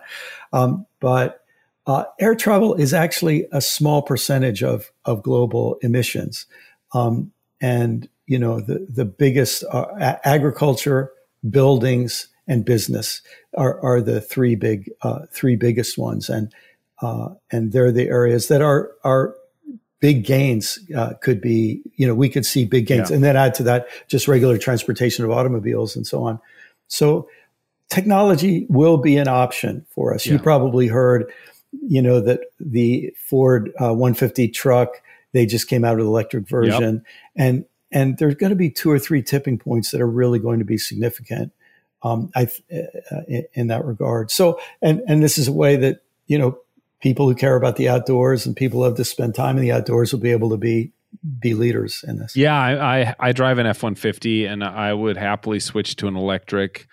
Um, 0.53 0.85
but 0.99 1.43
uh, 1.87 2.03
air 2.19 2.35
travel 2.35 2.75
is 2.75 2.93
actually 2.93 3.47
a 3.51 3.61
small 3.61 4.01
percentage 4.01 4.63
of 4.63 4.91
of 5.05 5.23
global 5.23 5.77
emissions, 5.81 6.45
um, 6.93 7.31
and 7.61 8.07
you 8.27 8.37
know 8.37 8.59
the 8.59 8.85
the 8.89 9.05
biggest 9.05 9.63
uh, 9.71 10.17
agriculture, 10.23 11.11
buildings, 11.49 12.27
and 12.47 12.65
business 12.65 13.21
are, 13.57 13.79
are 13.81 14.01
the 14.01 14.21
three 14.21 14.55
big 14.55 14.89
uh, 15.01 15.25
three 15.31 15.55
biggest 15.55 15.97
ones, 15.97 16.29
and 16.29 16.53
uh, 17.01 17.29
and 17.51 17.71
they're 17.71 17.91
the 17.91 18.07
areas 18.07 18.47
that 18.47 18.61
are 18.61 18.91
are 19.03 19.35
big 19.99 20.23
gains 20.23 20.79
uh, 20.95 21.13
could 21.21 21.41
be, 21.41 21.81
you 21.95 22.05
know, 22.05 22.13
we 22.13 22.29
could 22.29 22.45
see 22.45 22.65
big 22.65 22.85
gains. 22.85 23.09
Yeah. 23.09 23.15
And 23.15 23.23
then 23.23 23.35
add 23.35 23.55
to 23.55 23.63
that 23.63 23.87
just 24.07 24.27
regular 24.27 24.57
transportation 24.57 25.25
of 25.25 25.31
automobiles 25.31 25.95
and 25.95 26.05
so 26.05 26.23
on. 26.23 26.39
So 26.87 27.27
technology 27.89 28.65
will 28.69 28.97
be 28.97 29.17
an 29.17 29.27
option 29.27 29.85
for 29.89 30.13
us. 30.13 30.25
Yeah. 30.25 30.33
You 30.33 30.39
probably 30.39 30.87
heard, 30.87 31.31
you 31.81 32.01
know, 32.01 32.19
that 32.21 32.41
the 32.59 33.13
Ford 33.17 33.71
uh, 33.79 33.93
150 33.93 34.49
truck, 34.49 35.01
they 35.33 35.45
just 35.45 35.67
came 35.67 35.83
out 35.83 35.97
with 35.97 36.05
electric 36.05 36.47
version. 36.47 36.95
Yep. 36.95 37.03
And, 37.35 37.65
and 37.91 38.17
there's 38.17 38.35
going 38.35 38.51
to 38.51 38.55
be 38.55 38.69
two 38.69 38.91
or 38.91 38.99
three 38.99 39.23
tipping 39.23 39.57
points 39.57 39.91
that 39.91 40.01
are 40.01 40.09
really 40.09 40.39
going 40.39 40.59
to 40.59 40.65
be 40.65 40.77
significant. 40.77 41.51
Um, 42.03 42.31
I, 42.35 42.43
uh, 42.71 43.21
in, 43.55 43.67
that 43.67 43.83
regard. 43.83 44.29
So, 44.29 44.59
and, 44.83 45.01
and 45.07 45.23
this 45.23 45.39
is 45.39 45.47
a 45.47 45.51
way 45.51 45.77
that, 45.77 46.01
you 46.27 46.37
know, 46.37 46.59
people 47.01 47.27
who 47.27 47.35
care 47.35 47.55
about 47.55 47.75
the 47.75 47.89
outdoors 47.89 48.45
and 48.45 48.55
people 48.55 48.79
who 48.79 48.85
have 48.85 48.95
to 48.95 49.03
spend 49.03 49.35
time 49.35 49.57
in 49.57 49.63
the 49.63 49.71
outdoors 49.71 50.13
will 50.13 50.19
be 50.19 50.31
able 50.31 50.51
to 50.51 50.57
be 50.57 50.91
be 51.39 51.53
leaders 51.53 52.03
in 52.07 52.19
this. 52.19 52.35
Yeah, 52.35 52.55
I 52.55 52.99
I, 52.99 53.15
I 53.19 53.31
drive 53.31 53.57
an 53.57 53.65
F 53.65 53.83
one 53.83 53.95
fifty, 53.95 54.45
and 54.45 54.63
I 54.63 54.93
would 54.93 55.17
happily 55.17 55.59
switch 55.59 55.95
to 55.97 56.07
an 56.07 56.15
electric. 56.15 56.87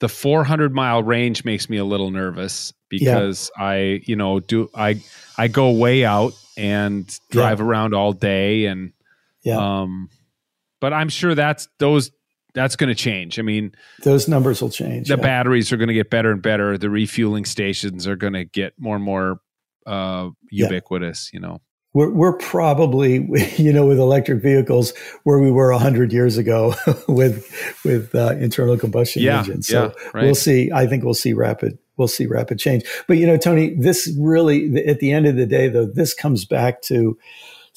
The 0.00 0.08
400 0.08 0.72
mile 0.72 1.02
range 1.02 1.44
makes 1.44 1.68
me 1.68 1.76
a 1.76 1.84
little 1.84 2.12
nervous 2.12 2.72
because 2.88 3.50
yeah. 3.58 3.64
I, 3.64 4.00
you 4.04 4.14
know, 4.14 4.38
do 4.38 4.70
I 4.72 5.02
I 5.36 5.48
go 5.48 5.72
way 5.72 6.04
out 6.04 6.34
and 6.56 7.06
drive 7.30 7.58
yeah. 7.58 7.64
around 7.64 7.94
all 7.94 8.12
day 8.12 8.66
and 8.66 8.92
yeah. 9.42 9.82
um 9.82 10.08
but 10.80 10.92
I'm 10.92 11.08
sure 11.08 11.34
that's 11.34 11.68
those 11.78 12.10
that's 12.54 12.76
going 12.76 12.88
to 12.88 12.94
change. 12.94 13.38
I 13.38 13.42
mean, 13.42 13.72
those 14.02 14.28
numbers 14.28 14.62
will 14.62 14.70
change. 14.70 15.08
The 15.08 15.16
yeah. 15.16 15.22
batteries 15.22 15.72
are 15.72 15.76
going 15.76 15.88
to 15.88 15.94
get 15.94 16.10
better 16.10 16.30
and 16.30 16.42
better. 16.42 16.78
The 16.78 16.90
refueling 16.90 17.44
stations 17.44 18.06
are 18.06 18.16
going 18.16 18.32
to 18.32 18.44
get 18.44 18.74
more 18.78 18.96
and 18.96 19.04
more 19.04 19.40
uh, 19.86 20.30
ubiquitous. 20.50 21.30
Yeah. 21.32 21.36
You 21.36 21.40
know, 21.46 21.60
we're 21.94 22.10
we're 22.10 22.36
probably 22.36 23.14
you 23.56 23.72
know 23.72 23.86
with 23.86 23.98
electric 23.98 24.42
vehicles 24.42 24.92
where 25.24 25.38
we 25.38 25.50
were 25.50 25.72
hundred 25.72 26.12
years 26.12 26.36
ago 26.36 26.74
with 27.08 27.48
with 27.84 28.14
uh, 28.14 28.34
internal 28.38 28.76
combustion 28.78 29.22
yeah, 29.22 29.40
engines. 29.40 29.68
So 29.68 29.94
right. 30.14 30.24
we'll 30.24 30.34
see. 30.34 30.70
I 30.72 30.86
think 30.86 31.04
we'll 31.04 31.14
see 31.14 31.32
rapid 31.32 31.78
we'll 31.98 32.08
see 32.08 32.26
rapid 32.26 32.58
change. 32.58 32.84
But 33.06 33.18
you 33.18 33.26
know, 33.26 33.36
Tony, 33.36 33.74
this 33.74 34.10
really 34.18 34.86
at 34.86 35.00
the 35.00 35.12
end 35.12 35.26
of 35.26 35.36
the 35.36 35.46
day, 35.46 35.68
though, 35.68 35.86
this 35.86 36.14
comes 36.14 36.44
back 36.44 36.80
to 36.82 37.18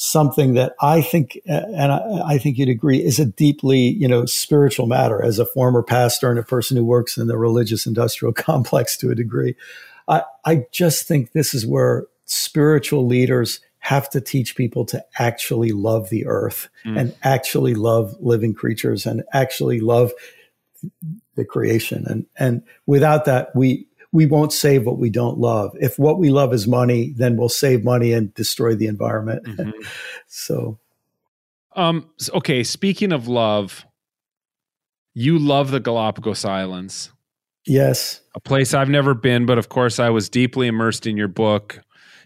something 0.03 0.55
that 0.55 0.73
I 0.81 0.99
think, 1.01 1.39
and 1.45 1.91
I, 1.91 2.21
I, 2.25 2.37
think 2.39 2.57
you'd 2.57 2.69
agree, 2.69 3.03
is 3.03 3.19
a 3.19 3.25
deeply, 3.25 3.81
you 3.81 4.07
know, 4.07 4.25
spiritual 4.25 4.87
matter. 4.87 5.23
As 5.23 5.37
a 5.37 5.45
former 5.45 5.83
pastor 5.83 6.31
and 6.31 6.39
a 6.39 6.43
person 6.43 6.75
who 6.75 6.83
works 6.83 7.17
in 7.17 7.27
the 7.27 7.37
religious 7.37 7.85
industrial 7.85 8.33
complex 8.33 8.97
to 8.97 9.11
a 9.11 9.15
degree, 9.15 9.55
I, 10.07 10.23
I 10.43 10.65
just 10.71 11.07
think 11.07 11.33
this 11.33 11.53
is 11.53 11.67
where 11.67 12.07
spiritual 12.25 13.05
leaders 13.05 13.59
have 13.77 14.09
to 14.09 14.21
teach 14.21 14.55
people 14.55 14.85
to 14.85 15.05
actually 15.19 15.71
love 15.71 16.09
the 16.09 16.25
earth 16.25 16.69
mm. 16.83 16.99
and 16.99 17.15
actually 17.21 17.75
love 17.75 18.15
living 18.19 18.55
creatures 18.55 19.05
and 19.05 19.23
actually 19.33 19.81
love 19.81 20.13
the 21.35 21.45
creation. 21.45 22.05
And 22.07 22.25
and 22.37 22.63
without 22.87 23.25
that, 23.25 23.55
we 23.55 23.87
we 24.11 24.25
won't 24.25 24.51
save 24.51 24.85
what 24.85 24.97
we 24.97 25.09
don't 25.09 25.37
love. 25.37 25.71
If 25.79 25.97
what 25.97 26.19
we 26.19 26.29
love 26.29 26.53
is 26.53 26.67
money, 26.67 27.13
then 27.15 27.37
we'll 27.37 27.49
save 27.49 27.83
money 27.83 28.11
and 28.11 28.33
destroy 28.33 28.75
the 28.75 28.87
environment. 28.87 29.45
Mm-hmm. 29.45 29.71
so, 30.27 30.79
um, 31.75 32.09
okay. 32.33 32.63
Speaking 32.63 33.11
of 33.13 33.27
love, 33.27 33.85
you 35.13 35.39
love 35.39 35.71
the 35.71 35.79
Galapagos 35.79 36.43
Islands. 36.43 37.11
Yes, 37.65 38.21
a 38.35 38.39
place 38.39 38.73
I've 38.73 38.89
never 38.89 39.13
been, 39.13 39.45
but 39.45 39.57
of 39.57 39.69
course 39.69 39.99
I 39.99 40.09
was 40.09 40.29
deeply 40.29 40.67
immersed 40.67 41.05
in 41.05 41.15
your 41.15 41.27
book, 41.27 41.79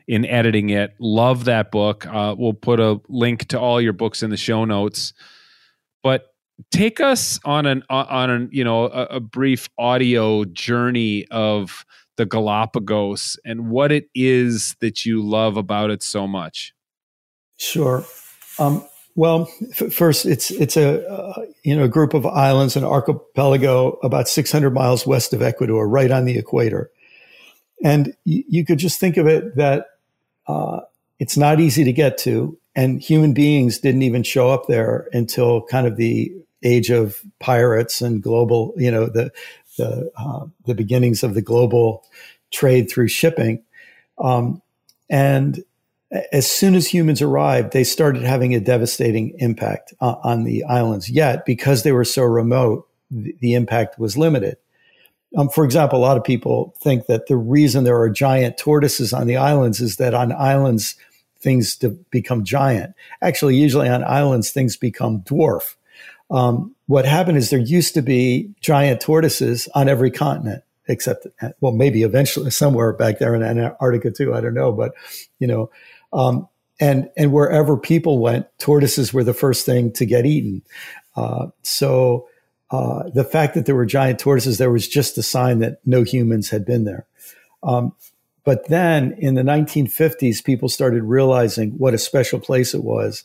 in 0.08 0.26
editing 0.26 0.70
it. 0.70 0.96
Love 1.00 1.46
that 1.46 1.72
book. 1.72 2.08
Uh, 2.08 2.36
we'll 2.38 2.54
put 2.54 2.80
a 2.80 3.02
link 3.10 3.48
to 3.50 3.60
all 3.60 3.82
your 3.82 3.94
books 3.94 4.24
in 4.24 4.30
the 4.30 4.38
show 4.38 4.64
notes. 4.66 5.14
But 6.04 6.35
take 6.72 7.00
us 7.00 7.40
on 7.46 7.66
an 7.66 7.84
on 7.90 8.30
an 8.30 8.50
you 8.52 8.64
know 8.64 8.86
a, 8.86 9.06
a, 9.06 9.20
brief 9.20 9.70
audio 9.78 10.46
journey 10.46 11.26
of 11.30 11.86
the 12.18 12.26
Galapagos 12.26 13.38
and 13.44 13.70
what 13.70 13.92
it 13.92 14.08
is 14.16 14.76
that 14.80 15.06
you 15.06 15.22
love 15.22 15.58
about 15.58 15.92
it 15.92 16.02
so 16.02 16.28
much. 16.28 16.74
Sure. 17.58 18.06
Um, 18.58 18.86
well, 19.16 19.50
f- 19.72 19.94
first, 19.94 20.26
it's 20.26 20.52
it's 20.52 20.78
a 20.78 21.08
uh, 21.08 21.46
you 21.64 21.76
know 21.76 21.86
a 21.86 21.90
group 21.90 22.14
of 22.14 22.26
islands, 22.26 22.76
an 22.76 22.84
archipelago 22.84 23.92
about 24.04 24.28
600 24.28 24.72
miles 24.72 25.08
west 25.08 25.34
of 25.34 25.42
Ecuador, 25.42 25.88
right 25.88 26.12
on 26.12 26.26
the 26.26 26.38
equator, 26.38 26.92
and 27.84 28.08
y- 28.26 28.44
you 28.48 28.66
could 28.66 28.78
just 28.78 29.00
think 29.00 29.18
of 29.18 29.28
it 29.28 29.56
that 29.56 29.88
uh, 30.48 30.82
it's 31.20 31.38
not 31.38 31.62
easy 31.62 31.86
to 31.86 31.94
get 31.94 32.18
to, 32.20 32.58
and 32.76 33.02
human 33.02 33.34
beings 33.34 33.80
didn't 33.80 34.02
even 34.02 34.24
show 34.24 34.50
up 34.50 34.68
there 34.68 35.08
until 35.14 35.64
kind 35.64 35.88
of 35.88 35.96
the 35.96 36.34
age 36.66 36.90
of 36.90 37.22
pirates 37.40 38.02
and 38.02 38.22
global, 38.22 38.74
you 38.76 38.92
know, 38.92 39.06
the 39.06 39.32
the 39.78 40.12
uh, 40.18 40.46
the 40.66 40.76
beginnings 40.76 41.24
of 41.24 41.34
the 41.34 41.42
global 41.42 42.04
trade 42.52 42.90
through 42.90 43.08
shipping. 43.08 43.64
Um, 44.18 44.62
and 45.10 45.64
as 46.32 46.50
soon 46.52 46.76
as 46.76 46.88
humans 46.88 47.22
arrived, 47.22 47.74
they 47.74 47.84
started 47.84 48.24
having 48.24 48.56
a 48.56 48.60
devastating 48.60 49.36
impact 49.40 49.94
uh, 50.02 50.16
on 50.24 50.44
the 50.44 50.64
islands. 50.66 51.10
Yet, 51.10 51.46
because 51.46 51.84
they 51.84 51.92
were 51.92 52.06
so 52.06 52.24
remote, 52.24 52.88
the, 53.12 53.36
the 53.40 53.54
impact 53.54 54.00
was 54.00 54.18
limited. 54.18 54.58
Um, 55.38 55.50
for 55.50 55.66
example, 55.66 56.00
a 56.00 56.02
lot 56.02 56.18
of 56.18 56.24
people 56.24 56.74
think 56.82 57.08
that 57.08 57.28
the 57.28 57.36
reason 57.36 57.84
there 57.84 58.00
are 58.00 58.10
giant 58.10 58.58
tortoises 58.58 59.12
on 59.12 59.28
the 59.28 59.38
islands 59.38 59.82
is 59.82 59.98
that 59.98 60.14
on 60.14 60.32
islands 60.32 60.96
things 61.40 61.76
become 62.10 62.46
giant. 62.46 62.94
Actually, 63.22 63.56
usually 63.56 63.90
on 63.90 64.04
islands 64.04 64.52
things 64.52 64.78
become 64.78 65.22
dwarf 65.22 65.76
um, 66.32 66.76
what 66.88 67.06
happened 67.06 67.38
is 67.38 67.50
there 67.50 67.60
used 67.60 67.94
to 67.96 68.02
be 68.02 68.52
giant 68.62 69.02
tortoises 69.02 69.68
on 69.76 69.90
every 69.90 70.12
continent, 70.12 70.64
except, 70.88 71.28
well, 71.62 71.72
maybe 71.72 72.04
eventually 72.04 72.52
somewhere 72.52 72.94
back 72.94 73.20
there 73.20 73.36
in 73.36 73.44
Antarctica 73.44 74.12
too. 74.12 74.34
I 74.34 74.42
don't 74.42 74.54
know, 74.54 74.72
but 74.72 74.94
you 75.40 75.48
know, 75.48 75.70
um, 76.14 76.48
and 76.80 77.10
and 77.16 77.32
wherever 77.32 77.78
people 77.78 78.20
went, 78.20 78.48
tortoises 78.60 79.14
were 79.14 79.24
the 79.24 79.34
first 79.34 79.66
thing 79.66 79.92
to 79.94 80.06
get 80.06 80.26
eaten. 80.26 80.62
Uh, 81.16 81.48
so 81.62 82.28
uh, 82.72 83.10
the 83.14 83.24
fact 83.24 83.54
that 83.54 83.66
there 83.66 83.76
were 83.76 83.86
giant 83.86 84.20
tortoises 84.20 84.58
there 84.58 84.72
was 84.72 84.88
just 84.88 85.18
a 85.18 85.24
sign 85.24 85.60
that 85.60 85.80
no 85.86 86.04
humans 86.04 86.50
had 86.50 86.66
been 86.66 86.84
there. 86.84 87.06
Um, 87.64 87.94
but 88.44 88.68
then 88.68 89.16
in 89.18 89.34
the 89.34 89.42
1950s, 89.42 90.44
people 90.44 90.70
started 90.70 91.04
realizing 91.04 91.72
what 91.72 91.94
a 91.94 91.98
special 91.98 92.40
place 92.40 92.74
it 92.74 92.84
was. 92.84 93.24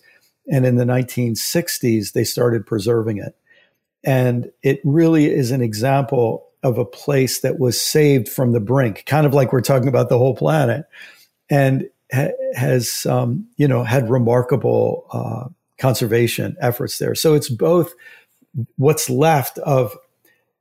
And 0.51 0.67
in 0.67 0.77
the 0.77 0.85
1960s, 0.85 2.13
they 2.13 2.25
started 2.25 2.67
preserving 2.67 3.19
it. 3.19 3.37
And 4.05 4.51
it 4.63 4.81
really 4.85 5.27
is 5.27 5.51
an 5.51 5.63
example 5.63 6.47
of 6.63 6.79
a 6.79 6.85
place 6.85 7.41
that 7.41 7.59
was 7.59 7.81
saved 7.81 8.29
from 8.29 8.53
the 8.53 8.61
brink, 8.61 9.05
kind 9.07 9.27
of 9.27 9.35
like 9.35 9.53
we're 9.53 9.61
talking 9.61 9.89
about 9.89 10.09
the 10.09 10.19
whole 10.19 10.35
planet, 10.35 10.87
and 11.49 11.89
ha- 12.13 12.33
has, 12.55 13.07
um, 13.07 13.47
you 13.57 13.69
know, 13.69 13.85
had 13.85 14.11
remarkable 14.11 15.07
uh, 15.13 15.49
conservation 15.79 16.57
efforts 16.61 16.99
there. 16.99 17.15
So 17.15 17.35
it's 17.35 17.49
both 17.49 17.95
what's 18.77 19.09
left 19.09 19.59
of 19.59 19.97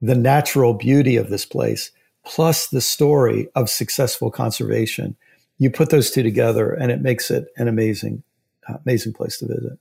the 0.02 0.16
natural 0.16 0.74
beauty 0.74 1.18
of 1.18 1.30
this 1.30 1.46
place 1.46 1.92
plus 2.26 2.68
the 2.68 2.82
story 2.82 3.50
of 3.56 3.70
successful 3.70 4.30
conservation. 4.32 5.16
You 5.58 5.72
put 5.72 5.90
those 5.90 6.12
two 6.12 6.24
together 6.24 6.72
and 6.72 6.92
it 6.92 7.02
makes 7.02 7.32
it 7.32 7.48
an 7.58 7.68
amazing, 7.68 8.24
amazing 8.86 9.14
place 9.14 9.38
to 9.40 9.48
visit. 9.48 9.80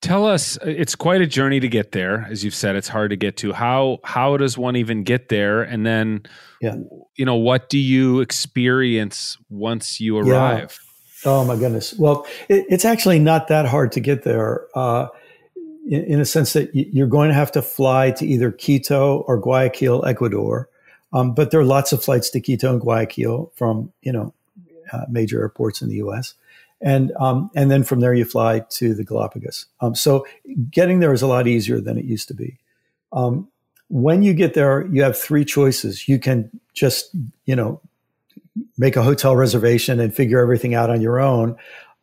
Tell 0.00 0.26
us, 0.26 0.56
it's 0.62 0.94
quite 0.94 1.20
a 1.20 1.26
journey 1.26 1.58
to 1.58 1.68
get 1.68 1.90
there. 1.90 2.26
As 2.30 2.44
you've 2.44 2.54
said, 2.54 2.76
it's 2.76 2.86
hard 2.86 3.10
to 3.10 3.16
get 3.16 3.36
to. 3.38 3.52
How 3.52 3.98
how 4.04 4.36
does 4.36 4.56
one 4.56 4.76
even 4.76 5.02
get 5.02 5.28
there? 5.28 5.62
And 5.62 5.84
then, 5.84 6.22
yeah. 6.60 6.76
you 7.16 7.24
know, 7.24 7.34
what 7.34 7.68
do 7.68 7.78
you 7.78 8.20
experience 8.20 9.36
once 9.50 10.00
you 10.00 10.16
arrive? 10.16 10.78
Yeah. 11.24 11.32
Oh 11.32 11.44
my 11.44 11.56
goodness! 11.56 11.94
Well, 11.94 12.28
it, 12.48 12.66
it's 12.68 12.84
actually 12.84 13.18
not 13.18 13.48
that 13.48 13.66
hard 13.66 13.90
to 13.92 14.00
get 14.00 14.22
there. 14.22 14.68
Uh, 14.72 15.08
in, 15.88 16.04
in, 16.04 16.20
a 16.20 16.24
sense 16.24 16.52
that 16.52 16.70
you're 16.72 17.08
going 17.08 17.28
to 17.28 17.34
have 17.34 17.50
to 17.52 17.62
fly 17.62 18.12
to 18.12 18.26
either 18.26 18.52
Quito 18.52 19.24
or 19.26 19.36
Guayaquil, 19.38 20.04
Ecuador. 20.06 20.68
Um, 21.12 21.34
but 21.34 21.50
there 21.50 21.58
are 21.58 21.64
lots 21.64 21.92
of 21.92 22.04
flights 22.04 22.30
to 22.30 22.40
Quito 22.40 22.70
and 22.70 22.80
Guayaquil 22.80 23.50
from 23.56 23.92
you 24.02 24.12
know 24.12 24.32
uh, 24.92 25.06
major 25.08 25.40
airports 25.40 25.82
in 25.82 25.88
the 25.88 25.96
U.S. 25.96 26.34
And 26.80 27.12
um, 27.18 27.50
and 27.56 27.70
then 27.70 27.82
from 27.82 28.00
there 28.00 28.14
you 28.14 28.24
fly 28.24 28.60
to 28.70 28.94
the 28.94 29.04
Galapagos. 29.04 29.66
Um, 29.80 29.94
so 29.94 30.26
getting 30.70 31.00
there 31.00 31.12
is 31.12 31.22
a 31.22 31.26
lot 31.26 31.46
easier 31.46 31.80
than 31.80 31.98
it 31.98 32.04
used 32.04 32.28
to 32.28 32.34
be. 32.34 32.58
Um, 33.12 33.48
when 33.88 34.22
you 34.22 34.34
get 34.34 34.54
there, 34.54 34.86
you 34.86 35.02
have 35.02 35.18
three 35.18 35.44
choices. 35.44 36.08
You 36.08 36.18
can 36.18 36.50
just 36.74 37.10
you 37.46 37.56
know 37.56 37.80
make 38.76 38.96
a 38.96 39.02
hotel 39.02 39.34
reservation 39.34 40.00
and 40.00 40.14
figure 40.14 40.40
everything 40.40 40.74
out 40.74 40.90
on 40.90 41.00
your 41.00 41.20
own. 41.20 41.56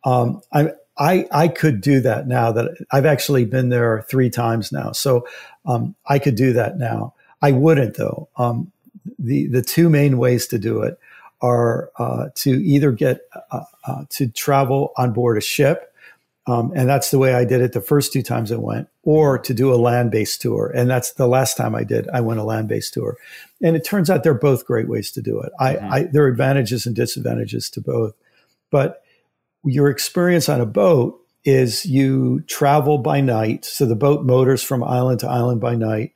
Um, 0.04 0.42
I, 0.52 0.72
I 0.98 1.26
I 1.30 1.48
could 1.48 1.80
do 1.80 2.00
that 2.00 2.26
now 2.26 2.52
that 2.52 2.76
I've 2.92 3.06
actually 3.06 3.44
been 3.44 3.70
there 3.70 4.04
three 4.08 4.30
times 4.30 4.72
now, 4.72 4.92
so 4.92 5.26
um, 5.64 5.94
I 6.06 6.18
could 6.18 6.36
do 6.36 6.52
that 6.52 6.78
now. 6.78 7.14
I 7.42 7.52
wouldn't 7.52 7.96
though. 7.96 8.28
Um, 8.36 8.72
the 9.18 9.46
the 9.48 9.62
two 9.62 9.88
main 9.88 10.18
ways 10.18 10.46
to 10.48 10.58
do 10.58 10.82
it 10.82 10.98
are 11.46 11.90
uh, 11.98 12.28
to 12.34 12.50
either 12.50 12.92
get 12.92 13.20
uh, 13.50 13.60
uh, 13.86 14.04
to 14.10 14.28
travel 14.28 14.92
on 14.96 15.12
board 15.12 15.38
a 15.38 15.40
ship, 15.40 15.92
um, 16.46 16.72
and 16.74 16.88
that's 16.88 17.10
the 17.10 17.18
way 17.18 17.34
I 17.34 17.44
did 17.44 17.60
it 17.60 17.72
the 17.72 17.80
first 17.80 18.12
two 18.12 18.22
times 18.22 18.50
I 18.50 18.56
went, 18.56 18.88
or 19.02 19.38
to 19.38 19.54
do 19.54 19.72
a 19.72 19.76
land 19.76 20.10
based 20.10 20.42
tour, 20.42 20.72
and 20.74 20.90
that's 20.90 21.12
the 21.12 21.26
last 21.26 21.56
time 21.56 21.74
I 21.74 21.84
did. 21.84 22.08
I 22.08 22.20
went 22.20 22.40
a 22.40 22.44
land 22.44 22.68
based 22.68 22.94
tour, 22.94 23.16
and 23.62 23.76
it 23.76 23.84
turns 23.84 24.10
out 24.10 24.24
they're 24.24 24.34
both 24.34 24.66
great 24.66 24.88
ways 24.88 25.10
to 25.12 25.22
do 25.22 25.40
it. 25.40 25.52
Mm-hmm. 25.60 25.92
I, 25.92 25.96
I 25.96 26.02
there 26.04 26.24
are 26.24 26.28
advantages 26.28 26.86
and 26.86 26.96
disadvantages 26.96 27.70
to 27.70 27.80
both, 27.80 28.14
but 28.70 29.02
your 29.64 29.88
experience 29.88 30.48
on 30.48 30.60
a 30.60 30.66
boat 30.66 31.20
is 31.44 31.86
you 31.86 32.40
travel 32.42 32.98
by 32.98 33.20
night, 33.20 33.64
so 33.64 33.86
the 33.86 33.94
boat 33.96 34.24
motors 34.24 34.62
from 34.62 34.82
island 34.82 35.20
to 35.20 35.28
island 35.28 35.60
by 35.60 35.76
night 35.76 36.12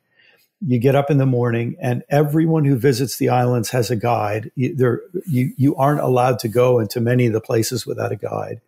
you 0.65 0.77
get 0.77 0.95
up 0.95 1.09
in 1.09 1.17
the 1.17 1.25
morning 1.25 1.75
and 1.81 2.03
everyone 2.09 2.65
who 2.65 2.75
visits 2.75 3.17
the 3.17 3.29
islands 3.29 3.69
has 3.71 3.89
a 3.89 3.95
guide. 3.95 4.51
You, 4.55 4.99
you, 5.25 5.53
you 5.57 5.75
aren't 5.75 6.01
allowed 6.01 6.39
to 6.39 6.47
go 6.47 6.79
into 6.79 7.01
many 7.01 7.25
of 7.25 7.33
the 7.33 7.41
places 7.41 7.85
without 7.85 8.11
a 8.11 8.15
guide. 8.15 8.61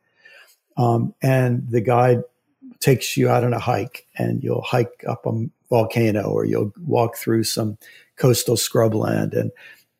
Um, 0.75 1.13
and 1.21 1.69
the 1.69 1.81
guide 1.81 2.23
takes 2.79 3.15
you 3.15 3.29
out 3.29 3.43
on 3.43 3.53
a 3.53 3.59
hike 3.59 4.07
and 4.17 4.43
you'll 4.43 4.61
hike 4.61 5.03
up 5.07 5.25
a 5.25 5.45
volcano 5.69 6.23
or 6.23 6.45
you'll 6.45 6.73
walk 6.85 7.15
through 7.15 7.43
some 7.43 7.77
coastal 8.15 8.55
scrubland 8.55 9.33
and 9.33 9.51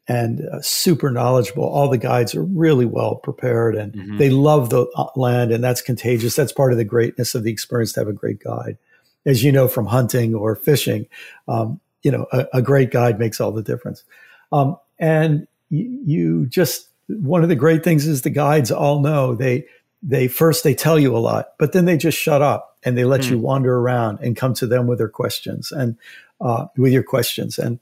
and 0.06 0.42
uh, 0.42 0.62
super 0.62 1.10
knowledgeable. 1.10 1.64
All 1.64 1.90
the 1.90 1.98
guides 1.98 2.36
are 2.36 2.44
really 2.44 2.86
well 2.86 3.16
prepared 3.16 3.76
and 3.76 3.94
mm-hmm. 3.94 4.18
they 4.18 4.30
love 4.30 4.70
the 4.70 4.86
uh, 4.98 5.08
land 5.16 5.52
and 5.52 5.64
that's 5.64 5.82
contagious. 5.82 6.36
That's 6.36 6.52
part 6.52 6.74
of 6.74 6.78
the 6.78 6.84
greatness 6.84 7.36
of 7.36 7.44
the 7.44 7.52
experience 7.52 7.94
to 7.94 8.02
have 8.02 8.10
a 8.10 8.14
great 8.14 8.44
guide. 8.44 8.78
As 9.26 9.46
you 9.46 9.54
know 9.54 9.70
from 9.70 9.86
hunting 9.86 10.36
or 10.36 10.58
fishing, 10.58 11.08
um, 11.48 11.80
you 12.04 12.12
know, 12.12 12.28
a, 12.32 12.46
a, 12.56 12.62
great 12.62 12.92
guide 12.92 13.18
makes 13.18 13.42
all 13.42 13.52
the 13.52 13.64
difference. 13.64 14.04
Um, 14.52 14.78
and 15.00 15.48
you, 15.70 16.02
you 16.06 16.46
just 16.46 16.90
one 17.08 17.44
of 17.44 17.50
the 17.50 17.56
great 17.56 17.84
things 17.84 18.06
is 18.08 18.22
the 18.22 18.30
guides 18.30 18.72
all 18.72 19.00
know 19.00 19.36
they 19.36 19.66
they 20.02 20.28
first 20.28 20.64
they 20.64 20.76
tell 20.76 21.00
you 21.00 21.16
a 21.16 21.20
lot, 21.20 21.54
but 21.58 21.72
then 21.72 21.86
they 21.86 21.98
just 21.98 22.18
shut 22.18 22.42
up 22.42 22.78
and 22.84 22.98
they 22.98 23.06
let 23.06 23.22
mm. 23.22 23.32
you 23.32 23.40
wander 23.40 23.78
around 23.78 24.20
and 24.22 24.36
come 24.36 24.54
to 24.56 24.68
them 24.68 24.86
with 24.88 24.98
their 24.98 25.10
questions 25.10 25.72
and 25.72 25.98
uh, 26.42 26.66
with 26.78 26.92
your 26.92 27.04
questions. 27.04 27.58
And 27.58 27.80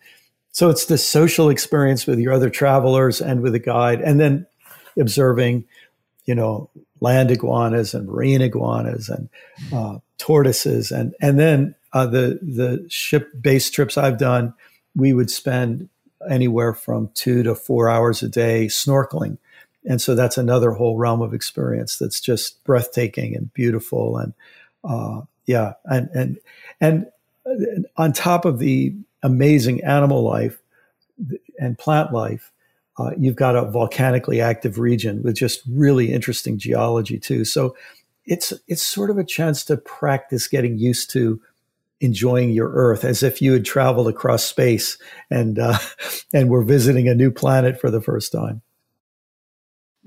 so 0.51 0.69
it's 0.69 0.85
this 0.85 1.07
social 1.07 1.49
experience 1.49 2.05
with 2.05 2.19
your 2.19 2.33
other 2.33 2.49
travelers 2.49 3.21
and 3.21 3.41
with 3.41 3.55
a 3.55 3.59
guide, 3.59 4.01
and 4.01 4.19
then 4.19 4.45
observing, 4.99 5.65
you 6.25 6.35
know, 6.35 6.69
land 6.99 7.31
iguanas 7.31 7.93
and 7.93 8.07
marine 8.07 8.41
iguanas 8.41 9.09
and 9.09 9.29
uh, 9.73 9.99
tortoises, 10.17 10.91
and 10.91 11.15
and 11.21 11.39
then 11.39 11.73
uh, 11.93 12.05
the 12.05 12.39
the 12.41 12.85
ship 12.89 13.31
based 13.39 13.73
trips 13.73 13.97
I've 13.97 14.17
done, 14.17 14.53
we 14.95 15.13
would 15.13 15.29
spend 15.29 15.89
anywhere 16.29 16.73
from 16.73 17.09
two 17.13 17.43
to 17.43 17.55
four 17.55 17.89
hours 17.89 18.21
a 18.21 18.29
day 18.29 18.67
snorkeling, 18.67 19.37
and 19.85 20.01
so 20.01 20.15
that's 20.15 20.37
another 20.37 20.71
whole 20.71 20.97
realm 20.97 21.21
of 21.21 21.33
experience 21.33 21.97
that's 21.97 22.21
just 22.21 22.63
breathtaking 22.63 23.35
and 23.35 23.53
beautiful, 23.53 24.17
and 24.17 24.33
uh, 24.83 25.21
yeah, 25.45 25.73
and 25.85 26.09
and 26.13 26.37
and 26.79 27.07
on 27.97 28.13
top 28.13 28.45
of 28.45 28.59
the 28.59 28.95
amazing 29.23 29.83
animal 29.83 30.23
life 30.23 30.61
and 31.59 31.77
plant 31.77 32.13
life, 32.13 32.51
uh, 32.97 33.11
you've 33.17 33.35
got 33.35 33.55
a 33.55 33.69
volcanically 33.69 34.41
active 34.41 34.79
region 34.79 35.21
with 35.23 35.35
just 35.35 35.61
really 35.69 36.11
interesting 36.11 36.57
geology 36.57 37.19
too. 37.19 37.45
So 37.45 37.75
it's 38.25 38.53
it's 38.67 38.83
sort 38.83 39.09
of 39.09 39.17
a 39.17 39.23
chance 39.23 39.63
to 39.65 39.77
practice 39.77 40.47
getting 40.47 40.77
used 40.77 41.09
to 41.11 41.41
enjoying 42.01 42.49
your 42.49 42.69
Earth 42.73 43.05
as 43.05 43.23
if 43.23 43.41
you 43.41 43.53
had 43.53 43.63
traveled 43.63 44.07
across 44.07 44.43
space 44.43 44.97
and 45.29 45.57
uh, 45.57 45.77
and 46.33 46.49
were 46.49 46.63
visiting 46.63 47.07
a 47.07 47.15
new 47.15 47.31
planet 47.31 47.79
for 47.79 47.89
the 47.89 48.01
first 48.01 48.31
time. 48.31 48.61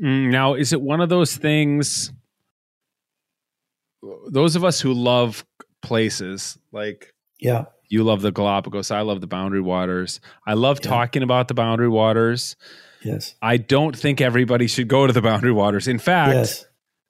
Mm, 0.02 0.30
now, 0.30 0.54
is 0.54 0.72
it 0.72 0.82
one 0.82 1.00
of 1.00 1.08
those 1.08 1.36
things? 1.36 2.12
Those 4.28 4.56
of 4.56 4.64
us 4.64 4.80
who 4.80 4.92
love 4.92 5.46
places, 5.80 6.58
like 6.72 7.14
yeah, 7.38 7.66
you 7.88 8.02
love 8.02 8.20
the 8.20 8.32
Galapagos, 8.32 8.90
I 8.90 9.00
love 9.00 9.20
the 9.20 9.26
Boundary 9.26 9.60
Waters. 9.60 10.20
I 10.46 10.54
love 10.54 10.80
yeah. 10.82 10.90
talking 10.90 11.22
about 11.22 11.48
the 11.48 11.54
Boundary 11.54 11.88
Waters. 11.88 12.56
Yes, 13.02 13.36
I 13.40 13.56
don't 13.56 13.96
think 13.96 14.20
everybody 14.20 14.66
should 14.66 14.88
go 14.88 15.06
to 15.06 15.12
the 15.12 15.22
Boundary 15.22 15.52
Waters. 15.52 15.88
In 15.88 15.98
fact. 15.98 16.34
Yes 16.34 16.64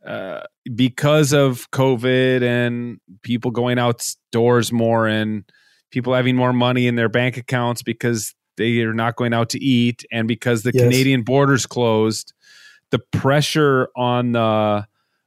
uh, 0.07 0.42
because 0.74 1.32
of 1.32 1.70
COVID 1.70 2.42
and 2.42 3.00
people 3.22 3.50
going 3.50 3.78
outdoors 3.78 4.72
more 4.72 5.07
and 5.07 5.44
people 5.90 6.12
having 6.14 6.36
more 6.36 6.52
money 6.52 6.86
in 6.86 6.94
their 6.94 7.09
bank 7.09 7.36
accounts 7.36 7.82
because 7.82 8.34
they 8.57 8.80
are 8.80 8.94
not 8.94 9.16
going 9.16 9.32
out 9.32 9.50
to 9.50 9.62
eat 9.62 10.05
and 10.12 10.28
because 10.28 10.62
the 10.62 10.72
yes. 10.74 10.82
Canadian 10.82 11.22
borders 11.22 11.66
closed, 11.66 12.32
the 12.90 12.98
pressure 12.98 13.88
on 13.96 14.32
the 14.32 14.86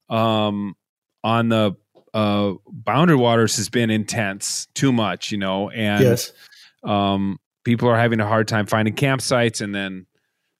um, 0.09 0.75
on 1.23 1.49
the 1.49 1.75
uh, 2.13 2.53
boundary 2.67 3.17
waters 3.17 3.57
has 3.57 3.69
been 3.69 3.89
intense, 3.89 4.67
too 4.73 4.91
much, 4.91 5.31
you 5.31 5.37
know, 5.37 5.69
and 5.69 6.03
yes. 6.03 6.31
um, 6.83 7.37
people 7.63 7.89
are 7.89 7.97
having 7.97 8.19
a 8.19 8.27
hard 8.27 8.47
time 8.47 8.65
finding 8.65 8.95
campsites. 8.95 9.61
And 9.61 9.75
then, 9.75 10.05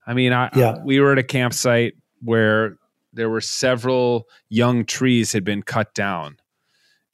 I 0.06 0.14
mean, 0.14 0.34
I, 0.34 0.50
yeah. 0.56 0.72
I, 0.72 0.84
we 0.84 1.00
were 1.00 1.14
at 1.14 1.18
a 1.18 1.24
campsite 1.24 1.94
where 2.22 2.78
there 3.18 3.30
were 3.30 3.42
several 3.42 4.28
young 4.48 4.86
trees 4.86 5.34
had 5.34 5.44
been 5.44 5.62
cut 5.62 5.94
down 5.94 6.38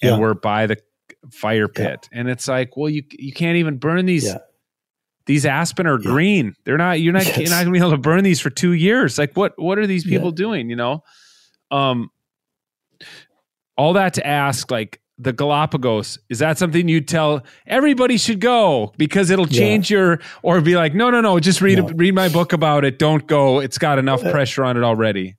and 0.01 0.11
yeah. 0.11 0.17
were 0.17 0.35
by 0.35 0.67
the 0.67 0.77
fire 1.31 1.67
pit. 1.67 2.07
Yeah. 2.11 2.19
And 2.19 2.29
it's 2.29 2.47
like, 2.47 2.77
well, 2.77 2.89
you 2.89 3.03
you 3.11 3.33
can't 3.33 3.57
even 3.57 3.77
burn 3.77 4.05
these. 4.05 4.25
Yeah. 4.25 4.37
These 5.25 5.45
aspen 5.45 5.87
are 5.87 5.97
green. 5.97 6.53
They're 6.65 6.77
not. 6.77 6.99
You're 6.99 7.13
not. 7.13 7.25
Yes. 7.25 7.37
You're 7.37 7.49
not 7.49 7.63
gonna 7.63 7.71
be 7.71 7.79
able 7.79 7.91
to 7.91 7.97
burn 7.97 8.23
these 8.23 8.41
for 8.41 8.49
two 8.49 8.73
years. 8.73 9.17
Like, 9.17 9.35
what? 9.35 9.53
What 9.57 9.79
are 9.79 9.87
these 9.87 10.03
people 10.03 10.31
doing? 10.31 10.69
You 10.69 10.75
know, 10.75 11.03
um, 11.71 12.09
all 13.77 13.93
that 13.93 14.15
to 14.15 14.27
ask, 14.27 14.69
like, 14.69 14.99
the 15.17 15.31
Galapagos. 15.31 16.19
Is 16.29 16.39
that 16.39 16.57
something 16.57 16.89
you 16.89 16.99
tell 16.99 17.43
everybody 17.65 18.17
should 18.17 18.41
go 18.41 18.93
because 18.97 19.29
it'll 19.29 19.47
change 19.47 19.89
your 19.89 20.19
or 20.41 20.59
be 20.59 20.75
like, 20.75 20.93
no, 20.93 21.09
no, 21.09 21.21
no, 21.21 21.39
just 21.39 21.61
read 21.61 21.77
no. 21.77 21.87
read 21.87 22.13
my 22.13 22.29
book 22.29 22.51
about 22.51 22.83
it. 22.83 22.99
Don't 22.99 23.25
go. 23.25 23.59
It's 23.59 23.77
got 23.77 23.99
enough 23.99 24.23
uh, 24.25 24.31
pressure 24.31 24.65
on 24.65 24.75
it 24.75 24.83
already. 24.83 25.37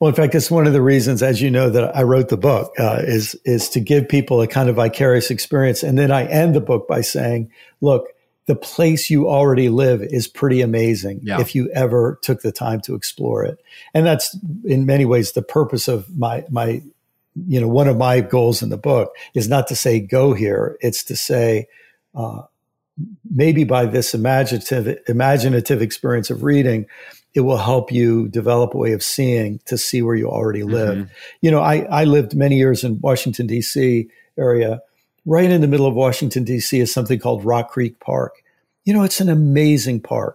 Well, 0.00 0.08
in 0.08 0.14
fact, 0.14 0.34
it's 0.36 0.50
one 0.50 0.66
of 0.68 0.72
the 0.72 0.82
reasons, 0.82 1.22
as 1.24 1.42
you 1.42 1.50
know, 1.50 1.70
that 1.70 1.96
I 1.96 2.02
wrote 2.04 2.28
the 2.28 2.36
book 2.36 2.72
uh, 2.78 3.00
is 3.02 3.34
is 3.44 3.68
to 3.70 3.80
give 3.80 4.08
people 4.08 4.40
a 4.40 4.46
kind 4.46 4.68
of 4.68 4.76
vicarious 4.76 5.30
experience, 5.30 5.82
and 5.82 5.98
then 5.98 6.12
I 6.12 6.24
end 6.26 6.54
the 6.54 6.60
book 6.60 6.86
by 6.86 7.00
saying, 7.00 7.50
"Look, 7.80 8.06
the 8.46 8.54
place 8.54 9.10
you 9.10 9.28
already 9.28 9.68
live 9.68 10.02
is 10.02 10.28
pretty 10.28 10.60
amazing 10.60 11.20
Yeah. 11.24 11.40
if 11.40 11.54
you 11.54 11.68
ever 11.72 12.18
took 12.22 12.42
the 12.42 12.52
time 12.52 12.80
to 12.82 12.94
explore 12.94 13.44
it." 13.44 13.58
And 13.92 14.06
that's 14.06 14.38
in 14.64 14.86
many 14.86 15.04
ways 15.04 15.32
the 15.32 15.42
purpose 15.42 15.88
of 15.88 16.16
my 16.16 16.44
my, 16.48 16.80
you 17.48 17.60
know, 17.60 17.68
one 17.68 17.88
of 17.88 17.96
my 17.96 18.20
goals 18.20 18.62
in 18.62 18.68
the 18.68 18.78
book 18.78 19.12
is 19.34 19.48
not 19.48 19.66
to 19.66 19.74
say 19.74 19.98
go 19.98 20.32
here; 20.32 20.76
it's 20.80 21.02
to 21.04 21.16
say. 21.16 21.66
Uh, 22.14 22.42
maybe 23.32 23.62
by 23.62 23.86
this 23.86 24.12
imaginative 24.12 24.98
imaginative 25.06 25.80
experience 25.82 26.30
of 26.30 26.42
reading, 26.42 26.86
it 27.38 27.42
will 27.42 27.56
help 27.56 27.92
you 27.92 28.26
develop 28.26 28.74
a 28.74 28.76
way 28.76 28.90
of 28.90 29.00
seeing 29.00 29.60
to 29.64 29.78
see 29.78 30.02
where 30.02 30.16
you 30.16 30.28
already 30.28 30.64
live. 30.64 30.98
Mhm. 30.98 31.10
You 31.40 31.52
know, 31.52 31.60
I, 31.60 31.86
I 31.88 32.02
lived 32.02 32.34
many 32.34 32.56
years 32.56 32.82
in 32.82 32.98
Washington 33.00 33.46
D.C. 33.46 34.08
area. 34.36 34.82
Right 35.24 35.48
in 35.48 35.60
the 35.60 35.68
middle 35.68 35.86
of 35.86 35.94
Washington 35.94 36.42
D.C. 36.42 36.80
is 36.80 36.92
something 36.92 37.20
called 37.20 37.44
Rock 37.44 37.70
Creek 37.70 38.00
Park. 38.00 38.42
You 38.84 38.92
know, 38.92 39.04
it's 39.04 39.20
an 39.20 39.28
amazing 39.28 40.00
park. 40.00 40.34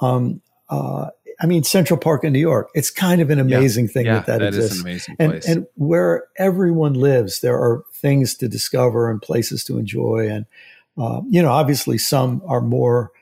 Um, 0.00 0.42
uh, 0.68 1.10
I 1.40 1.46
mean, 1.46 1.62
Central 1.62 1.96
Park 1.96 2.24
in 2.24 2.32
New 2.32 2.40
York. 2.40 2.70
It's 2.74 2.90
kind 2.90 3.20
of 3.20 3.30
an 3.30 3.38
amazing 3.38 3.86
thing 3.86 4.06
yeah, 4.06 4.14
that 4.14 4.26
that, 4.26 4.38
that 4.40 4.48
is 4.48 4.56
exists 4.56 4.80
an 4.80 4.86
amazing 4.88 5.16
and, 5.20 5.30
place. 5.30 5.48
and 5.48 5.66
where 5.76 6.24
everyone 6.38 6.94
lives, 6.94 7.40
there 7.40 7.56
are 7.56 7.84
things 7.94 8.34
to 8.38 8.48
discover 8.48 9.08
and 9.08 9.22
places 9.22 9.62
to 9.64 9.78
enjoy. 9.78 10.28
And, 10.28 10.46
uh, 10.98 11.20
you 11.28 11.40
know, 11.40 11.52
obviously 11.52 11.98
some 11.98 12.42
are 12.48 12.60
more 12.60 13.12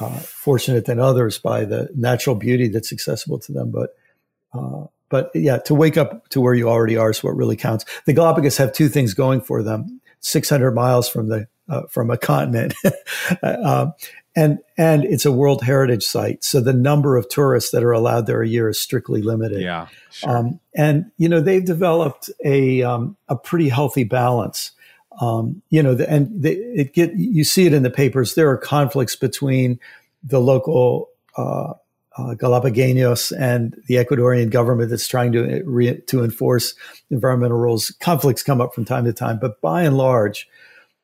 uh, 0.00 0.18
fortunate 0.18 0.86
than 0.86 0.98
others 0.98 1.38
by 1.38 1.64
the 1.64 1.88
natural 1.94 2.36
beauty 2.36 2.68
that's 2.68 2.92
accessible 2.92 3.38
to 3.40 3.52
them. 3.52 3.70
But, 3.70 3.94
uh, 4.54 4.86
but 5.08 5.30
yeah, 5.34 5.58
to 5.58 5.74
wake 5.74 5.96
up 5.96 6.28
to 6.30 6.40
where 6.40 6.54
you 6.54 6.68
already 6.68 6.96
are 6.96 7.10
is 7.10 7.22
what 7.22 7.36
really 7.36 7.56
counts. 7.56 7.84
The 8.06 8.14
Galapagos 8.14 8.56
have 8.56 8.72
two 8.72 8.88
things 8.88 9.14
going 9.14 9.42
for 9.42 9.62
them: 9.62 10.00
600 10.20 10.72
miles 10.72 11.08
from 11.08 11.28
the 11.28 11.46
uh, 11.68 11.82
from 11.88 12.10
a 12.10 12.16
continent, 12.16 12.74
um, 13.42 13.92
and 14.34 14.58
and 14.76 15.04
it's 15.04 15.24
a 15.24 15.32
World 15.32 15.62
Heritage 15.62 16.04
Site. 16.04 16.42
So 16.44 16.60
the 16.60 16.72
number 16.72 17.16
of 17.16 17.28
tourists 17.28 17.70
that 17.70 17.84
are 17.84 17.92
allowed 17.92 18.26
there 18.26 18.42
a 18.42 18.48
year 18.48 18.68
is 18.68 18.80
strictly 18.80 19.22
limited. 19.22 19.60
yeah, 19.60 19.88
sure. 20.10 20.36
Um, 20.36 20.60
and 20.74 21.10
you 21.18 21.28
know 21.28 21.40
they've 21.40 21.64
developed 21.64 22.30
a 22.44 22.82
um, 22.82 23.16
a 23.28 23.36
pretty 23.36 23.68
healthy 23.68 24.04
balance. 24.04 24.72
Um, 25.20 25.62
you 25.70 25.82
know, 25.82 25.94
the, 25.94 26.08
and 26.10 26.44
it 26.44 26.94
get 26.94 27.14
you 27.14 27.44
see 27.44 27.66
it 27.66 27.74
in 27.74 27.82
the 27.82 27.90
papers. 27.90 28.34
There 28.34 28.50
are 28.50 28.56
conflicts 28.56 29.14
between 29.16 29.78
the 30.22 30.40
local 30.40 31.10
uh, 31.36 31.74
uh, 32.16 32.34
Galapagos 32.34 33.32
and 33.32 33.76
the 33.86 33.96
Ecuadorian 33.96 34.50
government 34.50 34.90
that's 34.90 35.08
trying 35.08 35.32
to 35.32 35.62
re, 35.64 36.00
to 36.00 36.24
enforce 36.24 36.74
environmental 37.10 37.58
rules. 37.58 37.90
Conflicts 38.00 38.42
come 38.42 38.60
up 38.60 38.74
from 38.74 38.84
time 38.84 39.04
to 39.04 39.12
time, 39.12 39.38
but 39.38 39.60
by 39.60 39.82
and 39.82 39.96
large, 39.96 40.48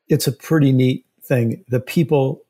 it's 0.07 0.27
a 0.27 0.31
pretty 0.31 0.71
neat 0.71 1.05
thing. 1.23 1.63
The 1.69 1.79
people 1.79 2.43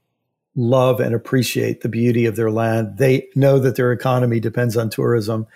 love 0.56 1.00
and 1.00 1.16
appreciate 1.16 1.82
the 1.82 1.90
beauty 1.90 2.26
of 2.26 2.36
their 2.36 2.52
land. 2.52 2.98
They 2.98 3.28
know 3.36 3.60
that 3.60 3.76
their 3.76 3.92
economy 3.92 4.40
depends 4.40 4.76
on 4.76 4.90
tourism, 4.90 5.48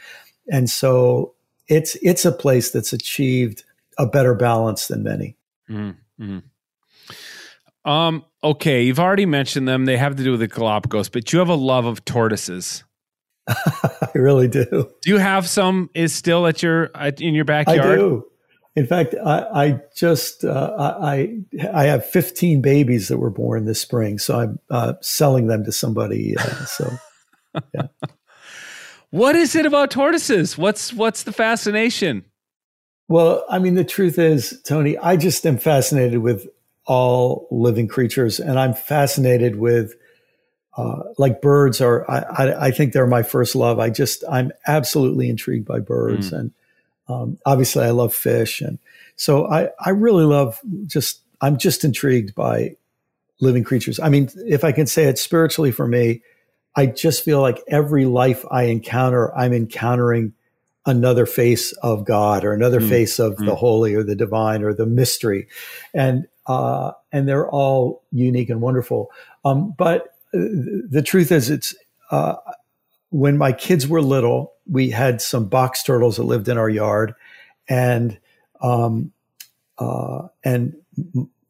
and 0.51 0.69
so 0.69 1.33
it's 1.67 1.95
it's 2.01 2.25
a 2.25 2.31
place 2.31 2.71
that's 2.71 2.93
achieved 2.93 3.63
a 3.97 4.05
better 4.05 4.33
balance 4.33 4.87
than 4.87 5.03
many. 5.03 5.35
Mhm, 5.69 5.95
mhm. 6.19 6.43
Um. 7.85 8.25
Okay, 8.43 8.83
you've 8.83 8.99
already 8.99 9.25
mentioned 9.25 9.67
them. 9.67 9.85
They 9.85 9.97
have 9.97 10.15
to 10.15 10.23
do 10.23 10.31
with 10.31 10.39
the 10.39 10.47
Galapagos, 10.47 11.09
but 11.09 11.31
you 11.31 11.39
have 11.39 11.49
a 11.49 11.55
love 11.55 11.85
of 11.85 12.05
tortoises. 12.05 12.83
I 13.47 14.09
really 14.15 14.47
do. 14.47 14.89
Do 15.01 15.09
you 15.09 15.17
have 15.17 15.47
some? 15.47 15.89
Is 15.93 16.13
still 16.13 16.47
at 16.47 16.63
your 16.63 16.91
at, 16.95 17.21
in 17.21 17.33
your 17.33 17.45
backyard? 17.45 17.79
I 17.79 17.95
do. 17.95 18.25
In 18.75 18.87
fact, 18.87 19.15
I, 19.23 19.65
I 19.65 19.81
just 19.95 20.43
uh, 20.43 20.97
I 21.01 21.37
I 21.73 21.83
have 21.83 22.05
15 22.05 22.61
babies 22.61 23.09
that 23.09 23.17
were 23.17 23.29
born 23.29 23.65
this 23.65 23.79
spring, 23.81 24.17
so 24.17 24.39
I'm 24.39 24.59
uh, 24.69 24.93
selling 25.01 25.47
them 25.47 25.63
to 25.65 25.71
somebody. 25.71 26.35
Uh, 26.37 26.65
so 26.65 26.89
What 29.13 29.35
is 29.35 29.55
it 29.55 29.67
about 29.67 29.91
tortoises? 29.91 30.57
What's 30.57 30.91
what's 30.91 31.21
the 31.21 31.31
fascination? 31.31 32.25
Well, 33.13 33.45
I 33.47 33.59
mean, 33.59 33.75
the 33.75 33.83
truth 33.83 34.17
is, 34.17 34.59
Tony, 34.63 34.97
I 34.97 35.17
just 35.17 35.45
am 35.45 35.59
fascinated 35.59 36.17
with 36.17 36.47
all 36.87 37.47
living 37.51 37.87
creatures, 37.87 38.39
and 38.39 38.59
I'm 38.59 38.73
fascinated 38.73 39.57
with, 39.57 39.93
uh, 40.75 41.03
like 41.19 41.39
birds 41.39 41.79
are. 41.79 42.09
I, 42.09 42.21
I, 42.21 42.65
I 42.65 42.71
think 42.71 42.91
they're 42.91 43.05
my 43.05 43.21
first 43.21 43.55
love. 43.55 43.77
I 43.77 43.91
just, 43.91 44.23
I'm 44.27 44.51
absolutely 44.65 45.29
intrigued 45.29 45.67
by 45.67 45.79
birds, 45.79 46.33
and 46.33 46.53
um, 47.07 47.37
obviously, 47.45 47.85
I 47.85 47.91
love 47.91 48.15
fish, 48.15 48.61
and 48.61 48.79
so 49.15 49.45
I, 49.45 49.69
I 49.79 49.91
really 49.91 50.25
love 50.25 50.59
just. 50.87 51.21
I'm 51.39 51.59
just 51.59 51.83
intrigued 51.83 52.33
by 52.33 52.77
living 53.39 53.63
creatures. 53.63 53.99
I 53.99 54.09
mean, 54.09 54.31
if 54.37 54.63
I 54.63 54.71
can 54.71 54.87
say 54.87 55.03
it 55.03 55.19
spiritually 55.19 55.71
for 55.71 55.87
me, 55.87 56.23
I 56.75 56.87
just 56.87 57.23
feel 57.23 57.41
like 57.41 57.61
every 57.67 58.05
life 58.05 58.43
I 58.49 58.63
encounter, 58.63 59.31
I'm 59.37 59.53
encountering 59.53 60.33
another 60.85 61.25
face 61.25 61.71
of 61.83 62.05
God 62.05 62.43
or 62.43 62.53
another 62.53 62.79
Mm, 62.79 62.89
face 62.89 63.19
of 63.19 63.35
mm. 63.37 63.45
the 63.45 63.55
holy 63.55 63.93
or 63.93 64.03
the 64.03 64.15
divine 64.15 64.63
or 64.63 64.73
the 64.73 64.85
mystery, 64.85 65.47
and 65.93 66.27
uh, 66.45 66.91
and 67.11 67.27
they're 67.27 67.49
all 67.49 68.03
unique 68.11 68.49
and 68.49 68.61
wonderful. 68.61 69.11
Um, 69.45 69.73
but 69.77 70.07
uh, 70.33 70.39
the 70.89 71.03
truth 71.05 71.31
is, 71.31 71.49
it's 71.49 71.73
uh, 72.11 72.35
when 73.09 73.37
my 73.37 73.53
kids 73.53 73.87
were 73.87 74.01
little, 74.01 74.53
we 74.69 74.89
had 74.89 75.21
some 75.21 75.45
box 75.45 75.83
turtles 75.83 76.17
that 76.17 76.23
lived 76.23 76.49
in 76.49 76.57
our 76.57 76.69
yard, 76.69 77.15
and 77.69 78.19
um, 78.61 79.11
uh, 79.77 80.27
and 80.43 80.75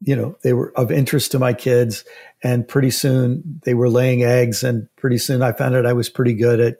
you 0.00 0.14
know 0.14 0.36
they 0.42 0.52
were 0.52 0.72
of 0.76 0.92
interest 0.92 1.32
to 1.32 1.38
my 1.38 1.52
kids. 1.52 2.04
And 2.42 2.68
pretty 2.68 2.90
soon 2.90 3.60
they 3.64 3.74
were 3.74 3.88
laying 3.88 4.22
eggs, 4.22 4.62
and 4.62 4.88
pretty 4.96 5.18
soon 5.18 5.42
I 5.42 5.52
found 5.52 5.74
out 5.74 5.86
I 5.86 5.94
was 5.94 6.08
pretty 6.08 6.34
good 6.34 6.60
at 6.60 6.76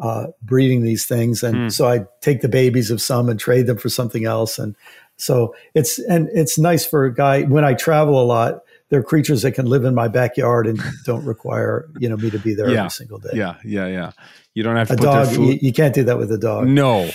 uh, 0.00 0.26
breeding 0.42 0.82
these 0.82 1.04
things, 1.06 1.42
and 1.42 1.54
Hmm. 1.56 1.68
so 1.68 1.86
I 1.88 2.06
take 2.20 2.40
the 2.40 2.48
babies 2.48 2.90
of 2.90 3.00
some 3.00 3.28
and 3.28 3.38
trade 3.38 3.66
them 3.66 3.76
for 3.78 3.88
something 3.88 4.24
else, 4.24 4.58
and 4.58 4.74
so 5.16 5.54
it's 5.74 5.98
and 5.98 6.28
it's 6.32 6.58
nice 6.58 6.84
for 6.86 7.04
a 7.04 7.14
guy 7.14 7.42
when 7.42 7.64
I 7.64 7.74
travel 7.74 8.20
a 8.20 8.24
lot. 8.24 8.62
They're 8.88 9.02
creatures 9.04 9.42
that 9.42 9.52
can 9.52 9.66
live 9.66 9.84
in 9.84 9.94
my 9.94 10.08
backyard 10.08 10.66
and 10.66 10.80
don't 11.04 11.24
require 11.24 11.88
you 12.00 12.08
know 12.08 12.16
me 12.16 12.30
to 12.30 12.38
be 12.38 12.54
there 12.54 12.70
Yeah. 12.70 12.78
every 12.80 12.90
single 12.90 13.18
day. 13.18 13.30
Yeah, 13.34 13.54
yeah, 13.64 13.86
yeah. 13.86 14.10
You 14.54 14.62
don't 14.64 14.74
have 14.76 14.88
to 14.88 14.94
A 14.94 14.96
put 14.96 15.04
dog, 15.04 15.26
their 15.28 15.40
you, 15.40 15.58
you 15.62 15.72
can't 15.72 15.94
do 15.94 16.02
that 16.04 16.18
with 16.18 16.32
a 16.32 16.38
dog. 16.38 16.66
no, 16.66 17.08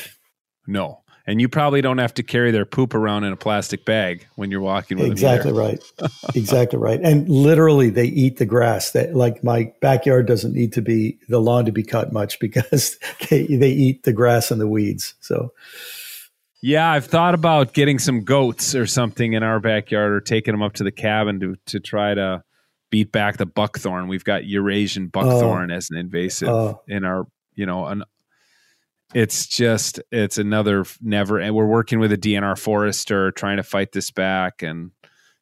no, 0.68 1.02
and 1.28 1.42
you 1.42 1.50
probably 1.50 1.82
don't 1.82 1.98
have 1.98 2.14
to 2.16 2.24
carry 2.24 2.52
their 2.52 2.66
poop 2.66 2.94
around 2.94 3.24
in 3.24 3.34
a 3.34 3.36
plastic 3.38 3.84
bag 3.84 4.28
when 4.36 4.52
you're 4.52 4.62
walking 4.62 4.98
with 4.98 5.08
them. 5.08 5.12
Exactly 5.12 5.52
them. 5.52 5.60
right. 5.60 5.84
exactly 6.36 6.78
right. 6.78 7.00
And 7.02 7.28
literally, 7.28 7.90
they 7.90 8.06
eat 8.06 8.38
the 8.38 8.46
grass. 8.46 8.92
That 8.92 9.16
like 9.16 9.44
my 9.44 9.74
backyard 9.82 10.28
doesn't 10.28 10.54
need 10.54 10.74
to 10.74 10.82
be 10.82 11.18
the 11.28 11.40
lawn 11.40 11.66
to 11.66 11.72
be 11.72 11.84
cut 11.84 12.14
much 12.14 12.40
because 12.46 12.98
they, 13.30 13.46
they 13.46 13.72
eat 13.72 14.04
the 14.04 14.14
grass 14.14 14.52
and 14.52 14.62
the 14.62 14.68
weeds. 14.68 15.16
So 15.20 15.52
Yeah, 16.62 16.90
I've 16.90 17.06
thought 17.06 17.34
about 17.34 17.74
getting 17.74 18.00
some 18.00 18.24
goats 18.24 18.76
or 18.76 18.86
something 18.86 19.34
in 19.34 19.44
our 19.44 19.60
backyard, 19.60 20.12
or 20.12 20.22
taking 20.22 20.54
them 20.54 20.62
up 20.62 20.74
to 20.74 20.84
the 20.84 20.92
cabin 20.92 21.40
to 21.40 21.56
to 21.68 21.80
try 21.80 22.14
to 22.14 22.44
beat 22.92 23.12
back 23.12 23.38
the 23.38 23.46
buckthorn. 23.46 24.08
We've 24.08 24.24
got 24.24 24.46
Eurasian 24.46 25.08
buckthorn 25.08 25.72
oh. 25.72 25.76
as 25.76 25.90
an 25.90 25.98
invasive 25.98 26.50
Oh. 26.50 26.82
in 26.88 27.04
our, 27.04 27.26
you 27.56 27.66
know, 27.66 27.86
an. 27.88 28.04
It's 29.14 29.48
just 29.48 30.00
it's 30.12 30.38
another 30.38 30.86
never, 31.02 31.40
and 31.40 31.56
we're 31.56 31.66
working 31.68 32.00
with 32.00 32.12
a 32.12 32.18
DNR 32.18 32.58
forester 32.58 33.32
trying 33.32 33.58
to 33.58 33.64
fight 33.64 33.92
this 33.92 34.12
back, 34.12 34.62
and 34.64 34.92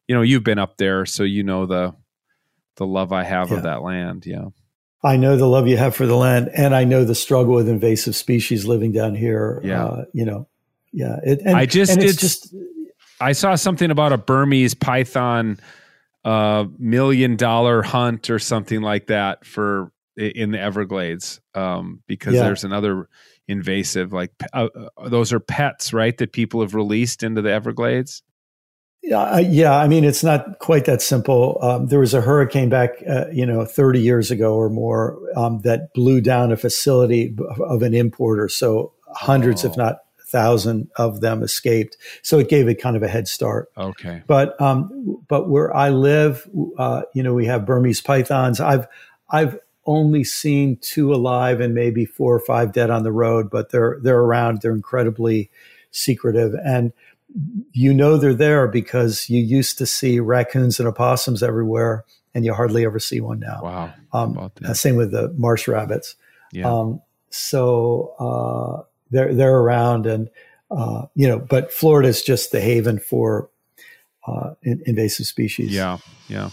you 0.08 0.14
know 0.16 0.22
you've 0.22 0.44
been 0.44 0.60
up 0.60 0.78
there, 0.78 1.06
so 1.06 1.24
you 1.24 1.44
know 1.44 1.66
the 1.66 1.96
the 2.76 2.86
love 2.86 3.12
I 3.12 3.24
have 3.24 3.52
Yeah. 3.52 3.58
of 3.58 3.64
that 3.64 3.82
land. 3.82 4.26
Yeah, 4.26 4.46
I 5.04 5.16
know 5.18 5.38
the 5.38 5.48
love 5.48 5.68
you 5.68 5.78
have 5.78 5.96
for 5.96 6.06
the 6.06 6.18
land, 6.18 6.50
and 6.56 6.76
I 6.76 6.84
know 6.84 7.06
the 7.06 7.16
struggle 7.16 7.56
with 7.56 7.70
invasive 7.70 8.16
species 8.16 8.66
living 8.66 8.92
down 8.92 9.16
here. 9.16 9.62
Yeah. 9.64 9.86
Uh, 9.86 10.06
you 10.14 10.26
know, 10.26 10.48
yeah. 10.92 11.20
It, 11.24 11.40
and, 11.46 11.56
I 11.56 11.66
just 11.66 11.94
it's 11.98 12.04
did 12.04 12.20
just 12.20 12.54
I 13.22 13.32
saw 13.32 13.56
something 13.56 13.90
about 13.92 14.12
a 14.12 14.18
Burmese 14.18 14.74
python 14.74 15.58
uh 16.26 16.66
million 16.78 17.36
dollar 17.38 17.82
hunt 17.82 18.30
or 18.30 18.40
something 18.40 18.82
like 18.82 19.08
that 19.08 19.46
for 19.46 19.92
in 20.16 20.52
the 20.52 20.60
Everglades 20.60 21.42
um 21.56 22.02
because 22.08 22.34
Yeah. 22.36 22.44
there's 22.44 22.64
another 22.64 23.10
invasive 23.48 24.14
like 24.14 24.32
uh, 24.54 24.68
uh, 24.98 25.10
those 25.10 25.34
are 25.34 25.40
pets 25.40 25.92
right 25.94 26.18
that 26.18 26.32
people 26.32 26.62
have 26.62 26.74
released 26.74 27.24
into 27.24 27.42
the 27.42 27.52
Everglades 27.52 28.24
Yeah, 29.02 29.20
I- 29.20 29.40
yeah. 29.42 29.76
I 29.76 29.88
mean, 29.90 30.06
it's 30.06 30.24
not 30.24 30.60
quite 30.60 30.86
that 30.86 31.02
simple. 31.02 31.58
Um, 31.62 31.88
there 31.88 32.00
was 32.00 32.14
a 32.14 32.22
hurricane 32.22 32.70
back, 32.70 32.92
uh, 33.06 33.26
you 33.34 33.46
know, 33.46 33.66
30 33.66 34.00
years 34.00 34.32
ago 34.32 34.56
or 34.56 34.70
more 34.70 35.20
um, 35.36 35.60
that 35.66 35.94
blew 35.94 36.22
down 36.22 36.54
a 36.54 36.56
facility 36.58 37.36
of, 37.50 37.60
of 37.60 37.82
an 37.84 37.94
importer. 37.94 38.48
So 38.48 38.94
hundreds, 39.14 39.66
Oh. 39.66 39.70
if 39.72 39.76
not 39.76 39.98
thousand, 40.28 40.88
of 40.96 41.20
them 41.20 41.44
escaped. 41.44 41.98
So 42.22 42.40
it 42.40 42.48
gave 42.48 42.70
it 42.70 42.76
kind 42.82 42.96
of 42.96 43.04
a 43.04 43.10
head 43.10 43.28
start. 43.28 43.70
okay 43.78 44.24
But 44.26 44.60
um, 44.62 45.22
but 45.28 45.50
where 45.50 45.76
I 45.76 45.90
live, 45.90 46.50
uh, 46.78 47.02
you 47.14 47.24
know, 47.24 47.34
we 47.34 47.46
have 47.48 47.66
Burmese 47.66 48.00
pythons. 48.02 48.62
I've 48.62 48.88
I've 49.30 49.60
only 49.86 50.24
seen 50.24 50.78
two 50.82 51.14
alive 51.14 51.60
and 51.60 51.74
maybe 51.74 52.06
four 52.06 52.34
or 52.34 52.40
five 52.40 52.72
dead 52.72 52.90
on 52.90 53.04
the 53.04 53.12
road, 53.12 53.50
but 53.50 53.72
they're 53.72 53.98
they're 54.02 54.20
around. 54.20 54.62
They're 54.62 54.74
incredibly 54.74 55.50
secretive, 55.92 56.54
and 56.66 56.94
you 57.72 57.94
know 57.94 58.18
they're 58.18 58.34
there 58.34 58.68
because 58.68 59.30
you 59.30 59.42
used 59.42 59.78
to 59.80 59.86
see 59.86 60.20
raccoons 60.20 60.80
and 60.80 60.88
opossums 60.88 61.44
everywhere, 61.44 62.06
and 62.34 62.46
you 62.46 62.54
hardly 62.54 62.86
ever 62.86 63.00
see 63.00 63.22
one 63.22 63.40
now. 63.40 63.60
Wow. 63.64 63.94
Um, 64.14 64.52
same 64.74 64.96
with 64.96 65.12
the 65.12 65.34
marsh 65.38 65.68
rabbits. 65.68 66.16
Yeah. 66.52 66.72
Um, 66.72 67.02
so 67.30 68.14
uh, 68.20 68.84
they're 69.12 69.34
they're 69.34 69.58
around, 69.58 70.06
and 70.06 70.30
uh, 70.70 71.08
you 71.16 71.28
know, 71.28 71.40
but 71.40 71.74
Florida 71.74 72.10
is 72.10 72.22
just 72.22 72.52
the 72.52 72.62
haven 72.62 73.00
for 73.00 73.50
uh, 74.28 74.54
invasive 74.62 75.26
species. 75.26 75.74
Yeah, 75.74 75.98
yeah. 76.28 76.50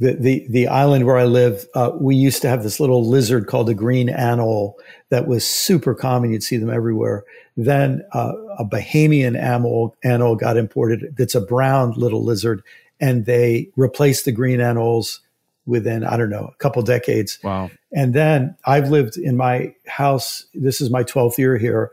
The, 0.00 0.14
the, 0.14 0.46
the 0.48 0.66
island 0.66 1.06
where 1.06 1.18
I 1.18 1.24
live, 1.24 1.66
uh, 1.74 1.92
we 1.94 2.16
used 2.16 2.40
to 2.42 2.48
have 2.48 2.62
this 2.62 2.80
little 2.80 3.06
lizard 3.06 3.46
called 3.46 3.68
a 3.68 3.74
green 3.74 4.08
anole 4.08 4.74
that 5.10 5.26
was 5.26 5.46
super 5.46 5.94
common. 5.94 6.32
You'd 6.32 6.42
see 6.42 6.56
them 6.56 6.70
everywhere. 6.70 7.24
Then 7.56 8.02
uh, 8.12 8.32
a 8.58 8.64
Bahamian 8.64 9.38
anole, 9.38 9.92
anole 10.02 10.40
got 10.40 10.56
imported. 10.56 11.14
That's 11.18 11.34
a 11.34 11.40
brown 11.40 11.92
little 11.92 12.24
lizard, 12.24 12.62
and 12.98 13.26
they 13.26 13.68
replaced 13.76 14.24
the 14.24 14.32
green 14.32 14.60
anoles 14.60 15.20
within 15.66 16.04
I 16.04 16.16
don't 16.16 16.30
know 16.30 16.50
a 16.52 16.56
couple 16.56 16.82
decades. 16.82 17.38
Wow! 17.44 17.70
And 17.92 18.14
then 18.14 18.56
I've 18.64 18.88
lived 18.88 19.18
in 19.18 19.36
my 19.36 19.74
house. 19.86 20.46
This 20.54 20.80
is 20.80 20.88
my 20.90 21.02
twelfth 21.02 21.38
year 21.38 21.58
here 21.58 21.90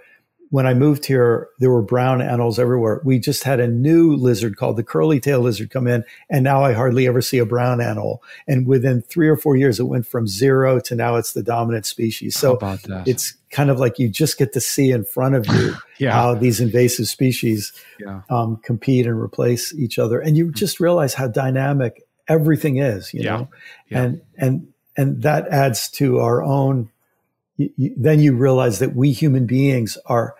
when 0.50 0.66
I 0.66 0.74
moved 0.74 1.06
here, 1.06 1.50
there 1.60 1.70
were 1.70 1.82
brown 1.82 2.20
anoles 2.20 2.58
everywhere. 2.58 3.02
We 3.04 3.20
just 3.20 3.44
had 3.44 3.60
a 3.60 3.68
new 3.68 4.16
lizard 4.16 4.56
called 4.56 4.78
the 4.78 4.84
curly 4.84 5.20
tail 5.20 5.42
lizard 5.42 5.70
come 5.70 5.88
in, 5.88 6.04
and 6.30 6.44
now 6.44 6.64
I 6.64 6.74
hardly 6.74 7.08
ever 7.08 7.22
see 7.22 7.38
a 7.38 7.46
brown 7.46 7.80
anole. 7.80 8.20
And 8.48 8.66
within 8.66 9.02
three 9.02 9.28
or 9.28 9.36
four 9.36 9.58
years, 9.58 9.80
it 9.80 9.84
went 9.84 10.08
from 10.08 10.28
zero 10.28 10.80
to 10.82 10.96
now 10.96 11.16
it's 11.16 11.34
the 11.34 11.44
dominant 11.44 11.86
species. 11.86 12.38
So 12.38 12.58
it's 13.06 13.34
kind 13.50 13.70
of 13.70 13.80
like 13.80 14.00
you 14.00 14.10
just 14.10 14.38
get 14.38 14.54
to 14.54 14.62
see 14.62 14.92
in 14.92 15.04
front 15.04 15.36
of 15.36 15.48
you 15.48 15.76
yeah. 15.98 16.12
how 16.12 16.34
these 16.34 16.62
invasive 16.62 17.08
species 17.08 17.74
yeah. 18.00 18.22
um, 18.30 18.58
compete 18.58 19.06
and 19.06 19.20
replace 19.20 19.74
each 19.76 20.00
other, 20.00 20.20
and 20.20 20.38
you 20.38 20.52
just 20.52 20.80
realize 20.80 21.14
how 21.14 21.28
dynamic 21.28 22.04
everything 22.28 22.78
is. 22.78 23.14
You 23.14 23.24
yeah. 23.24 23.38
know, 23.38 23.50
and 23.92 24.22
and 24.38 24.68
and 24.96 25.22
that 25.24 25.48
adds 25.50 25.90
to 25.92 26.20
our 26.20 26.42
own 26.42 26.90
you, 27.58 27.70
you, 27.76 27.94
then 27.98 28.20
you 28.20 28.36
realize 28.36 28.80
that 28.80 28.96
we 28.96 29.12
human 29.12 29.46
beings 29.46 29.98
are 30.06 30.36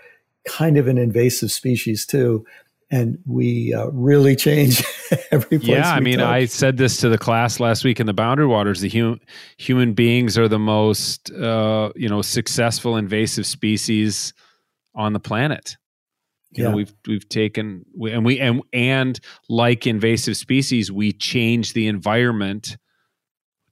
kind 0.48 0.78
of 0.78 0.88
an 0.88 0.98
invasive 0.98 1.52
species 1.52 2.06
too 2.06 2.46
and 2.90 3.20
we 3.26 3.74
uh, 3.74 3.88
really 3.88 4.36
change 4.36 4.84
every 5.32 5.60
place. 5.60 5.70
Yeah, 5.70 5.92
I 5.92 6.00
mean, 6.00 6.20
touch. 6.20 6.28
I 6.28 6.46
said 6.46 6.78
this 6.78 6.98
to 6.98 7.10
the 7.10 7.18
class 7.18 7.60
last 7.60 7.84
week 7.84 8.00
in 8.00 8.06
the 8.06 8.14
Boundary 8.14 8.48
Waters. 8.48 8.82
The 8.82 8.90
human 8.90 9.20
human 9.58 9.94
beings 9.94 10.38
are 10.38 10.48
the 10.48 10.60
most, 10.60 11.32
uh, 11.32 11.92
you 11.96 12.08
know, 12.08 12.22
successful 12.22 12.96
invasive 12.96 13.46
species 13.46 14.34
on 14.96 15.14
the 15.14 15.20
planet. 15.20 15.76
You 16.52 16.64
yeah. 16.64 16.70
know, 16.70 16.76
we've 16.78 16.94
we've 17.06 17.28
taken 17.28 17.86
and 18.10 18.26
we 18.26 18.40
and 18.40 18.62
and 18.72 19.20
like 19.50 19.86
invasive 19.86 20.38
species, 20.38 20.92
we 20.92 21.12
change 21.12 21.74
the 21.74 21.88
environment 21.88 22.78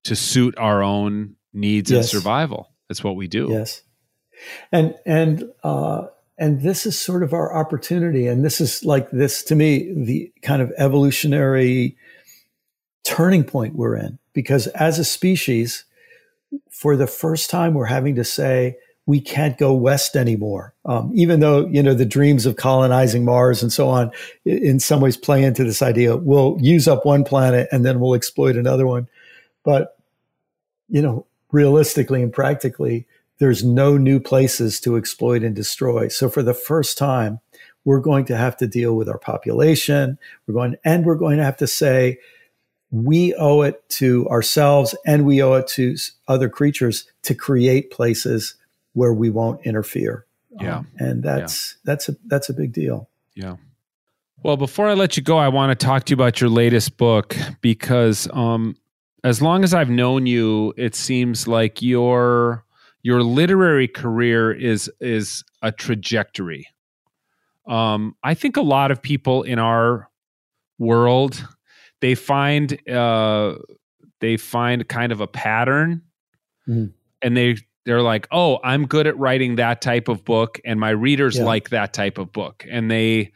to 0.03 0.15
suit 0.15 0.55
our 0.57 0.83
own 0.83 1.35
needs 1.53 1.89
yes. 1.89 2.13
and 2.13 2.21
survival. 2.21 2.74
That's 2.87 3.03
what 3.03 3.15
we 3.15 3.27
do. 3.27 3.47
Yes, 3.49 3.81
and 4.71 4.95
and 5.05 5.51
uh, 5.63 6.07
and 6.37 6.61
this 6.61 6.85
is 6.85 6.99
sort 6.99 7.23
of 7.23 7.33
our 7.33 7.55
opportunity, 7.55 8.27
and 8.27 8.43
this 8.43 8.61
is 8.61 8.83
like 8.83 9.09
this 9.11 9.43
to 9.43 9.55
me 9.55 9.93
the 9.95 10.31
kind 10.41 10.61
of 10.61 10.71
evolutionary 10.77 11.97
turning 13.03 13.43
point 13.43 13.75
we're 13.75 13.95
in 13.95 14.19
because 14.33 14.67
as 14.67 14.99
a 14.99 15.05
species, 15.05 15.85
for 16.69 16.95
the 16.95 17.07
first 17.07 17.49
time, 17.49 17.73
we're 17.73 17.85
having 17.85 18.15
to 18.15 18.23
say 18.23 18.77
we 19.07 19.21
can't 19.21 19.57
go 19.57 19.73
west 19.73 20.15
anymore. 20.15 20.73
Um, 20.83 21.11
even 21.13 21.39
though, 21.39 21.67
you 21.67 21.83
know, 21.83 21.93
the 21.93 22.05
dreams 22.05 22.45
of 22.45 22.55
colonizing 22.55 23.23
Mars 23.23 23.61
and 23.61 23.71
so 23.71 23.87
on 23.87 24.11
in 24.45 24.79
some 24.79 24.99
ways 24.99 25.15
play 25.15 25.43
into 25.43 25.63
this 25.63 25.81
idea. 25.81 26.17
We'll 26.17 26.57
use 26.59 26.87
up 26.87 27.05
one 27.05 27.23
planet 27.23 27.67
and 27.71 27.85
then 27.85 27.99
we'll 27.99 28.15
exploit 28.15 28.57
another 28.57 28.87
one. 28.87 29.07
But, 29.63 29.95
you 30.89 31.01
know, 31.01 31.27
realistically 31.51 32.21
and 32.21 32.33
practically, 32.33 33.07
there's 33.39 33.63
no 33.63 33.97
new 33.97 34.19
places 34.19 34.79
to 34.81 34.95
exploit 34.95 35.43
and 35.43 35.55
destroy. 35.55 36.07
So 36.07 36.29
for 36.29 36.41
the 36.41 36.53
first 36.53 36.97
time, 36.97 37.39
we're 37.83 37.99
going 37.99 38.25
to 38.25 38.37
have 38.37 38.57
to 38.57 38.67
deal 38.67 38.95
with 38.95 39.09
our 39.09 39.17
population. 39.17 40.17
We're 40.47 40.53
going, 40.53 40.75
and 40.83 41.05
we're 41.05 41.15
going 41.15 41.37
to 41.37 41.43
have 41.43 41.57
to 41.57 41.67
say, 41.67 42.17
we 42.91 43.33
owe 43.35 43.61
it 43.61 43.87
to 43.89 44.27
ourselves 44.29 44.95
and 45.05 45.25
we 45.25 45.43
owe 45.43 45.53
it 45.53 45.67
to 45.67 45.97
other 46.27 46.49
creatures 46.49 47.05
to 47.23 47.35
create 47.35 47.91
places 47.91 48.55
where 48.93 49.13
we 49.13 49.29
won't 49.29 49.65
interfere. 49.65 50.25
Yeah. 50.61 50.77
Um, 50.77 50.87
and 50.97 51.23
that's, 51.23 51.73
yeah. 51.73 51.81
that's 51.83 52.09
a, 52.09 52.15
that's 52.25 52.49
a 52.49 52.53
big 52.53 52.71
deal. 52.71 53.09
Yeah. 53.35 53.57
Well, 54.43 54.57
before 54.57 54.87
I 54.87 54.93
let 54.93 55.17
you 55.17 55.23
go, 55.23 55.37
I 55.37 55.49
want 55.49 55.77
to 55.77 55.85
talk 55.85 56.05
to 56.05 56.11
you 56.11 56.15
about 56.15 56.39
your 56.39 56.49
latest 56.49 56.97
book 56.97 57.35
because 57.61 58.29
um, 58.31 58.77
as 59.25 59.41
long 59.41 59.63
as 59.63 59.73
I've 59.73 59.89
known 59.89 60.27
you, 60.27 60.71
it 60.77 60.93
seems 60.93 61.47
like 61.47 61.81
your 61.81 62.63
your 63.01 63.23
literary 63.23 63.87
career 63.87 64.51
is 64.51 64.89
is 65.01 65.43
a 65.63 65.71
trajectory. 65.71 66.67
Um, 67.67 68.15
I 68.23 68.35
think 68.35 68.55
a 68.55 68.61
lot 68.61 68.91
of 68.91 69.01
people 69.01 69.41
in 69.41 69.57
our 69.57 70.09
world 70.77 71.43
they 72.01 72.13
find 72.13 72.77
uh, 72.87 73.55
they 74.19 74.37
find 74.37 74.87
kind 74.87 75.11
of 75.11 75.21
a 75.21 75.27
pattern, 75.27 76.03
mm. 76.67 76.93
and 77.23 77.35
they 77.35 77.57
they're 77.83 78.03
like, 78.03 78.27
oh, 78.31 78.59
I'm 78.63 78.85
good 78.85 79.07
at 79.07 79.17
writing 79.17 79.55
that 79.55 79.81
type 79.81 80.07
of 80.07 80.23
book, 80.23 80.59
and 80.63 80.79
my 80.79 80.91
readers 80.91 81.37
yeah. 81.37 81.45
like 81.45 81.69
that 81.69 81.93
type 81.93 82.19
of 82.19 82.31
book, 82.31 82.63
and 82.69 82.91
they, 82.91 83.31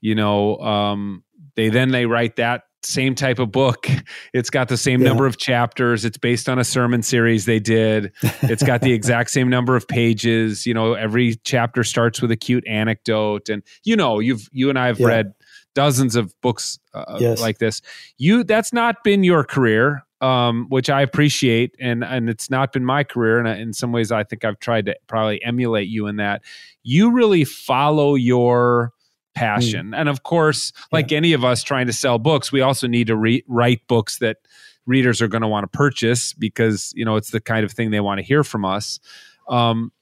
you 0.00 0.14
know, 0.14 0.58
um, 0.58 1.24
they 1.56 1.68
then 1.68 1.90
they 1.90 2.06
write 2.06 2.36
that 2.36 2.62
same 2.84 3.14
type 3.14 3.38
of 3.38 3.50
book. 3.52 3.86
It's 4.34 4.50
got 4.50 4.68
the 4.68 4.76
same 4.76 5.02
yeah. 5.02 5.08
number 5.08 5.26
of 5.26 5.36
chapters. 5.36 6.04
It's 6.04 6.16
based 6.16 6.48
on 6.48 6.58
a 6.58 6.64
sermon 6.64 7.02
series 7.02 7.44
they 7.44 7.58
did. 7.58 8.12
It's 8.22 8.62
got 8.62 8.80
the 8.80 8.92
exact 8.94 9.30
same 9.30 9.48
number 9.48 9.76
of 9.76 9.86
pages. 9.86 10.64
You 10.64 10.74
know, 10.74 10.94
every 10.94 11.36
chapter 11.44 11.84
starts 11.84 12.22
with 12.22 12.30
a 12.30 12.36
cute 12.36 12.66
anecdote, 12.66 13.48
and 13.48 13.62
you 13.84 13.94
know, 13.94 14.20
you've 14.20 14.48
you 14.52 14.70
and 14.70 14.78
I 14.78 14.86
have 14.86 14.98
yeah. 14.98 15.06
read 15.06 15.34
dozens 15.74 16.16
of 16.16 16.34
books 16.40 16.78
uh, 16.94 17.18
yes. 17.20 17.40
like 17.40 17.58
this. 17.58 17.82
You 18.18 18.44
that's 18.44 18.72
not 18.72 19.04
been 19.04 19.24
your 19.24 19.44
career, 19.44 20.04
um, 20.20 20.66
which 20.68 20.90
I 20.90 21.02
appreciate, 21.02 21.74
and 21.80 22.02
and 22.04 22.30
it's 22.30 22.50
not 22.50 22.72
been 22.72 22.84
my 22.84 23.04
career. 23.04 23.38
And 23.38 23.48
in 23.48 23.72
some 23.72 23.92
ways, 23.92 24.12
I 24.12 24.24
think 24.24 24.44
I've 24.44 24.58
tried 24.60 24.86
to 24.86 24.96
probably 25.06 25.42
emulate 25.44 25.88
you 25.88 26.06
in 26.06 26.16
that. 26.16 26.42
You 26.82 27.10
really 27.10 27.44
follow 27.44 28.14
your 28.14 28.92
passion. 29.34 29.90
Mm. 29.90 30.00
And 30.00 30.08
of 30.08 30.22
course, 30.22 30.72
like 30.90 31.10
yeah. 31.10 31.18
any 31.18 31.32
of 31.32 31.44
us 31.44 31.62
trying 31.62 31.86
to 31.86 31.92
sell 31.92 32.18
books, 32.18 32.52
we 32.52 32.60
also 32.60 32.86
need 32.86 33.06
to 33.08 33.16
re- 33.16 33.44
write 33.48 33.86
books 33.86 34.18
that 34.18 34.38
readers 34.86 35.22
are 35.22 35.28
going 35.28 35.42
to 35.42 35.48
want 35.48 35.64
to 35.64 35.76
purchase 35.76 36.32
because 36.32 36.92
you 36.94 37.04
know 37.04 37.16
it's 37.16 37.30
the 37.30 37.40
kind 37.40 37.64
of 37.64 37.72
thing 37.72 37.90
they 37.90 38.00
want 38.00 38.18
to 38.18 38.24
hear 38.24 38.44
from 38.44 38.64
us. 38.64 39.00
Um, 39.48 39.92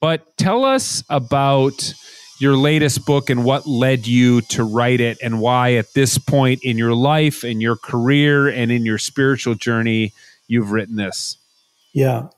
but 0.00 0.36
tell 0.36 0.64
us 0.64 1.02
about 1.10 1.94
your 2.38 2.56
latest 2.56 3.04
book 3.04 3.28
and 3.28 3.44
what 3.44 3.66
led 3.66 4.06
you 4.06 4.40
to 4.42 4.64
write 4.64 5.00
it, 5.00 5.18
and 5.22 5.40
why 5.40 5.74
at 5.74 5.92
this 5.94 6.16
point 6.16 6.60
in 6.64 6.78
your 6.78 6.94
life, 6.94 7.44
in 7.44 7.60
your 7.60 7.76
career, 7.76 8.48
and 8.48 8.72
in 8.72 8.84
your 8.84 8.98
spiritual 8.98 9.54
journey, 9.54 10.12
you've 10.46 10.72
written 10.72 10.96
this. 10.96 11.36
Yeah. 11.92 12.28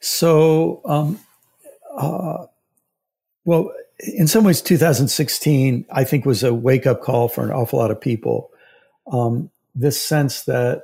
So, 0.00 0.80
um, 0.84 1.20
uh, 1.96 2.46
well, 3.44 3.72
in 4.00 4.26
some 4.26 4.44
ways, 4.44 4.60
2016, 4.60 5.86
I 5.90 6.04
think, 6.04 6.26
was 6.26 6.42
a 6.42 6.52
wake 6.52 6.86
up 6.86 7.00
call 7.00 7.28
for 7.28 7.44
an 7.44 7.50
awful 7.50 7.78
lot 7.78 7.90
of 7.90 8.00
people. 8.00 8.50
Um, 9.10 9.50
this 9.74 10.00
sense 10.00 10.42
that, 10.42 10.82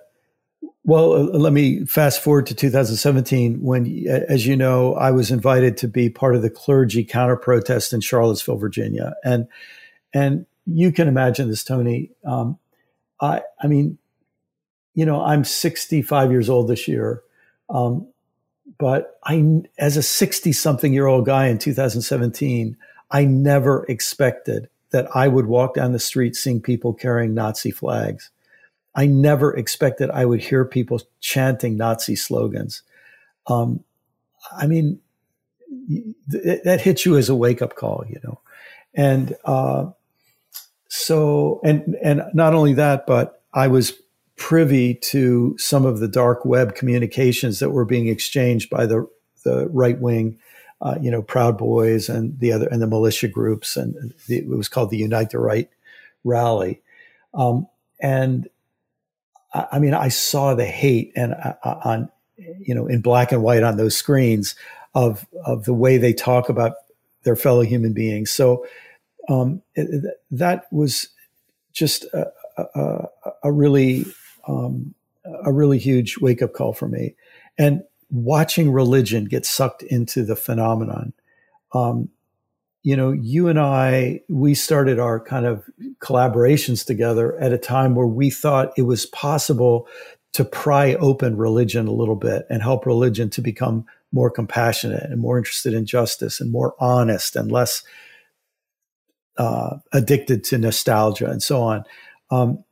well, 0.85 1.13
uh, 1.13 1.39
let 1.39 1.53
me 1.53 1.85
fast 1.85 2.23
forward 2.23 2.47
to 2.47 2.55
2017 2.55 3.61
when, 3.63 4.07
as 4.29 4.47
you 4.47 4.57
know, 4.57 4.95
I 4.95 5.11
was 5.11 5.31
invited 5.31 5.77
to 5.79 5.89
be 5.89 6.09
part 6.09 6.35
of 6.35 6.43
the 6.43 6.51
clergy 6.51 7.05
counter 7.05 7.37
protest 7.37 7.93
in 7.93 8.01
Charlottesville, 8.01 8.57
Virginia. 8.57 9.15
And, 9.25 9.47
and 10.15 10.47
you 10.67 10.93
can 10.93 11.09
imagine 11.09 11.49
this, 11.49 11.65
Tony. 11.65 12.11
Um, 12.25 12.59
I, 13.21 13.43
I 13.61 13.67
mean, 13.67 13.99
you 14.95 15.07
know, 15.07 15.23
I'm 15.23 15.45
65 15.45 16.31
years 16.31 16.49
old 16.49 16.69
this 16.69 16.89
year. 16.89 17.23
Um, 17.69 18.07
but 18.79 19.19
I, 19.25 19.63
as 19.79 19.97
a 19.97 20.03
60 20.03 20.53
something 20.53 20.93
year 20.93 21.07
old 21.07 21.27
guy 21.27 21.47
in 21.47 21.59
2017, 21.59 22.77
I 23.13 23.25
never 23.25 23.85
expected 23.89 24.69
that 24.91 25.15
I 25.15 25.29
would 25.29 25.47
walk 25.47 25.75
down 25.75 25.93
the 25.93 25.99
street 25.99 26.35
seeing 26.35 26.61
people 26.61 26.95
carrying 26.95 27.35
Nazi 27.35 27.71
flags. 27.71 28.31
I 28.95 29.07
never 29.07 29.57
expected 29.57 30.11
I 30.11 30.25
would 30.25 30.41
hear 30.41 30.65
people 30.65 31.01
chanting 31.21 31.77
Nazi 31.77 32.17
slogans. 32.17 32.83
Um, 33.47 33.85
I 34.51 34.67
mean, 34.67 35.01
th- 36.31 36.63
that 36.65 36.81
hits 36.81 37.07
you 37.07 37.17
as 37.17 37.29
a 37.29 37.35
wake 37.35 37.63
up 37.63 37.77
call, 37.77 38.05
you 38.09 38.21
know. 38.25 38.41
And 38.95 39.35
uh, 39.45 39.91
so, 40.89 41.61
and 41.65 41.97
and 42.03 42.23
not 42.35 42.55
only 42.55 42.75
that, 42.75 43.07
but 43.07 43.43
I 43.55 43.69
was 43.69 43.95
privy 44.37 44.95
to 44.95 45.57
some 45.59 45.87
of 45.87 46.01
the 46.01 46.09
dark 46.09 46.45
web 46.45 46.75
communications 46.75 47.61
that 47.61 47.71
were 47.71 47.85
being 47.85 48.09
exchanged 48.09 48.69
by 48.69 48.87
the 48.87 49.09
the 49.45 49.69
right 49.69 49.99
wing, 49.99 50.39
uh, 50.83 50.97
you 51.01 51.11
know, 51.11 51.23
Proud 51.23 51.57
Boys 51.57 52.09
and 52.09 52.39
the 52.41 52.53
other 52.53 52.67
and 52.67 52.83
the 52.83 52.89
militia 52.89 53.29
groups, 53.29 53.77
and 53.77 54.13
the, 54.27 54.39
it 54.39 54.49
was 54.49 54.69
called 54.69 54.91
the 54.91 54.99
Unite 54.99 55.31
the 55.31 55.39
Right 55.39 55.71
rally. 56.25 56.83
Um, 57.35 57.69
and 58.01 58.49
I, 59.55 59.67
I, 59.73 59.79
mean, 59.79 59.95
I 59.95 60.09
saw 60.09 60.55
the 60.55 60.67
hate 60.67 61.13
and 61.15 61.35
uh, 61.35 61.55
uh, 61.63 61.81
on 61.85 62.11
you 62.37 62.75
know 62.75 62.89
in 62.89 63.01
black 63.01 63.31
and 63.31 63.43
white 63.43 63.63
on 63.63 63.77
those 63.77 63.97
screens 63.97 64.57
of 64.95 65.25
of 65.47 65.65
the 65.65 65.75
way 65.75 65.99
they 65.99 66.13
talk 66.13 66.49
about 66.49 66.73
their 67.23 67.37
fellow 67.37 67.63
human 67.63 67.93
beings. 67.93 68.33
So 68.33 68.67
um, 69.29 69.63
it, 69.77 70.05
that 70.33 70.67
was 70.73 71.09
just 71.73 72.05
a, 72.13 72.27
a, 72.59 73.05
a 73.45 73.53
really 73.53 74.05
um, 74.49 74.95
a 75.45 75.53
really 75.53 75.79
huge 75.79 76.19
wake 76.19 76.43
up 76.43 76.53
call 76.53 76.73
for 76.73 76.89
me. 76.89 77.15
And 77.57 77.85
watching 78.13 78.71
religion 78.71 79.25
get 79.25 79.47
sucked 79.47 79.83
into 79.83 80.23
the 80.23 80.37
phenomenon. 80.37 81.13
Um, 81.75 82.11
you 82.83 82.97
know, 82.97 83.11
you 83.11 83.49
and 83.49 83.59
I, 83.59 84.21
we 84.29 84.55
started 84.55 84.99
our 84.99 85.19
kind 85.19 85.47
of 85.47 85.65
collaborations 86.01 86.85
together 86.85 87.37
at 87.39 87.53
a 87.53 87.59
time 87.59 87.95
where 87.95 88.07
we 88.07 88.29
thought 88.29 88.73
it 88.77 88.83
was 88.83 89.07
possible 89.07 89.89
to 90.33 90.45
pry 90.45 90.95
open 90.95 91.37
religion 91.37 91.87
a 91.87 91.93
little 91.93 92.17
bit 92.17 92.47
and 92.51 92.63
help 92.63 92.85
religion 92.85 93.31
to 93.31 93.41
become 93.41 93.87
more 94.13 94.31
compassionate 94.31 95.05
and 95.05 95.21
more 95.21 95.39
interested 95.39 95.73
in 95.73 95.87
justice 95.87 96.41
and 96.41 96.53
more 96.53 96.75
honest 96.79 97.35
and 97.35 97.51
less 97.51 97.83
uh, 99.39 99.77
addicted 99.93 100.45
to 100.45 100.59
nostalgia 100.59 101.31
and 101.31 101.43
so 101.43 101.63
on. 101.63 101.85
Um, 102.31 102.65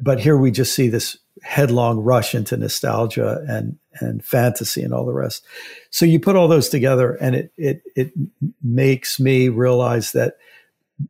but 0.00 0.20
here 0.20 0.36
we 0.36 0.50
just 0.50 0.74
see 0.74 0.88
this 0.88 1.18
headlong 1.46 2.00
rush 2.00 2.34
into 2.34 2.56
nostalgia 2.56 3.44
and 3.48 3.78
and 4.00 4.22
fantasy 4.24 4.82
and 4.82 4.92
all 4.92 5.06
the 5.06 5.12
rest. 5.12 5.44
So 5.90 6.04
you 6.04 6.18
put 6.18 6.36
all 6.36 6.48
those 6.48 6.68
together, 6.68 7.14
and 7.20 7.34
it 7.36 7.52
it 7.56 7.82
it 7.94 8.12
makes 8.62 9.20
me 9.20 9.48
realize 9.48 10.12
that 10.12 10.36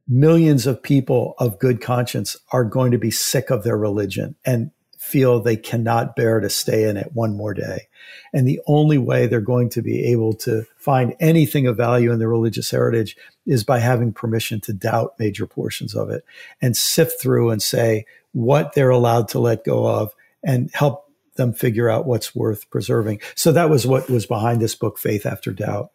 millions 0.07 0.67
of 0.67 0.83
people 0.83 1.35
of 1.39 1.59
good 1.59 1.81
conscience 1.81 2.37
are 2.53 2.65
going 2.65 2.93
to 2.93 2.99
be 2.99 3.11
sick 3.11 3.51
of 3.51 3.65
their 3.65 3.79
religion 3.79 4.35
and 4.45 4.71
feel 4.99 5.41
they 5.41 5.57
cannot 5.57 6.17
bear 6.17 6.41
to 6.41 6.51
stay 6.51 6.89
in 6.89 6.97
it 6.97 7.13
one 7.15 7.37
more 7.37 7.55
day. 7.55 7.87
And 8.33 8.47
the 8.47 8.61
only 8.67 8.99
way 8.99 9.27
they're 9.27 9.41
going 9.41 9.69
to 9.71 9.83
be 9.83 10.05
able 10.07 10.35
to 10.39 10.67
find 10.77 11.15
anything 11.21 11.67
of 11.69 11.77
value 11.77 12.11
in 12.13 12.19
their 12.19 12.29
religious 12.29 12.71
heritage 12.71 13.17
is 13.47 13.63
by 13.63 13.79
having 13.79 14.13
permission 14.13 14.61
to 14.63 14.73
doubt 14.73 15.15
major 15.19 15.47
portions 15.47 15.95
of 15.95 16.11
it 16.11 16.25
and 16.61 16.77
sift 16.77 17.21
through 17.23 17.51
and 17.51 17.63
say 17.63 18.05
what 18.33 18.75
they're 18.75 18.91
allowed 18.91 19.29
to 19.29 19.39
let 19.39 19.65
go 19.65 19.87
of 19.87 20.13
and 20.47 20.71
help 20.73 21.05
them 21.37 21.53
figure 21.53 21.91
out 21.91 22.07
what's 22.07 22.35
worth 22.35 22.71
preserving. 22.71 23.21
So 23.35 23.53
that 23.53 23.69
was 23.69 23.87
what 23.87 24.09
was 24.09 24.25
behind 24.25 24.63
this 24.63 24.75
book, 24.75 24.99
Faith 24.99 25.27
After 25.27 25.53
Doubt. 25.53 25.91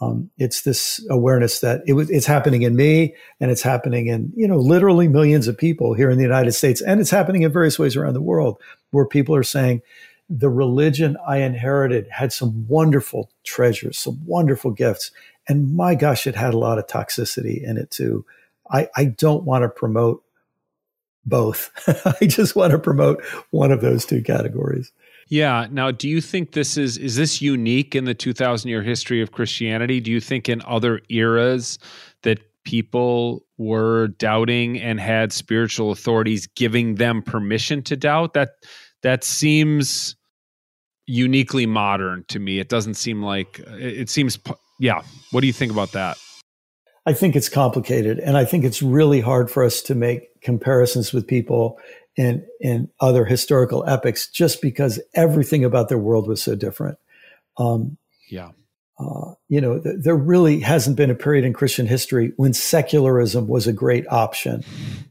Um, 0.00 0.30
it's 0.38 0.62
this 0.62 1.04
awareness 1.10 1.58
that 1.58 1.82
it 1.88 1.94
was, 1.94 2.08
it's 2.08 2.26
happening 2.26 2.62
in 2.62 2.76
me 2.76 3.16
and 3.40 3.50
it's 3.50 3.62
happening 3.62 4.06
in, 4.06 4.32
you 4.36 4.46
know, 4.46 4.58
literally 4.58 5.08
millions 5.08 5.48
of 5.48 5.58
people 5.58 5.94
here 5.94 6.08
in 6.08 6.18
the 6.18 6.22
United 6.22 6.52
States. 6.52 6.80
And 6.80 7.00
it's 7.00 7.10
happening 7.10 7.42
in 7.42 7.50
various 7.50 7.80
ways 7.80 7.96
around 7.96 8.14
the 8.14 8.20
world 8.20 8.62
where 8.92 9.06
people 9.06 9.34
are 9.34 9.42
saying, 9.42 9.82
the 10.30 10.50
religion 10.50 11.16
I 11.26 11.38
inherited 11.38 12.06
had 12.10 12.32
some 12.32 12.68
wonderful 12.68 13.30
treasures, 13.42 13.98
some 13.98 14.20
wonderful 14.24 14.70
gifts. 14.70 15.10
And 15.48 15.74
my 15.74 15.94
gosh, 15.94 16.26
it 16.26 16.36
had 16.36 16.54
a 16.54 16.58
lot 16.58 16.78
of 16.78 16.86
toxicity 16.86 17.64
in 17.64 17.78
it 17.78 17.90
too. 17.90 18.24
I, 18.70 18.88
I 18.94 19.06
don't 19.06 19.44
want 19.44 19.62
to 19.62 19.68
promote 19.68 20.22
both. 21.28 21.70
I 22.20 22.26
just 22.26 22.56
want 22.56 22.72
to 22.72 22.78
promote 22.78 23.22
one 23.50 23.70
of 23.70 23.80
those 23.80 24.04
two 24.04 24.22
categories. 24.22 24.92
Yeah. 25.28 25.66
Now, 25.70 25.90
do 25.90 26.08
you 26.08 26.20
think 26.20 26.52
this 26.52 26.76
is 26.76 26.96
is 26.96 27.16
this 27.16 27.42
unique 27.42 27.94
in 27.94 28.04
the 28.04 28.14
2000 28.14 28.68
year 28.68 28.82
history 28.82 29.20
of 29.20 29.32
Christianity? 29.32 30.00
Do 30.00 30.10
you 30.10 30.20
think 30.20 30.48
in 30.48 30.62
other 30.66 31.00
eras 31.10 31.78
that 32.22 32.40
people 32.64 33.44
were 33.58 34.08
doubting 34.08 34.80
and 34.80 35.00
had 35.00 35.32
spiritual 35.32 35.90
authorities 35.90 36.46
giving 36.46 36.94
them 36.94 37.22
permission 37.22 37.82
to 37.82 37.96
doubt? 37.96 38.32
That 38.34 38.50
that 39.02 39.22
seems 39.22 40.16
uniquely 41.06 41.66
modern 41.66 42.24
to 42.28 42.38
me. 42.38 42.58
It 42.58 42.68
doesn't 42.68 42.94
seem 42.94 43.22
like 43.22 43.60
it 43.68 44.08
seems 44.08 44.38
yeah. 44.80 45.02
What 45.30 45.42
do 45.42 45.46
you 45.46 45.52
think 45.52 45.72
about 45.72 45.92
that? 45.92 46.16
I 47.04 47.12
think 47.12 47.36
it's 47.36 47.48
complicated 47.48 48.18
and 48.18 48.36
I 48.36 48.44
think 48.44 48.64
it's 48.64 48.82
really 48.82 49.20
hard 49.20 49.50
for 49.50 49.64
us 49.64 49.82
to 49.82 49.94
make 49.94 50.27
comparisons 50.42 51.12
with 51.12 51.26
people 51.26 51.78
in 52.16 52.44
in 52.60 52.88
other 53.00 53.24
historical 53.24 53.84
epics 53.86 54.28
just 54.28 54.60
because 54.60 55.00
everything 55.14 55.64
about 55.64 55.88
their 55.88 55.98
world 55.98 56.26
was 56.26 56.42
so 56.42 56.54
different. 56.54 56.98
Um, 57.56 57.96
yeah. 58.28 58.50
Uh, 58.98 59.34
you 59.48 59.60
know, 59.60 59.78
th- 59.78 59.96
there 60.00 60.16
really 60.16 60.58
hasn't 60.58 60.96
been 60.96 61.10
a 61.10 61.14
period 61.14 61.44
in 61.44 61.52
Christian 61.52 61.86
history 61.86 62.32
when 62.36 62.52
secularism 62.52 63.46
was 63.46 63.68
a 63.68 63.72
great 63.72 64.04
option 64.08 64.64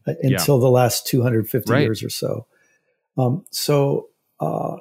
uh, 0.06 0.14
until 0.22 0.58
yeah. 0.58 0.62
the 0.62 0.70
last 0.70 1.08
250 1.08 1.72
right. 1.72 1.84
years 1.84 2.04
or 2.04 2.10
so. 2.10 2.46
Um, 3.18 3.46
so, 3.50 4.10
uh, 4.42 4.78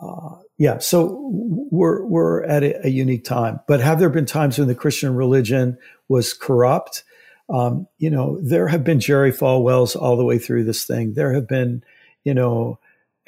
uh, 0.00 0.36
yeah, 0.58 0.78
so 0.78 1.30
we're 1.70 2.04
we're 2.04 2.42
at 2.44 2.62
a, 2.62 2.86
a, 2.86 2.88
unique 2.88 3.24
time. 3.24 3.60
But 3.68 3.80
have 3.80 3.98
there 3.98 4.08
been 4.08 4.26
times 4.26 4.58
when 4.58 4.68
the 4.68 4.74
Christian 4.74 5.14
religion 5.14 5.76
was 6.08 6.32
corrupt? 6.32 7.04
Um, 7.48 7.86
you 7.98 8.10
know, 8.10 8.38
there 8.40 8.68
have 8.68 8.84
been 8.84 9.00
Jerry 9.00 9.32
Falwells 9.32 9.94
all 9.94 10.16
the 10.16 10.24
way 10.24 10.38
through 10.38 10.64
this 10.64 10.84
thing. 10.84 11.14
There 11.14 11.32
have 11.32 11.46
been, 11.46 11.84
you 12.24 12.34
know, 12.34 12.78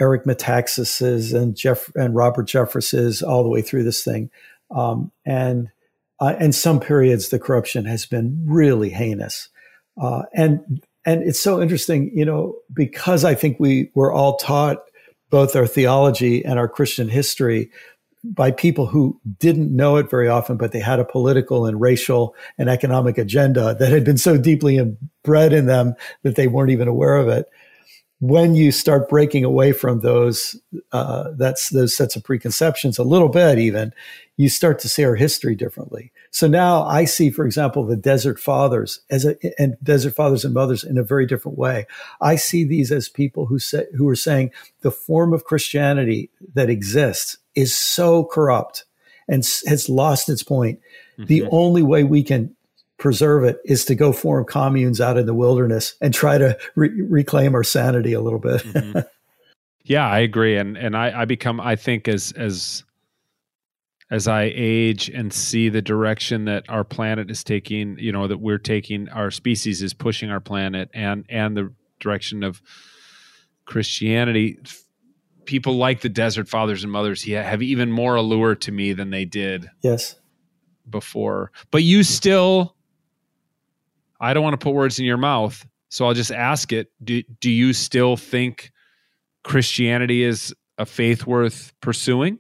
Eric 0.01 0.25
Metaxas's 0.25 1.33
and 1.33 1.57
Jeff 1.57 1.91
and 1.95 2.15
Robert 2.15 2.47
Jeffress's 2.47 3.23
all 3.23 3.43
the 3.43 3.49
way 3.49 3.63
through 3.63 3.85
this 3.85 4.03
thing. 4.03 4.31
Um, 4.71 5.13
and 5.25 5.71
uh, 6.21 6.35
in 6.41 6.53
some 6.53 6.81
periods, 6.81 7.29
the 7.29 7.39
corruption 7.39 7.85
has 7.85 8.07
been 8.07 8.45
really 8.47 8.91
heinous. 8.91 9.49
Uh, 10.01 10.23
and 10.33 10.83
and 11.05 11.23
it's 11.23 11.41
so 11.41 11.63
interesting, 11.63 12.11
you 12.15 12.25
know, 12.25 12.57
because 12.73 13.25
I 13.25 13.35
think 13.35 13.59
we 13.59 13.91
were 13.95 14.13
all 14.13 14.37
taught 14.37 14.79
both 15.31 15.57
our 15.57 15.67
theology 15.67 16.45
and 16.45 16.59
our 16.59 16.69
Christian 16.69 17.09
history 17.09 17.71
by 18.35 18.51
people 18.51 18.87
who 18.87 19.21
didn't 19.39 19.75
know 19.75 19.97
it 19.97 20.11
very 20.11 20.29
often, 20.29 20.57
but 20.57 20.73
they 20.73 20.81
had 20.81 21.01
a 21.01 21.05
political 21.05 21.67
and 21.67 21.81
racial 21.81 22.35
and 22.59 22.69
economic 22.69 23.19
agenda 23.19 23.75
that 23.75 23.91
had 23.91 24.05
been 24.05 24.19
so 24.19 24.37
deeply 24.37 24.77
inbred 24.77 25.53
in 25.53 25.67
them 25.67 25.95
that 26.23 26.37
they 26.37 26.47
weren't 26.47 26.71
even 26.71 26.89
aware 26.89 27.17
of 27.17 27.29
it. 27.29 27.47
When 28.21 28.57
you 28.57 28.73
start 28.73 29.09
breaking 29.09 29.45
away 29.45 29.71
from 29.71 30.01
those, 30.01 30.57
uh, 30.91 31.31
that's 31.37 31.71
those 31.71 31.97
sets 31.97 32.17
of 32.17 32.25
preconceptions 32.25 32.99
a 32.99 33.05
little 33.05 33.29
bit, 33.29 33.59
even 33.59 33.93
you 34.37 34.49
start 34.49 34.81
to 34.81 34.89
see 34.89 35.05
our 35.05 35.15
history 35.15 35.55
differently. 35.55 36.13
So 36.31 36.49
now 36.49 36.83
I 36.83 37.05
see, 37.05 37.31
for 37.31 37.47
example, 37.47 37.85
the 37.85 37.97
Desert 37.97 38.39
Fathers 38.39 39.01
as 39.09 39.25
a, 39.25 39.37
and 39.61 39.77
Desert 39.83 40.15
Fathers 40.15 40.45
and 40.45 40.53
Mothers 40.53 40.85
in 40.85 40.99
a 40.99 41.03
very 41.03 41.27
different 41.27 41.59
way. 41.59 41.87
I 42.21 42.37
see 42.37 42.65
these 42.65 42.93
as 42.93 43.09
people 43.09 43.47
who 43.47 43.59
say, 43.59 43.87
who 43.97 44.09
are 44.09 44.17
saying 44.17 44.51
the 44.81 44.91
form 44.91 45.33
of 45.33 45.45
Christianity 45.45 46.31
that 46.55 46.71
exists 46.71 47.39
is 47.59 47.75
so 47.75 48.25
corrupt 48.25 48.85
and 49.29 49.45
has 49.67 49.89
lost 49.89 50.29
its 50.29 50.43
point. 50.43 50.79
Mm-hmm. 51.15 51.25
The 51.25 51.45
only 51.51 51.83
way 51.83 52.05
we 52.05 52.23
can 52.23 52.55
preserve 52.97 53.45
it 53.45 53.61
is 53.65 53.85
to 53.87 53.95
go 53.95 54.13
form 54.13 54.45
communes 54.45 55.01
out 55.01 55.19
in 55.19 55.27
the 55.27 55.35
wilderness 55.35 55.95
and 56.01 56.15
try 56.15 56.39
to 56.39 56.57
re- 56.75 57.03
reclaim 57.03 57.55
our 57.55 57.65
sanity 57.65 58.13
a 58.13 58.21
little 58.21 58.39
bit. 58.39 58.63
mm-hmm. 58.63 59.01
Yeah, 59.85 60.07
I 60.07 60.19
agree, 60.19 60.59
and 60.59 60.77
and 60.77 60.95
I, 60.95 61.23
I 61.23 61.25
become 61.25 61.63
I 61.63 61.75
think 61.75 62.09
as 62.09 62.33
as 62.33 62.85
as 64.11 64.29
I 64.29 64.53
age 64.55 65.09
and 65.09 65.33
see 65.33 65.71
the 65.71 65.81
direction 65.81 66.45
that 66.45 66.65
our 66.69 66.85
planet 66.85 67.31
is 67.31 67.43
taking, 67.43 67.99
you 67.99 68.13
know, 68.13 68.27
that 68.27 68.37
we're 68.37 68.59
taking, 68.59 69.09
our 69.09 69.31
species 69.31 69.83
is 69.83 69.95
pushing 69.95 70.31
our 70.31 70.41
planet, 70.41 70.91
and 70.93 71.25
and 71.31 71.57
the 71.57 71.73
direction 72.01 72.43
of 72.43 72.61
Christianity, 73.65 74.59
people 75.49 75.79
like 75.79 76.03
the 76.03 76.11
Desert 76.11 76.47
Fathers 76.47 76.85
and 76.85 76.93
Mothers 76.93 77.25
have 77.25 77.63
even 77.63 77.91
more 77.91 78.17
allure 78.17 78.55
to 78.55 78.71
me 78.71 78.93
than 78.93 79.09
they 79.09 79.25
did. 79.25 79.71
Yes. 79.83 80.15
Before, 80.89 81.53
but 81.71 81.83
you 81.83 82.03
still, 82.03 82.75
I 84.19 84.33
don't 84.33 84.43
want 84.43 84.55
to 84.55 84.65
put 84.65 84.73
words 84.73 84.99
in 84.99 85.05
your 85.05 85.19
mouth, 85.19 85.67
so 85.91 86.07
I'll 86.07 86.15
just 86.15 86.33
ask 86.33 86.73
it. 86.73 86.91
Do 87.05 87.23
do 87.41 87.51
you 87.51 87.75
still 87.75 88.17
think 88.17 88.73
Christianity 89.45 90.23
is 90.23 90.55
a 90.79 90.87
faith 90.87 91.27
worth 91.27 91.75
pursuing? 91.83 92.39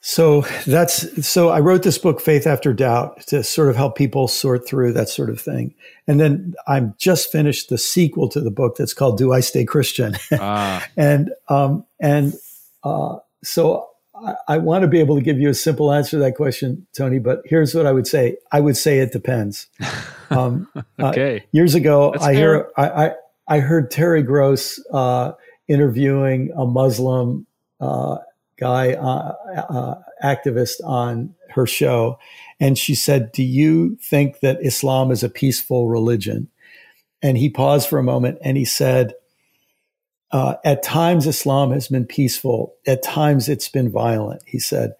So 0.00 0.40
that's 0.66 1.28
so 1.28 1.50
I 1.50 1.60
wrote 1.60 1.84
this 1.84 1.98
book, 1.98 2.20
Faith 2.20 2.46
After 2.46 2.72
Doubt, 2.72 3.20
to 3.28 3.44
sort 3.44 3.68
of 3.68 3.76
help 3.76 3.96
people 3.96 4.26
sort 4.26 4.66
through 4.66 4.94
that 4.94 5.08
sort 5.10 5.30
of 5.30 5.40
thing. 5.40 5.74
And 6.08 6.18
then 6.18 6.54
I'm 6.66 6.94
just 6.98 7.30
finished 7.30 7.68
the 7.68 7.78
sequel 7.78 8.28
to 8.30 8.40
the 8.40 8.50
book 8.50 8.76
that's 8.76 8.94
called 8.94 9.16
Do 9.16 9.32
I 9.32 9.40
Stay 9.40 9.64
Christian? 9.64 10.16
Ah. 10.32 10.84
and 10.96 11.30
um, 11.48 11.84
and 12.00 12.34
uh, 12.82 13.16
so 13.42 13.88
I, 14.14 14.34
I 14.48 14.58
want 14.58 14.82
to 14.82 14.88
be 14.88 15.00
able 15.00 15.16
to 15.16 15.22
give 15.22 15.38
you 15.38 15.48
a 15.48 15.54
simple 15.54 15.92
answer 15.92 16.12
to 16.12 16.18
that 16.18 16.36
question, 16.36 16.86
Tony. 16.96 17.18
But 17.18 17.42
here's 17.44 17.74
what 17.74 17.86
I 17.86 17.92
would 17.92 18.06
say: 18.06 18.36
I 18.52 18.60
would 18.60 18.76
say 18.76 18.98
it 18.98 19.12
depends. 19.12 19.66
Um, 20.32 20.68
uh, 20.76 21.06
okay. 21.06 21.38
Uh, 21.38 21.40
years 21.50 21.74
ago, 21.74 22.12
that's 22.12 22.22
I 22.22 22.34
fair. 22.34 22.54
hear 22.54 22.70
I, 22.76 22.88
I, 22.88 23.12
I 23.48 23.58
heard 23.58 23.90
Terry 23.90 24.22
Gross. 24.22 24.78
Uh, 24.92 25.32
interviewing 25.70 26.50
a 26.56 26.66
Muslim 26.66 27.46
uh, 27.80 28.18
guy, 28.58 28.92
uh, 28.92 29.34
uh, 29.56 29.94
activist 30.22 30.84
on 30.84 31.32
her 31.50 31.64
show. 31.64 32.18
And 32.58 32.76
she 32.76 32.96
said, 32.96 33.30
Do 33.30 33.44
you 33.44 33.96
think 34.02 34.40
that 34.40 34.58
Islam 34.66 35.12
is 35.12 35.22
a 35.22 35.30
peaceful 35.30 35.88
religion? 35.88 36.48
And 37.22 37.38
he 37.38 37.48
paused 37.48 37.88
for 37.88 38.00
a 38.00 38.02
moment 38.02 38.38
and 38.42 38.56
he 38.56 38.64
said, 38.64 39.14
uh, 40.32 40.56
At 40.64 40.82
times, 40.82 41.26
Islam 41.26 41.72
has 41.72 41.88
been 41.88 42.06
peaceful. 42.06 42.74
At 42.86 43.02
times, 43.02 43.48
it's 43.48 43.68
been 43.68 43.90
violent. 43.90 44.42
He 44.46 44.58
said, 44.58 44.94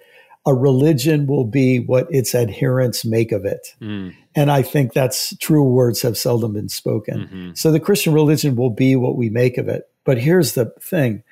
A 0.47 0.55
religion 0.55 1.27
will 1.27 1.45
be 1.45 1.79
what 1.79 2.07
its 2.11 2.35
adherents 2.35 3.05
make 3.05 3.33
of 3.33 3.45
it. 3.45 3.75
Mm. 3.81 4.15
And 4.35 4.51
I 4.51 4.63
think 4.63 4.93
that's 4.93 5.37
true 5.39 5.65
words 5.65 6.03
have 6.03 6.17
seldom 6.17 6.55
been 6.55 6.69
spoken. 6.69 7.19
Mm-hmm. 7.19 7.51
So 7.55 7.73
the 7.73 7.81
Christian 7.81 8.13
religion 8.13 8.57
will 8.57 8.71
be 8.71 8.97
what 8.97 9.17
we 9.17 9.31
make 9.31 9.59
of 9.59 9.69
it. 9.69 9.89
But 10.05 10.19
here's 10.19 10.55
the 10.55 10.73
thing 10.81 11.23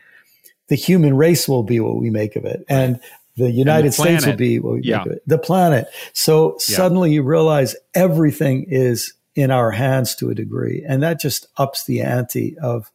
the 0.68 0.76
human 0.76 1.16
race 1.16 1.48
will 1.48 1.62
be 1.62 1.80
what 1.80 1.96
we 1.96 2.10
make 2.10 2.36
of 2.36 2.44
it. 2.44 2.64
And 2.68 3.00
the 3.36 3.50
United 3.50 3.88
the 3.88 3.92
States 3.92 4.26
will 4.26 4.36
be 4.36 4.58
what 4.58 4.74
we 4.74 4.82
yeah. 4.82 4.98
make 4.98 5.06
of 5.06 5.12
it. 5.12 5.22
The 5.26 5.38
planet. 5.38 5.88
So 6.12 6.52
yeah. 6.52 6.76
suddenly 6.76 7.12
you 7.12 7.22
realize 7.22 7.76
everything 7.94 8.66
is 8.68 9.14
in 9.34 9.50
our 9.50 9.70
hands 9.70 10.14
to 10.16 10.30
a 10.30 10.34
degree. 10.34 10.84
And 10.86 11.02
that 11.02 11.20
just 11.20 11.46
ups 11.56 11.84
the 11.84 12.02
ante 12.02 12.58
of 12.58 12.90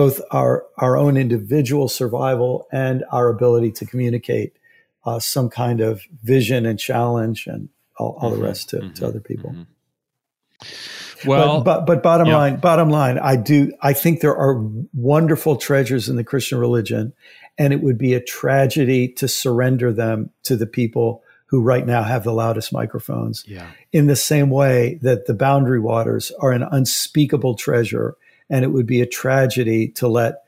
both 0.00 0.22
our, 0.30 0.64
our 0.78 0.96
own 0.96 1.18
individual 1.18 1.86
survival 1.86 2.66
and 2.72 3.04
our 3.12 3.28
ability 3.28 3.70
to 3.70 3.84
communicate 3.84 4.56
uh, 5.04 5.18
some 5.18 5.50
kind 5.50 5.82
of 5.82 6.00
vision 6.22 6.64
and 6.64 6.78
challenge 6.78 7.46
and 7.46 7.68
all, 7.98 8.16
all 8.18 8.30
mm-hmm. 8.30 8.40
the 8.40 8.46
rest 8.46 8.70
to, 8.70 8.76
mm-hmm. 8.76 8.94
to 8.94 9.06
other 9.06 9.20
people. 9.20 9.50
Mm-hmm. 9.50 11.28
Well, 11.28 11.60
but, 11.60 11.80
but, 11.80 11.86
but 11.86 12.02
bottom 12.02 12.28
yeah. 12.28 12.36
line, 12.38 12.56
bottom 12.60 12.88
line, 12.88 13.18
I 13.18 13.36
do, 13.36 13.72
I 13.82 13.92
think 13.92 14.20
there 14.20 14.34
are 14.34 14.66
wonderful 14.94 15.56
treasures 15.56 16.08
in 16.08 16.16
the 16.16 16.24
Christian 16.24 16.56
religion 16.56 17.12
and 17.58 17.74
it 17.74 17.82
would 17.82 17.98
be 17.98 18.14
a 18.14 18.22
tragedy 18.22 19.06
to 19.06 19.28
surrender 19.28 19.92
them 19.92 20.30
to 20.44 20.56
the 20.56 20.66
people 20.66 21.22
who 21.48 21.60
right 21.60 21.86
now 21.86 22.04
have 22.04 22.24
the 22.24 22.32
loudest 22.32 22.72
microphones. 22.72 23.44
Yeah. 23.46 23.66
In 23.92 24.06
the 24.06 24.16
same 24.16 24.48
way 24.48 24.98
that 25.02 25.26
the 25.26 25.34
boundary 25.34 25.78
waters 25.78 26.32
are 26.40 26.52
an 26.52 26.62
unspeakable 26.62 27.56
treasure, 27.56 28.16
and 28.50 28.64
it 28.64 28.68
would 28.68 28.86
be 28.86 29.00
a 29.00 29.06
tragedy 29.06 29.88
to 29.88 30.08
let 30.08 30.42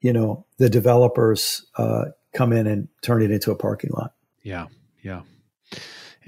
you 0.00 0.12
know 0.12 0.44
the 0.58 0.68
developers 0.68 1.64
uh, 1.76 2.06
come 2.34 2.52
in 2.52 2.66
and 2.66 2.88
turn 3.02 3.22
it 3.22 3.30
into 3.30 3.50
a 3.50 3.56
parking 3.56 3.90
lot. 3.94 4.12
Yeah, 4.42 4.66
yeah. 5.02 5.22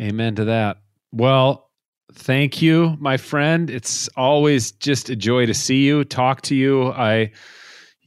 Amen 0.00 0.36
to 0.36 0.46
that. 0.46 0.78
Well, 1.12 1.70
thank 2.12 2.62
you, 2.62 2.96
my 3.00 3.16
friend. 3.16 3.68
It's 3.68 4.08
always 4.16 4.72
just 4.72 5.10
a 5.10 5.16
joy 5.16 5.46
to 5.46 5.54
see 5.54 5.84
you, 5.84 6.04
talk 6.04 6.42
to 6.42 6.54
you. 6.54 6.90
I 6.92 7.32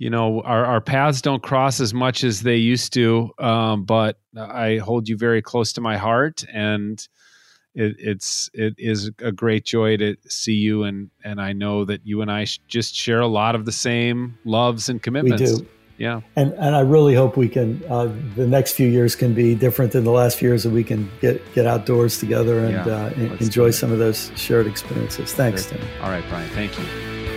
you 0.02 0.10
know 0.10 0.42
our, 0.42 0.66
our 0.66 0.82
paths 0.82 1.22
don't 1.22 1.44
cross 1.44 1.80
as 1.80 1.94
much 1.94 2.24
as 2.24 2.42
they 2.42 2.56
used 2.56 2.92
to 2.94 3.30
um, 3.38 3.86
but 3.86 4.20
i 4.36 4.78
hold 4.78 5.08
you 5.08 5.16
very 5.16 5.44
close 5.44 5.74
to 5.74 5.80
my 5.80 5.96
heart 5.96 6.44
and 6.52 7.08
it, 7.74 7.96
it's 7.98 8.50
it 8.54 8.76
is 8.78 9.12
a 9.20 9.32
great 9.32 9.66
joy 9.66 9.98
to 9.98 10.16
see 10.28 10.54
you 10.54 10.84
and 10.84 11.10
and 11.24 11.42
i 11.42 11.54
know 11.54 11.86
that 11.86 12.06
you 12.06 12.22
and 12.22 12.32
i 12.32 12.46
just 12.68 12.96
share 12.96 13.20
a 13.22 13.28
lot 13.28 13.56
of 13.56 13.66
the 13.66 13.72
same 13.72 14.38
loves 14.44 14.90
and 14.90 15.02
commitments. 15.02 15.42
we 15.42 15.58
do. 15.58 15.68
Yeah. 15.98 16.22
And 16.36 16.54
and 16.54 16.76
i 16.76 16.80
really 16.80 17.14
hope 17.14 17.38
we 17.38 17.48
can 17.48 17.84
uh, 17.88 18.12
the 18.36 18.48
next 18.48 18.74
few 18.74 18.88
years 18.88 19.16
can 19.16 19.36
be 19.36 19.54
different 19.54 19.92
than 19.92 20.04
the 20.04 20.12
last 20.12 20.38
few 20.38 20.50
years 20.50 20.66
and 20.66 20.74
we 20.74 20.84
can 20.84 21.12
get 21.22 21.42
get 21.54 21.68
outdoors 21.68 22.18
together 22.18 22.60
and 22.60 22.74
yeah, 22.74 23.06
uh, 23.06 23.10
enjoy 23.40 23.70
some 23.70 23.92
of 23.92 24.00
those 24.00 24.32
shared 24.36 24.66
experiences. 24.66 25.34
Thanks 25.34 25.68
Tim. 25.68 25.80
all 26.02 26.10
right 26.10 26.24
brian. 26.30 26.50
Thank 26.50 26.78
you 26.80 27.31